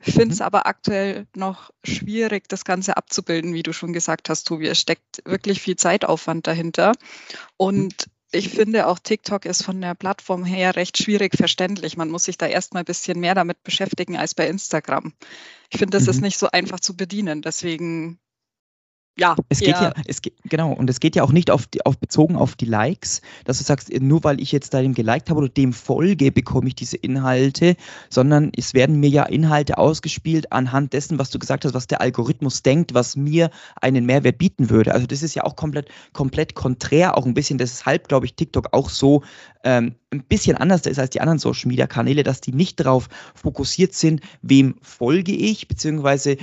Ich 0.02 0.14
finde 0.14 0.34
es 0.34 0.40
mhm. 0.40 0.46
aber 0.46 0.66
aktuell 0.66 1.28
noch 1.36 1.72
schwierig, 1.84 2.48
das 2.48 2.64
Ganze 2.64 2.96
abzubilden, 2.96 3.54
wie 3.54 3.64
du 3.64 3.74
schon 3.74 3.94
gesagt 3.94 4.30
hast, 4.30 4.46
Tobi. 4.46 4.68
Es 4.68 4.80
steckt 4.80 5.22
wirklich 5.26 5.62
viel 5.62 5.76
Zeitaufwand 5.76 6.48
dahinter. 6.48 6.94
Und 7.58 8.10
ich 8.32 8.50
finde 8.50 8.88
auch 8.88 9.00
TikTok 9.00 9.46
ist 9.46 9.64
von 9.64 9.82
der 9.82 9.96
Plattform 9.96 10.46
her 10.46 10.76
recht 10.76 10.98
schwierig 10.98 11.36
verständlich. 11.36 11.98
Man 11.98 12.10
muss 12.10 12.26
sich 12.26 12.38
da 12.38 12.46
erstmal 12.46 12.84
ein 12.84 12.86
bisschen 12.86 13.20
mehr 13.20 13.36
damit 13.36 13.64
beschäftigen 13.64 14.18
als 14.18 14.36
bei 14.36 14.48
Instagram. 14.48 15.14
Ich 15.70 15.80
finde, 15.80 15.98
das 15.98 16.04
mhm. 16.04 16.12
ist 16.12 16.22
nicht 16.22 16.38
so 16.38 16.50
einfach 16.52 16.80
zu 16.80 16.96
bedienen. 16.96 17.42
Deswegen 17.42 18.20
ja. 19.20 19.36
Es 19.50 19.60
geht 19.60 19.70
ja, 19.70 19.94
es 20.08 20.22
geht, 20.22 20.34
genau, 20.46 20.72
und 20.74 20.90
es 20.90 21.00
geht 21.00 21.16
ja 21.16 21.24
auch 21.24 21.32
nicht 21.32 21.52
auf, 21.52 21.68
die, 21.68 21.86
auf 21.86 21.98
bezogen 21.98 22.36
auf 22.36 22.56
die 22.56 22.66
Likes, 22.66 23.22
dass 23.46 23.58
du 23.58 23.64
sagst, 23.64 23.92
nur 24.02 24.24
weil 24.24 24.40
ich 24.40 24.52
jetzt 24.52 24.74
da 24.74 24.82
dem 24.82 24.94
geliked 24.94 25.30
habe 25.30 25.40
oder 25.40 25.50
dem 25.50 25.74
folge, 25.74 26.32
bekomme 26.32 26.68
ich 26.68 26.76
diese 26.76 26.98
Inhalte, 26.98 27.76
sondern 28.10 28.52
es 28.56 28.74
werden 28.74 29.00
mir 29.00 29.10
ja 29.10 29.24
Inhalte 29.24 29.78
ausgespielt 29.78 30.52
anhand 30.52 30.94
dessen, 30.94 31.20
was 31.20 31.30
du 31.30 31.40
gesagt 31.40 31.66
hast, 31.66 31.74
was 31.74 31.88
der 31.88 32.02
Algorithmus 32.02 32.64
denkt, 32.64 32.94
was 32.94 33.16
mir 33.16 33.50
einen 33.82 34.06
Mehrwert 34.06 34.38
bieten 34.38 34.70
würde. 34.70 34.94
Also 34.94 35.08
das 35.08 35.24
ist 35.24 35.36
ja 35.36 35.44
auch 35.44 35.56
komplett, 35.56 35.90
komplett 36.14 36.56
konträr, 36.56 37.18
auch 37.18 37.26
ein 37.26 37.34
bisschen, 37.34 37.58
deshalb 37.58 38.08
glaube 38.08 38.26
ich 38.26 38.36
TikTok 38.36 38.70
auch 38.74 38.90
so 38.90 39.24
ähm, 39.64 39.96
ein 40.12 40.24
bisschen 40.24 40.58
anders 40.58 40.86
ist 40.86 41.00
als 41.00 41.10
die 41.12 41.22
anderen 41.22 41.40
Social 41.40 41.68
Media 41.68 41.86
Kanäle, 41.86 42.24
dass 42.24 42.42
die 42.42 42.54
nicht 42.54 42.80
darauf 42.80 43.10
fokussiert 43.36 43.94
sind, 43.94 44.22
wem 44.42 44.76
folge 44.82 45.34
ich, 45.34 45.68
beziehungsweise 45.68 46.38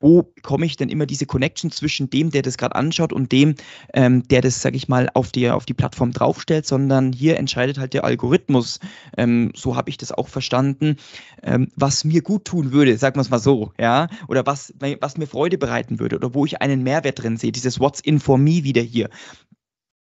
wo 0.00 0.22
bekomme 0.22 0.66
ich 0.66 0.76
denn 0.76 0.88
immer 0.88 1.06
diese 1.06 1.26
Connection 1.26 1.70
zwischen 1.70 2.10
dem, 2.10 2.30
der 2.30 2.42
das 2.42 2.56
gerade 2.56 2.76
anschaut 2.76 3.12
und 3.12 3.32
dem, 3.32 3.54
ähm, 3.94 4.22
der 4.28 4.40
das, 4.40 4.62
sage 4.62 4.76
ich 4.76 4.88
mal, 4.88 5.08
auf 5.14 5.32
die, 5.32 5.50
auf 5.50 5.66
die 5.66 5.74
Plattform 5.74 6.12
draufstellt, 6.12 6.66
sondern 6.66 7.12
hier 7.12 7.36
entscheidet 7.36 7.78
halt 7.78 7.94
der 7.94 8.04
Algorithmus, 8.04 8.80
ähm, 9.16 9.52
so 9.54 9.76
habe 9.76 9.90
ich 9.90 9.96
das 9.96 10.12
auch 10.12 10.28
verstanden, 10.28 10.96
ähm, 11.42 11.68
was 11.76 12.04
mir 12.04 12.22
gut 12.22 12.44
tun 12.44 12.72
würde, 12.72 12.96
sagen 12.96 13.16
wir 13.16 13.22
es 13.22 13.30
mal 13.30 13.38
so, 13.38 13.72
ja, 13.78 14.08
oder 14.28 14.46
was, 14.46 14.72
was 15.00 15.16
mir 15.16 15.26
Freude 15.26 15.58
bereiten 15.58 15.98
würde 15.98 16.16
oder 16.16 16.34
wo 16.34 16.44
ich 16.44 16.62
einen 16.62 16.82
Mehrwert 16.82 17.22
drin 17.22 17.36
sehe, 17.36 17.52
dieses 17.52 17.80
What's 17.80 18.00
in 18.00 18.20
for 18.20 18.38
me 18.38 18.64
wieder 18.64 18.82
hier 18.82 19.08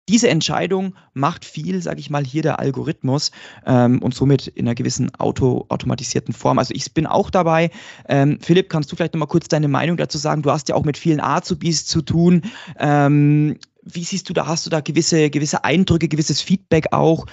diese 0.09 0.27
Entscheidung 0.27 0.95
macht 1.13 1.45
viel, 1.45 1.81
sage 1.81 1.99
ich 1.99 2.09
mal, 2.09 2.25
hier 2.25 2.41
der 2.41 2.59
Algorithmus 2.59 3.31
ähm, 3.65 4.01
und 4.01 4.15
somit 4.15 4.47
in 4.47 4.67
einer 4.67 4.73
gewissen 4.73 5.13
auto 5.15 5.65
automatisierten 5.69 6.33
Form. 6.33 6.57
Also 6.57 6.73
ich 6.73 6.93
bin 6.93 7.05
auch 7.05 7.29
dabei. 7.29 7.69
Ähm, 8.07 8.39
Philipp, 8.41 8.69
kannst 8.69 8.91
du 8.91 8.95
vielleicht 8.95 9.13
noch 9.13 9.19
mal 9.19 9.27
kurz 9.27 9.47
deine 9.47 9.67
Meinung 9.67 9.97
dazu 9.97 10.17
sagen? 10.17 10.41
Du 10.41 10.51
hast 10.51 10.67
ja 10.67 10.75
auch 10.75 10.83
mit 10.83 10.97
vielen 10.97 11.19
Azubis 11.19 11.85
zu 11.85 12.01
tun. 12.01 12.41
Ähm, 12.79 13.59
wie 13.83 14.03
siehst 14.03 14.27
du 14.29 14.33
da, 14.33 14.47
hast 14.47 14.65
du 14.65 14.71
da 14.71 14.81
gewisse, 14.81 15.29
gewisse 15.29 15.63
Eindrücke, 15.63 16.07
gewisses 16.07 16.41
Feedback 16.41 16.87
auch? 16.91 17.27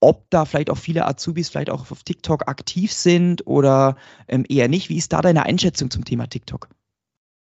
Ob 0.00 0.28
da 0.30 0.46
vielleicht 0.46 0.70
auch 0.70 0.78
viele 0.78 1.06
Azubis 1.06 1.50
vielleicht 1.50 1.70
auch 1.70 1.88
auf 1.90 2.02
TikTok 2.02 2.48
aktiv 2.48 2.92
sind 2.92 3.46
oder 3.46 3.96
ähm, 4.26 4.44
eher 4.48 4.66
nicht? 4.66 4.88
Wie 4.88 4.96
ist 4.96 5.12
da 5.12 5.22
deine 5.22 5.44
Einschätzung 5.44 5.90
zum 5.90 6.04
Thema 6.04 6.26
TikTok? 6.26 6.68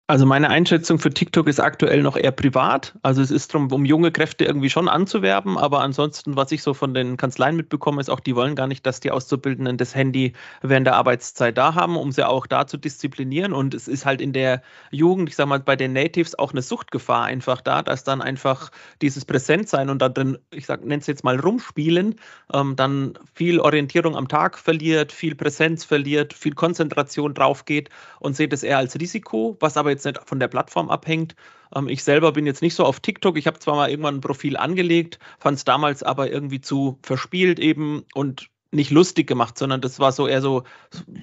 Also 0.08 0.28
meine 0.28 0.52
Einschätzung 0.52 1.00
für 1.00 1.10
TikTok 1.10 1.48
ist 1.48 1.60
aktuell 1.60 2.04
noch 2.04 2.16
eher 2.16 2.32
privat. 2.32 2.94
Also 3.02 3.24
es 3.24 3.32
ist 3.32 3.52
darum, 3.52 3.72
um 3.72 3.86
junge 3.86 4.12
Kräfte 4.12 4.46
irgendwie 4.46 4.70
schon 4.70 4.88
anzuwerben, 4.88 5.58
aber 5.58 5.82
ansonsten, 5.82 6.36
was 6.36 6.52
ich 6.52 6.62
so 6.62 6.76
von 6.76 6.94
den 6.94 7.18
Kanzleien 7.18 7.56
mitbekomme, 7.56 8.02
ist 8.02 8.12
auch, 8.12 8.20
die 8.20 8.36
wollen 8.36 8.54
gar 8.54 8.68
nicht, 8.68 8.86
dass 8.86 9.00
die 9.00 9.10
Auszubildenden 9.10 9.78
das 9.78 9.96
Handy 9.96 10.34
während 10.62 10.86
der 10.86 10.96
Arbeitszeit 10.96 11.58
da 11.58 11.74
haben, 11.74 11.98
um 11.98 12.12
sie 12.12 12.24
auch 12.24 12.46
da 12.46 12.68
zu 12.68 12.78
disziplinieren. 12.78 13.52
Und 13.52 13.74
es 13.74 13.88
ist 13.88 14.06
halt 14.06 14.22
in 14.22 14.32
der 14.32 14.62
Jugend, 14.92 15.28
ich 15.30 15.36
sag 15.36 15.48
mal, 15.48 15.60
bei 15.60 15.76
den 15.76 15.94
Natives 15.94 16.38
auch 16.38 16.52
eine 16.52 16.62
Suchtgefahr 16.62 17.24
einfach 17.24 17.62
da, 17.62 17.82
dass 17.82 18.04
dann 18.04 18.22
einfach 18.22 18.70
dieses 19.02 19.26
Präsentsein 19.26 19.90
und 19.90 20.04
da 20.04 20.10
drin, 20.10 20.38
ich 20.52 20.68
nenne 20.68 20.98
es 20.98 21.08
jetzt 21.08 21.24
mal 21.24 21.40
rumspielen, 21.40 22.14
ähm, 22.54 22.76
dann 22.76 23.18
viel 23.34 23.60
Orientierung 23.60 24.16
am 24.16 24.28
Tag 24.28 24.60
verliert, 24.60 25.12
viel 25.12 25.34
Präsenz 25.34 25.84
verliert, 25.84 26.32
viel 26.34 26.54
Konzentration 26.54 27.34
drauf 27.34 27.66
geht 27.66 27.90
und 28.20 28.36
seht 28.36 28.54
es 28.54 28.62
eher 28.62 28.78
als 28.78 29.00
Risiko, 29.00 29.58
was 29.60 29.78
aber 29.78 29.95
jetzt 29.96 30.06
nicht 30.06 30.22
von 30.28 30.40
der 30.40 30.48
Plattform 30.48 30.90
abhängt. 30.90 31.36
Ähm, 31.76 31.88
ich 31.88 32.04
selber 32.04 32.32
bin 32.32 32.46
jetzt 32.46 32.62
nicht 32.62 32.76
so 32.76 32.86
auf 32.86 33.00
TikTok. 33.00 33.38
Ich 33.38 33.48
habe 33.48 33.60
zwar 33.60 33.76
mal 33.76 33.90
irgendwann 33.90 34.16
ein 34.16 34.22
Profil 34.22 34.58
angelegt, 34.58 35.20
fand 35.40 35.58
es 35.58 35.66
damals 35.66 36.04
aber 36.04 36.32
irgendwie 36.32 36.62
zu 36.62 37.00
verspielt 37.02 37.60
eben 37.60 38.06
und 38.14 38.50
nicht 38.76 38.92
lustig 38.92 39.28
gemacht, 39.28 39.58
sondern 39.58 39.82
das 39.82 40.00
war 40.00 40.12
so 40.12 40.28
eher 40.28 40.42
so, 40.42 40.64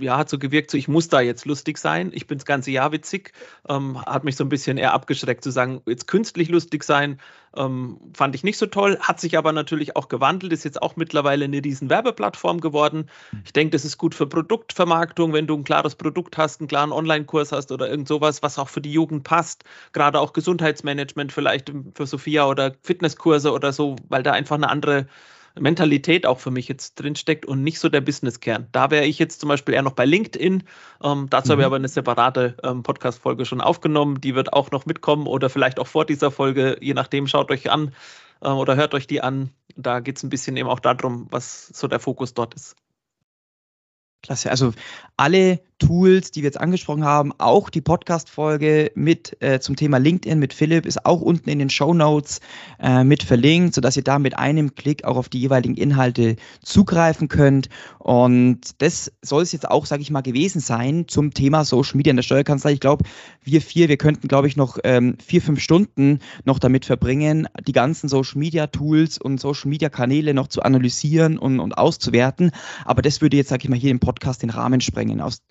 ja, 0.00 0.16
hat 0.16 0.28
so 0.28 0.38
gewirkt, 0.38 0.70
so 0.70 0.78
ich 0.78 0.88
muss 0.88 1.08
da 1.08 1.20
jetzt 1.20 1.44
lustig 1.44 1.78
sein. 1.78 2.10
Ich 2.14 2.26
bin 2.26 2.38
das 2.38 2.44
ganze 2.44 2.70
Jahr 2.70 2.92
witzig. 2.92 3.32
Ähm, 3.68 4.00
hat 4.04 4.24
mich 4.24 4.36
so 4.36 4.44
ein 4.44 4.48
bisschen 4.48 4.78
eher 4.78 4.92
abgeschreckt 4.94 5.44
zu 5.44 5.50
sagen, 5.50 5.82
jetzt 5.86 6.08
künstlich 6.08 6.48
lustig 6.48 6.84
sein, 6.84 7.20
ähm, 7.56 7.98
fand 8.14 8.34
ich 8.34 8.44
nicht 8.44 8.58
so 8.58 8.66
toll. 8.66 8.98
Hat 9.00 9.20
sich 9.20 9.36
aber 9.36 9.52
natürlich 9.52 9.96
auch 9.96 10.08
gewandelt, 10.08 10.52
ist 10.52 10.64
jetzt 10.64 10.80
auch 10.80 10.96
mittlerweile 10.96 11.44
eine 11.44 11.62
riesen 11.62 11.90
Werbeplattform 11.90 12.60
geworden. 12.60 13.08
Ich 13.44 13.52
denke, 13.52 13.72
das 13.72 13.84
ist 13.84 13.98
gut 13.98 14.14
für 14.14 14.26
Produktvermarktung, 14.26 15.32
wenn 15.32 15.46
du 15.46 15.56
ein 15.56 15.64
klares 15.64 15.94
Produkt 15.94 16.38
hast, 16.38 16.60
einen 16.60 16.68
klaren 16.68 16.92
Online-Kurs 16.92 17.52
hast 17.52 17.72
oder 17.72 17.88
irgend 17.88 18.08
sowas, 18.08 18.42
was 18.42 18.58
auch 18.58 18.68
für 18.68 18.80
die 18.80 18.92
Jugend 18.92 19.24
passt. 19.24 19.64
Gerade 19.92 20.20
auch 20.20 20.32
Gesundheitsmanagement 20.32 21.32
vielleicht 21.32 21.72
für 21.94 22.06
Sophia 22.06 22.46
oder 22.46 22.74
Fitnesskurse 22.82 23.52
oder 23.52 23.72
so, 23.72 23.96
weil 24.08 24.22
da 24.22 24.32
einfach 24.32 24.56
eine 24.56 24.70
andere 24.70 25.06
Mentalität 25.58 26.26
auch 26.26 26.38
für 26.38 26.50
mich 26.50 26.68
jetzt 26.68 26.94
drinsteckt 26.94 27.46
und 27.46 27.62
nicht 27.62 27.78
so 27.78 27.88
der 27.88 28.00
Businesskern. 28.00 28.68
Da 28.72 28.90
wäre 28.90 29.04
ich 29.04 29.18
jetzt 29.18 29.40
zum 29.40 29.48
Beispiel 29.48 29.74
eher 29.74 29.82
noch 29.82 29.92
bei 29.92 30.04
LinkedIn. 30.04 30.64
Ähm, 31.02 31.26
dazu 31.30 31.48
mhm. 31.48 31.52
habe 31.52 31.62
ich 31.62 31.66
aber 31.66 31.76
eine 31.76 31.88
separate 31.88 32.56
ähm, 32.62 32.82
Podcast-Folge 32.82 33.44
schon 33.44 33.60
aufgenommen. 33.60 34.20
Die 34.20 34.34
wird 34.34 34.52
auch 34.52 34.70
noch 34.70 34.86
mitkommen 34.86 35.26
oder 35.26 35.50
vielleicht 35.50 35.78
auch 35.78 35.86
vor 35.86 36.04
dieser 36.06 36.30
Folge, 36.30 36.78
je 36.80 36.94
nachdem, 36.94 37.26
schaut 37.26 37.50
euch 37.50 37.70
an 37.70 37.94
äh, 38.40 38.48
oder 38.48 38.76
hört 38.76 38.94
euch 38.94 39.06
die 39.06 39.20
an. 39.20 39.50
Da 39.76 40.00
geht 40.00 40.16
es 40.18 40.22
ein 40.22 40.30
bisschen 40.30 40.56
eben 40.56 40.68
auch 40.68 40.80
darum, 40.80 41.26
was 41.30 41.68
so 41.68 41.88
der 41.88 42.00
Fokus 42.00 42.34
dort 42.34 42.54
ist. 42.54 42.76
Klasse. 44.22 44.50
Also 44.50 44.72
alle 45.16 45.60
Tools, 45.82 46.30
die 46.30 46.42
wir 46.42 46.46
jetzt 46.46 46.60
angesprochen 46.60 47.04
haben, 47.04 47.32
auch 47.38 47.68
die 47.68 47.80
Podcast-Folge 47.80 48.92
mit 48.94 49.36
äh, 49.40 49.58
zum 49.58 49.74
Thema 49.74 49.98
LinkedIn 49.98 50.38
mit 50.38 50.52
Philipp 50.52 50.86
ist 50.86 51.04
auch 51.04 51.20
unten 51.20 51.50
in 51.50 51.58
den 51.58 51.70
Show 51.70 51.92
Notes 51.92 52.40
äh, 52.80 53.02
mit 53.02 53.24
verlinkt, 53.24 53.74
sodass 53.74 53.96
ihr 53.96 54.04
da 54.04 54.20
mit 54.20 54.38
einem 54.38 54.76
Klick 54.76 55.02
auch 55.02 55.16
auf 55.16 55.28
die 55.28 55.40
jeweiligen 55.40 55.74
Inhalte 55.74 56.36
zugreifen 56.62 57.26
könnt. 57.26 57.68
Und 57.98 58.60
das 58.78 59.10
soll 59.22 59.42
es 59.42 59.50
jetzt 59.50 59.68
auch, 59.68 59.86
sage 59.86 60.02
ich 60.02 60.10
mal, 60.12 60.20
gewesen 60.20 60.60
sein 60.60 61.06
zum 61.08 61.34
Thema 61.34 61.64
Social 61.64 61.96
Media 61.96 62.12
in 62.12 62.16
der 62.16 62.22
Steuerkanzlei. 62.22 62.72
Ich 62.72 62.80
glaube, 62.80 63.04
wir 63.42 63.60
vier, 63.60 63.88
wir 63.88 63.96
könnten, 63.96 64.28
glaube 64.28 64.46
ich, 64.46 64.56
noch 64.56 64.78
ähm, 64.84 65.16
vier, 65.24 65.42
fünf 65.42 65.58
Stunden 65.60 66.20
noch 66.44 66.60
damit 66.60 66.84
verbringen, 66.84 67.48
die 67.66 67.72
ganzen 67.72 68.08
Social 68.08 68.38
Media 68.38 68.68
Tools 68.68 69.18
und 69.18 69.40
Social 69.40 69.68
Media 69.68 69.88
Kanäle 69.88 70.32
noch 70.32 70.46
zu 70.46 70.62
analysieren 70.62 71.38
und, 71.38 71.58
und 71.58 71.76
auszuwerten. 71.76 72.52
Aber 72.84 73.02
das 73.02 73.20
würde 73.20 73.36
jetzt, 73.36 73.48
sage 73.48 73.64
ich 73.64 73.68
mal, 73.68 73.78
hier 73.78 73.90
im 73.90 73.98
Podcast 73.98 74.42
den 74.42 74.50
Rahmen 74.50 74.80
sprengen. 74.80 75.20
Aus 75.20 75.42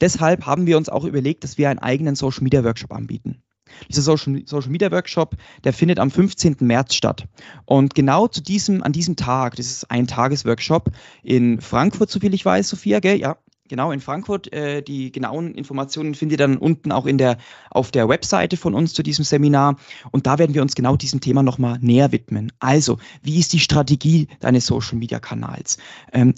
Deshalb 0.00 0.46
haben 0.46 0.66
wir 0.66 0.76
uns 0.76 0.88
auch 0.88 1.04
überlegt, 1.04 1.44
dass 1.44 1.58
wir 1.58 1.70
einen 1.70 1.78
eigenen 1.78 2.14
Social 2.14 2.42
Media 2.42 2.64
Workshop 2.64 2.92
anbieten. 2.92 3.42
Dieser 3.88 4.02
Social, 4.02 4.42
Social 4.46 4.70
Media 4.70 4.90
Workshop, 4.90 5.36
der 5.64 5.72
findet 5.72 5.98
am 5.98 6.10
15. 6.10 6.56
März 6.60 6.94
statt. 6.94 7.26
Und 7.64 7.94
genau 7.94 8.26
zu 8.26 8.42
diesem, 8.42 8.82
an 8.82 8.92
diesem 8.92 9.16
Tag, 9.16 9.56
das 9.56 9.66
ist 9.66 9.90
ein 9.90 10.06
Tagesworkshop 10.06 10.90
in 11.22 11.60
Frankfurt, 11.60 12.10
soviel 12.10 12.34
ich 12.34 12.44
weiß, 12.44 12.68
Sophia, 12.68 13.00
gell? 13.00 13.18
Ja, 13.18 13.36
genau 13.70 13.92
in 13.92 14.00
Frankfurt. 14.00 14.52
Äh, 14.52 14.82
die 14.82 15.10
genauen 15.10 15.54
Informationen 15.54 16.14
findet 16.14 16.38
ihr 16.38 16.46
dann 16.46 16.58
unten 16.58 16.92
auch 16.92 17.06
in 17.06 17.16
der, 17.16 17.38
auf 17.70 17.90
der 17.90 18.08
Webseite 18.08 18.58
von 18.58 18.74
uns 18.74 18.92
zu 18.92 19.02
diesem 19.02 19.24
Seminar. 19.24 19.76
Und 20.10 20.26
da 20.26 20.38
werden 20.38 20.54
wir 20.54 20.60
uns 20.60 20.74
genau 20.74 20.96
diesem 20.96 21.20
Thema 21.20 21.42
nochmal 21.42 21.78
näher 21.80 22.12
widmen. 22.12 22.52
Also, 22.58 22.98
wie 23.22 23.38
ist 23.38 23.54
die 23.54 23.60
Strategie 23.60 24.28
deines 24.40 24.66
Social 24.66 24.98
Media 24.98 25.18
Kanals? 25.18 25.78
Ähm, 26.12 26.34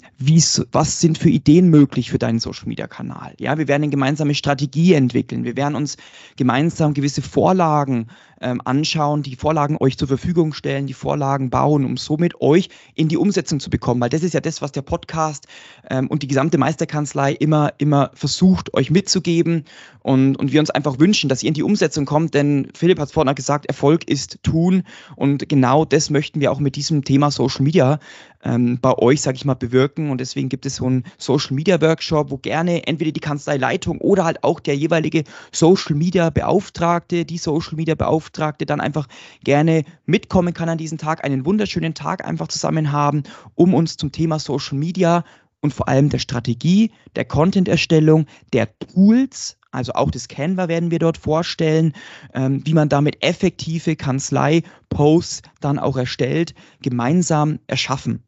was 0.71 1.01
sind 1.01 1.17
für 1.17 1.29
Ideen 1.29 1.69
möglich 1.69 2.11
für 2.11 2.19
deinen 2.19 2.39
Social 2.39 2.67
Media 2.67 2.87
Kanal? 2.87 3.33
Ja, 3.39 3.57
wir 3.57 3.67
werden 3.67 3.83
eine 3.83 3.91
gemeinsame 3.91 4.35
Strategie 4.35 4.93
entwickeln. 4.93 5.43
Wir 5.43 5.57
werden 5.57 5.75
uns 5.75 5.97
gemeinsam 6.37 6.93
gewisse 6.93 7.21
Vorlagen 7.21 8.07
ähm, 8.43 8.61
anschauen, 8.65 9.23
die 9.23 9.35
Vorlagen 9.35 9.77
euch 9.79 9.97
zur 9.97 10.07
Verfügung 10.07 10.53
stellen, 10.53 10.85
die 10.85 10.93
Vorlagen 10.93 11.49
bauen, 11.49 11.85
um 11.85 11.97
somit 11.97 12.39
euch 12.41 12.69
in 12.93 13.07
die 13.07 13.17
Umsetzung 13.17 13.59
zu 13.59 13.69
bekommen. 13.69 14.01
Weil 14.01 14.09
das 14.09 14.21
ist 14.21 14.33
ja 14.33 14.41
das, 14.41 14.61
was 14.61 14.71
der 14.71 14.81
Podcast 14.81 15.47
ähm, 15.89 16.07
und 16.07 16.21
die 16.21 16.27
gesamte 16.27 16.57
Meisterkanzlei 16.57 17.33
immer, 17.33 17.73
immer 17.77 18.11
versucht, 18.13 18.73
euch 18.73 18.91
mitzugeben. 18.91 19.65
Und, 20.03 20.35
und 20.35 20.51
wir 20.51 20.59
uns 20.59 20.69
einfach 20.69 20.99
wünschen, 20.99 21.29
dass 21.29 21.43
ihr 21.43 21.47
in 21.47 21.53
die 21.53 21.63
Umsetzung 21.63 22.05
kommt, 22.05 22.33
denn 22.33 22.67
Philipp 22.75 22.99
hat 22.99 23.07
es 23.07 23.13
vorhin 23.13 23.33
gesagt, 23.33 23.65
Erfolg 23.65 24.07
ist 24.07 24.43
tun. 24.43 24.83
Und 25.15 25.47
genau 25.47 25.85
das 25.85 26.09
möchten 26.09 26.41
wir 26.41 26.51
auch 26.51 26.59
mit 26.59 26.75
diesem 26.75 27.05
Thema 27.05 27.31
Social 27.31 27.63
Media 27.63 27.99
ähm, 28.43 28.79
bei 28.81 28.93
euch, 28.97 29.21
sage 29.21 29.37
ich 29.37 29.45
mal, 29.45 29.53
bewirken. 29.53 30.11
Und 30.11 30.19
deswegen 30.19 30.49
gibt 30.49 30.65
es 30.65 30.75
so 30.75 30.85
einen 30.85 31.03
Social 31.17 31.55
Media 31.55 31.81
Workshop, 31.81 32.31
wo 32.31 32.37
gerne 32.37 32.85
entweder 32.85 33.13
die 33.13 33.21
Kanzleileitung 33.21 33.99
oder 33.99 34.25
halt 34.25 34.43
auch 34.43 34.59
der 34.59 34.75
jeweilige 34.75 35.23
Social 35.53 35.95
Media 35.95 36.29
Beauftragte, 36.29 37.23
die 37.23 37.37
Social 37.37 37.75
Media 37.75 37.95
Beauftragte 37.95 38.65
dann 38.65 38.81
einfach 38.81 39.07
gerne 39.45 39.85
mitkommen 40.05 40.53
kann 40.53 40.67
an 40.67 40.77
diesem 40.77 40.97
Tag, 40.97 41.23
einen 41.23 41.45
wunderschönen 41.45 41.93
Tag 41.93 42.25
einfach 42.25 42.49
zusammen 42.49 42.91
haben, 42.91 43.23
um 43.55 43.73
uns 43.73 43.95
zum 43.95 44.11
Thema 44.11 44.37
Social 44.37 44.77
Media 44.77 45.23
und 45.61 45.73
vor 45.73 45.87
allem 45.87 46.09
der 46.09 46.19
Strategie, 46.19 46.91
der 47.15 47.23
Content-Erstellung, 47.23 48.25
der 48.51 48.67
Tools 48.79 49.57
also 49.73 49.93
auch 49.93 50.11
das 50.11 50.27
Canva 50.27 50.67
werden 50.67 50.91
wir 50.91 50.99
dort 50.99 51.17
vorstellen, 51.17 51.93
ähm, 52.33 52.61
wie 52.65 52.73
man 52.73 52.89
damit 52.89 53.23
effektive 53.23 53.95
Kanzlei-Posts 53.95 55.41
dann 55.59 55.79
auch 55.79 55.97
erstellt, 55.97 56.53
gemeinsam 56.81 57.59
erschaffen. 57.67 58.23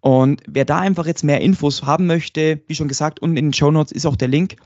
Und 0.00 0.42
wer 0.46 0.64
da 0.64 0.78
einfach 0.78 1.06
jetzt 1.06 1.24
mehr 1.24 1.40
Infos 1.40 1.82
haben 1.82 2.06
möchte, 2.06 2.62
wie 2.68 2.74
schon 2.74 2.88
gesagt, 2.88 3.20
unten 3.20 3.36
in 3.36 3.46
den 3.46 3.52
Show 3.52 3.70
Notes 3.70 3.92
ist 3.92 4.06
auch 4.06 4.16
der 4.16 4.28
Link 4.28 4.56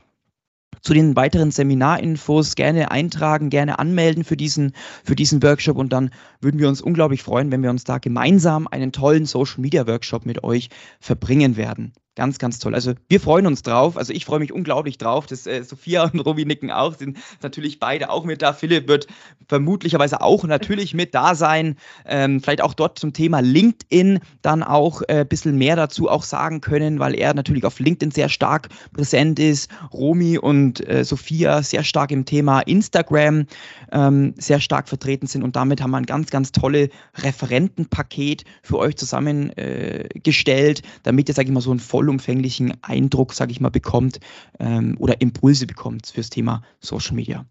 zu 0.81 0.93
den 0.93 1.15
weiteren 1.15 1.49
Seminarinfos 1.49 2.53
gerne 2.53 2.91
eintragen, 2.91 3.49
gerne 3.49 3.79
anmelden 3.79 4.23
für 4.23 4.37
diesen, 4.37 4.73
für 5.03 5.15
diesen 5.15 5.41
Workshop 5.41 5.77
und 5.77 5.91
dann 5.91 6.11
würden 6.41 6.59
wir 6.59 6.69
uns 6.69 6.81
unglaublich 6.81 7.23
freuen, 7.23 7.51
wenn 7.51 7.63
wir 7.63 7.71
uns 7.71 7.83
da 7.83 7.97
gemeinsam 7.97 8.67
einen 8.67 8.91
tollen 8.91 9.25
Social 9.25 9.61
Media 9.61 9.87
Workshop 9.87 10.25
mit 10.25 10.43
euch 10.43 10.69
verbringen 10.99 11.57
werden. 11.57 11.93
Ganz, 12.15 12.39
ganz 12.39 12.59
toll. 12.59 12.73
Also 12.73 12.93
wir 13.09 13.19
freuen 13.19 13.45
uns 13.45 13.61
drauf. 13.61 13.97
Also 13.97 14.13
ich 14.13 14.23
freue 14.23 14.39
mich 14.39 14.53
unglaublich 14.53 14.97
drauf. 14.97 15.25
Das, 15.25 15.45
äh, 15.47 15.63
Sophia 15.63 16.03
und 16.13 16.19
Robi 16.19 16.45
nicken 16.45 16.71
auch, 16.71 16.95
sind 16.95 17.17
natürlich 17.41 17.79
beide 17.79 18.09
auch 18.09 18.23
mit 18.23 18.41
da. 18.41 18.53
Philipp 18.53 18.87
wird 18.87 19.07
vermutlicherweise 19.49 20.21
auch 20.21 20.45
natürlich 20.45 20.93
mit 20.93 21.13
da 21.13 21.35
sein. 21.35 21.75
Ähm, 22.05 22.39
vielleicht 22.39 22.61
auch 22.61 22.73
dort 22.73 22.97
zum 22.99 23.11
Thema 23.11 23.41
LinkedIn 23.41 24.19
dann 24.41 24.63
auch 24.63 25.01
ein 25.01 25.17
äh, 25.17 25.25
bisschen 25.27 25.57
mehr 25.57 25.75
dazu 25.75 26.09
auch 26.09 26.23
sagen 26.23 26.61
können, 26.61 26.99
weil 26.99 27.15
er 27.15 27.33
natürlich 27.33 27.65
auf 27.65 27.79
LinkedIn 27.79 28.11
sehr 28.11 28.29
stark 28.29 28.69
präsent 28.93 29.37
ist. 29.37 29.69
Romi 29.91 30.37
und 30.37 30.87
äh, 30.87 31.03
Sophia 31.03 31.63
sehr 31.63 31.83
stark 31.83 32.11
im 32.11 32.23
Thema 32.23 32.61
Instagram 32.61 33.45
ähm, 33.91 34.33
sehr 34.37 34.61
stark 34.61 34.87
vertreten 34.87 35.27
sind 35.27 35.43
und 35.43 35.55
damit 35.55 35.81
haben 35.81 35.91
wir 35.91 35.97
ein 35.97 36.05
ganz, 36.05 36.29
ganz 36.29 36.51
tolle 36.51 36.89
Referentenpaket 37.15 38.45
für 38.63 38.77
euch 38.77 38.95
zusammengestellt, 38.95 40.79
äh, 40.79 40.83
damit 41.03 41.29
ihr, 41.29 41.35
sage 41.35 41.49
ich 41.49 41.53
mal, 41.53 41.61
so 41.61 41.73
ein 41.73 41.79
voll 41.79 42.04
vollumfänglichen 42.05 42.73
Eindruck, 42.83 43.33
sage 43.33 43.51
ich 43.51 43.59
mal, 43.59 43.69
bekommt 43.69 44.19
ähm, 44.59 44.95
oder 44.99 45.21
Impulse 45.21 45.65
bekommt 45.65 46.05
fürs 46.07 46.29
Thema 46.29 46.61
Social 46.79 47.15
Media. 47.15 47.45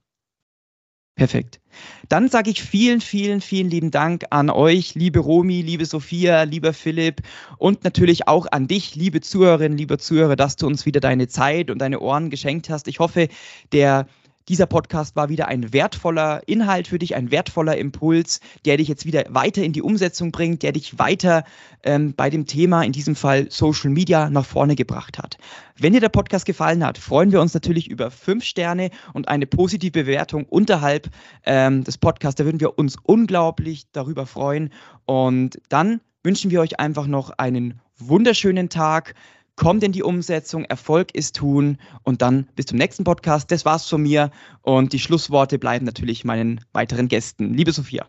Perfekt. 1.17 1.61
Dann 2.09 2.29
sage 2.29 2.51
ich 2.51 2.63
vielen, 2.63 3.01
vielen, 3.01 3.41
vielen 3.41 3.71
lieben 3.71 3.93
Dank 3.93 4.25
an 4.31 4.51
euch, 4.51 4.97
liebe 4.97 5.21
Romi, 5.21 5.63
liebe 5.63 5.87
Sophia, 5.87 6.43
lieber 6.43 6.73
Philipp 6.73 7.23
und 7.59 7.85
natürlich 7.85 8.27
auch 8.27 8.47
an 8.51 8.67
dich, 8.67 8.97
liebe 8.97 9.21
Zuhörerinnen, 9.21 9.79
lieber 9.79 9.99
Zuhörer, 9.99 10.35
dass 10.35 10.57
du 10.57 10.67
uns 10.67 10.87
wieder 10.87 11.01
deine 11.01 11.29
Zeit 11.29 11.71
und 11.71 11.79
deine 11.79 12.01
Ohren 12.01 12.31
geschenkt 12.31 12.69
hast. 12.69 12.89
Ich 12.89 12.99
hoffe, 12.99 13.29
der 13.73 14.07
dieser 14.49 14.67
Podcast 14.67 15.17
war 15.17 15.29
wieder 15.29 15.49
ein 15.49 15.73
wertvoller 15.73 16.43
Inhalt 16.47 16.89
für 16.89 16.99
dich, 16.99 17.15
ein 17.15 17.31
wertvoller 17.31 17.77
Impuls, 17.79 18.41
der 18.65 18.77
dich 18.77 18.89
jetzt 18.89 19.07
wieder 19.07 19.25
weiter 19.31 19.63
in 19.63 19.73
die 19.73 19.83
Umsetzung 19.83 20.33
bringt, 20.33 20.63
der 20.63 20.73
dich 20.73 20.99
weiter 20.99 21.45
ähm, 21.83 22.15
bei 22.15 22.31
dem 22.31 22.47
Thema, 22.47 22.83
in 22.83 22.93
diesem 22.93 23.17
Fall 23.17 23.51
Social 23.51 23.91
Media, 23.91 24.29
nach 24.29 24.45
vorne 24.45 24.77
gebracht 24.77 25.19
hat. 25.19 25.39
Wenn 25.79 25.93
dir 25.93 26.01
der 26.01 26.09
Podcast 26.09 26.45
gefallen 26.45 26.85
hat, 26.85 26.99
freuen 26.99 27.33
wir 27.33 27.41
uns 27.41 27.55
natürlich 27.55 27.89
über 27.89 28.11
fünf 28.11 28.45
Sterne 28.45 28.91
und 29.13 29.29
eine 29.29 29.47
positive 29.47 30.05
Bewertung 30.05 30.45
unterhalb 30.45 31.09
ähm, 31.47 31.83
des 31.85 31.99
Podcasts. 31.99 32.37
Da 32.37 32.45
würden 32.45 32.61
wir 32.61 32.79
uns 32.79 32.97
unglaublich 33.03 33.87
darüber 33.93 34.27
freuen. 34.27 34.71
Und 35.07 35.59
dann 35.69 36.01
wünschen 36.23 36.51
wir 36.51 36.61
euch 36.61 36.81
einfach 36.81 37.07
noch 37.07 37.31
einen 37.31 37.81
wunderschönen 37.97 38.69
Tag 38.69 39.15
kommt 39.57 39.83
in 39.83 39.93
die 39.93 40.03
Umsetzung, 40.03 40.65
Erfolg 40.65 41.15
ist 41.15 41.37
tun 41.37 41.79
und 42.03 42.23
dann 42.23 42.49
bis 42.57 42.67
zum 42.67 42.79
nächsten 42.79 43.05
Podcast. 43.05 43.51
Das 43.51 43.65
war's 43.65 43.89
von 43.89 44.03
mir 44.03 44.31
und 44.63 44.93
die 44.93 44.99
Schlussworte 44.99 45.59
bleiben 45.59 45.87
natürlich 45.87 46.25
meinen 46.25 46.65
weiteren 46.73 47.09
Gästen. 47.09 47.55
Liebe 47.55 47.73
Sophia. 47.73 48.09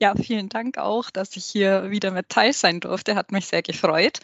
Ja, 0.00 0.14
vielen 0.16 0.48
Dank 0.48 0.76
auch, 0.78 1.10
dass 1.10 1.36
ich 1.36 1.44
hier 1.44 1.90
wieder 1.90 2.10
mit 2.10 2.28
teil 2.28 2.52
sein 2.52 2.80
durfte. 2.80 3.14
Hat 3.14 3.32
mich 3.32 3.46
sehr 3.46 3.62
gefreut. 3.62 4.18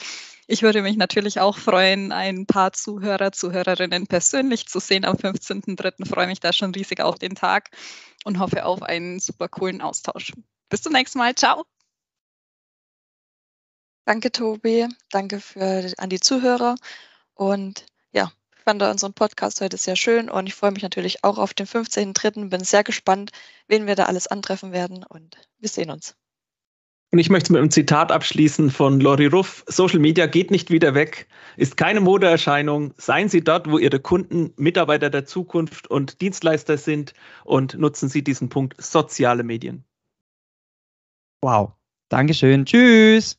Ich 0.47 0.63
würde 0.63 0.83
mich 0.83 0.97
natürlich 0.97 1.39
auch 1.39 1.57
freuen, 1.57 2.11
ein 2.11 2.45
paar 2.45 2.73
Zuhörer, 2.73 3.31
Zuhörerinnen 3.31 4.09
persönlich 4.09 4.67
zu 4.67 4.81
sehen 4.81 5.05
am 5.05 5.15
15.03. 5.15 6.09
Freue 6.09 6.27
mich 6.27 6.41
da 6.41 6.53
schon 6.53 6.75
riesig 6.75 7.01
auf 7.01 7.21
den 7.21 7.37
Tag 7.37 7.71
und 8.25 8.41
hoffe 8.41 8.65
auf 8.65 8.83
einen 8.83 9.21
super 9.21 9.49
coolen 9.49 9.81
Austausch. 9.81 10.33
Bis 10.69 10.83
zum 10.83 10.93
nächsten 10.93 11.19
Mal. 11.19 11.37
Ciao. 11.37 11.65
Danke, 14.11 14.33
Tobi. 14.33 14.89
Danke 15.13 15.39
für, 15.39 15.93
an 15.99 16.11
die 16.11 16.19
Zuhörer. 16.19 16.75
Und 17.35 17.87
ja, 18.11 18.33
ich 18.57 18.63
fand 18.65 18.83
unseren 18.83 19.13
Podcast 19.13 19.61
heute 19.61 19.77
sehr 19.77 19.95
schön 19.95 20.29
und 20.29 20.49
ich 20.49 20.55
freue 20.57 20.73
mich 20.73 20.83
natürlich 20.83 21.23
auch 21.23 21.39
auf 21.39 21.55
den 21.55 21.69
15.03. 21.69 22.49
Bin 22.49 22.65
sehr 22.65 22.83
gespannt, 22.83 23.31
wen 23.69 23.87
wir 23.87 23.95
da 23.95 24.07
alles 24.07 24.27
antreffen 24.27 24.73
werden 24.73 25.05
und 25.09 25.37
wir 25.61 25.69
sehen 25.69 25.91
uns. 25.91 26.17
Und 27.13 27.21
ich 27.21 27.31
möchte 27.31 27.53
mit 27.53 27.61
einem 27.61 27.71
Zitat 27.71 28.11
abschließen 28.11 28.73
von 28.73 28.99
Lori 28.99 29.27
Ruff. 29.27 29.63
Social 29.69 30.01
Media 30.01 30.27
geht 30.27 30.51
nicht 30.51 30.73
wieder 30.73 30.97
weg, 30.97 31.29
ist 31.57 31.77
keine 31.77 32.01
Modeerscheinung. 32.01 32.93
Seien 32.97 33.29
Sie 33.29 33.45
dort, 33.45 33.71
wo 33.71 33.79
Ihre 33.79 34.01
Kunden 34.01 34.53
Mitarbeiter 34.57 35.11
der 35.11 35.25
Zukunft 35.25 35.87
und 35.89 36.21
Dienstleister 36.21 36.79
sind 36.79 37.13
und 37.45 37.79
nutzen 37.79 38.09
Sie 38.09 38.25
diesen 38.25 38.49
Punkt 38.49 38.75
soziale 38.83 39.45
Medien. 39.45 39.85
Wow. 41.43 41.75
Dankeschön. 42.09 42.67
Tschüss. 42.67 43.39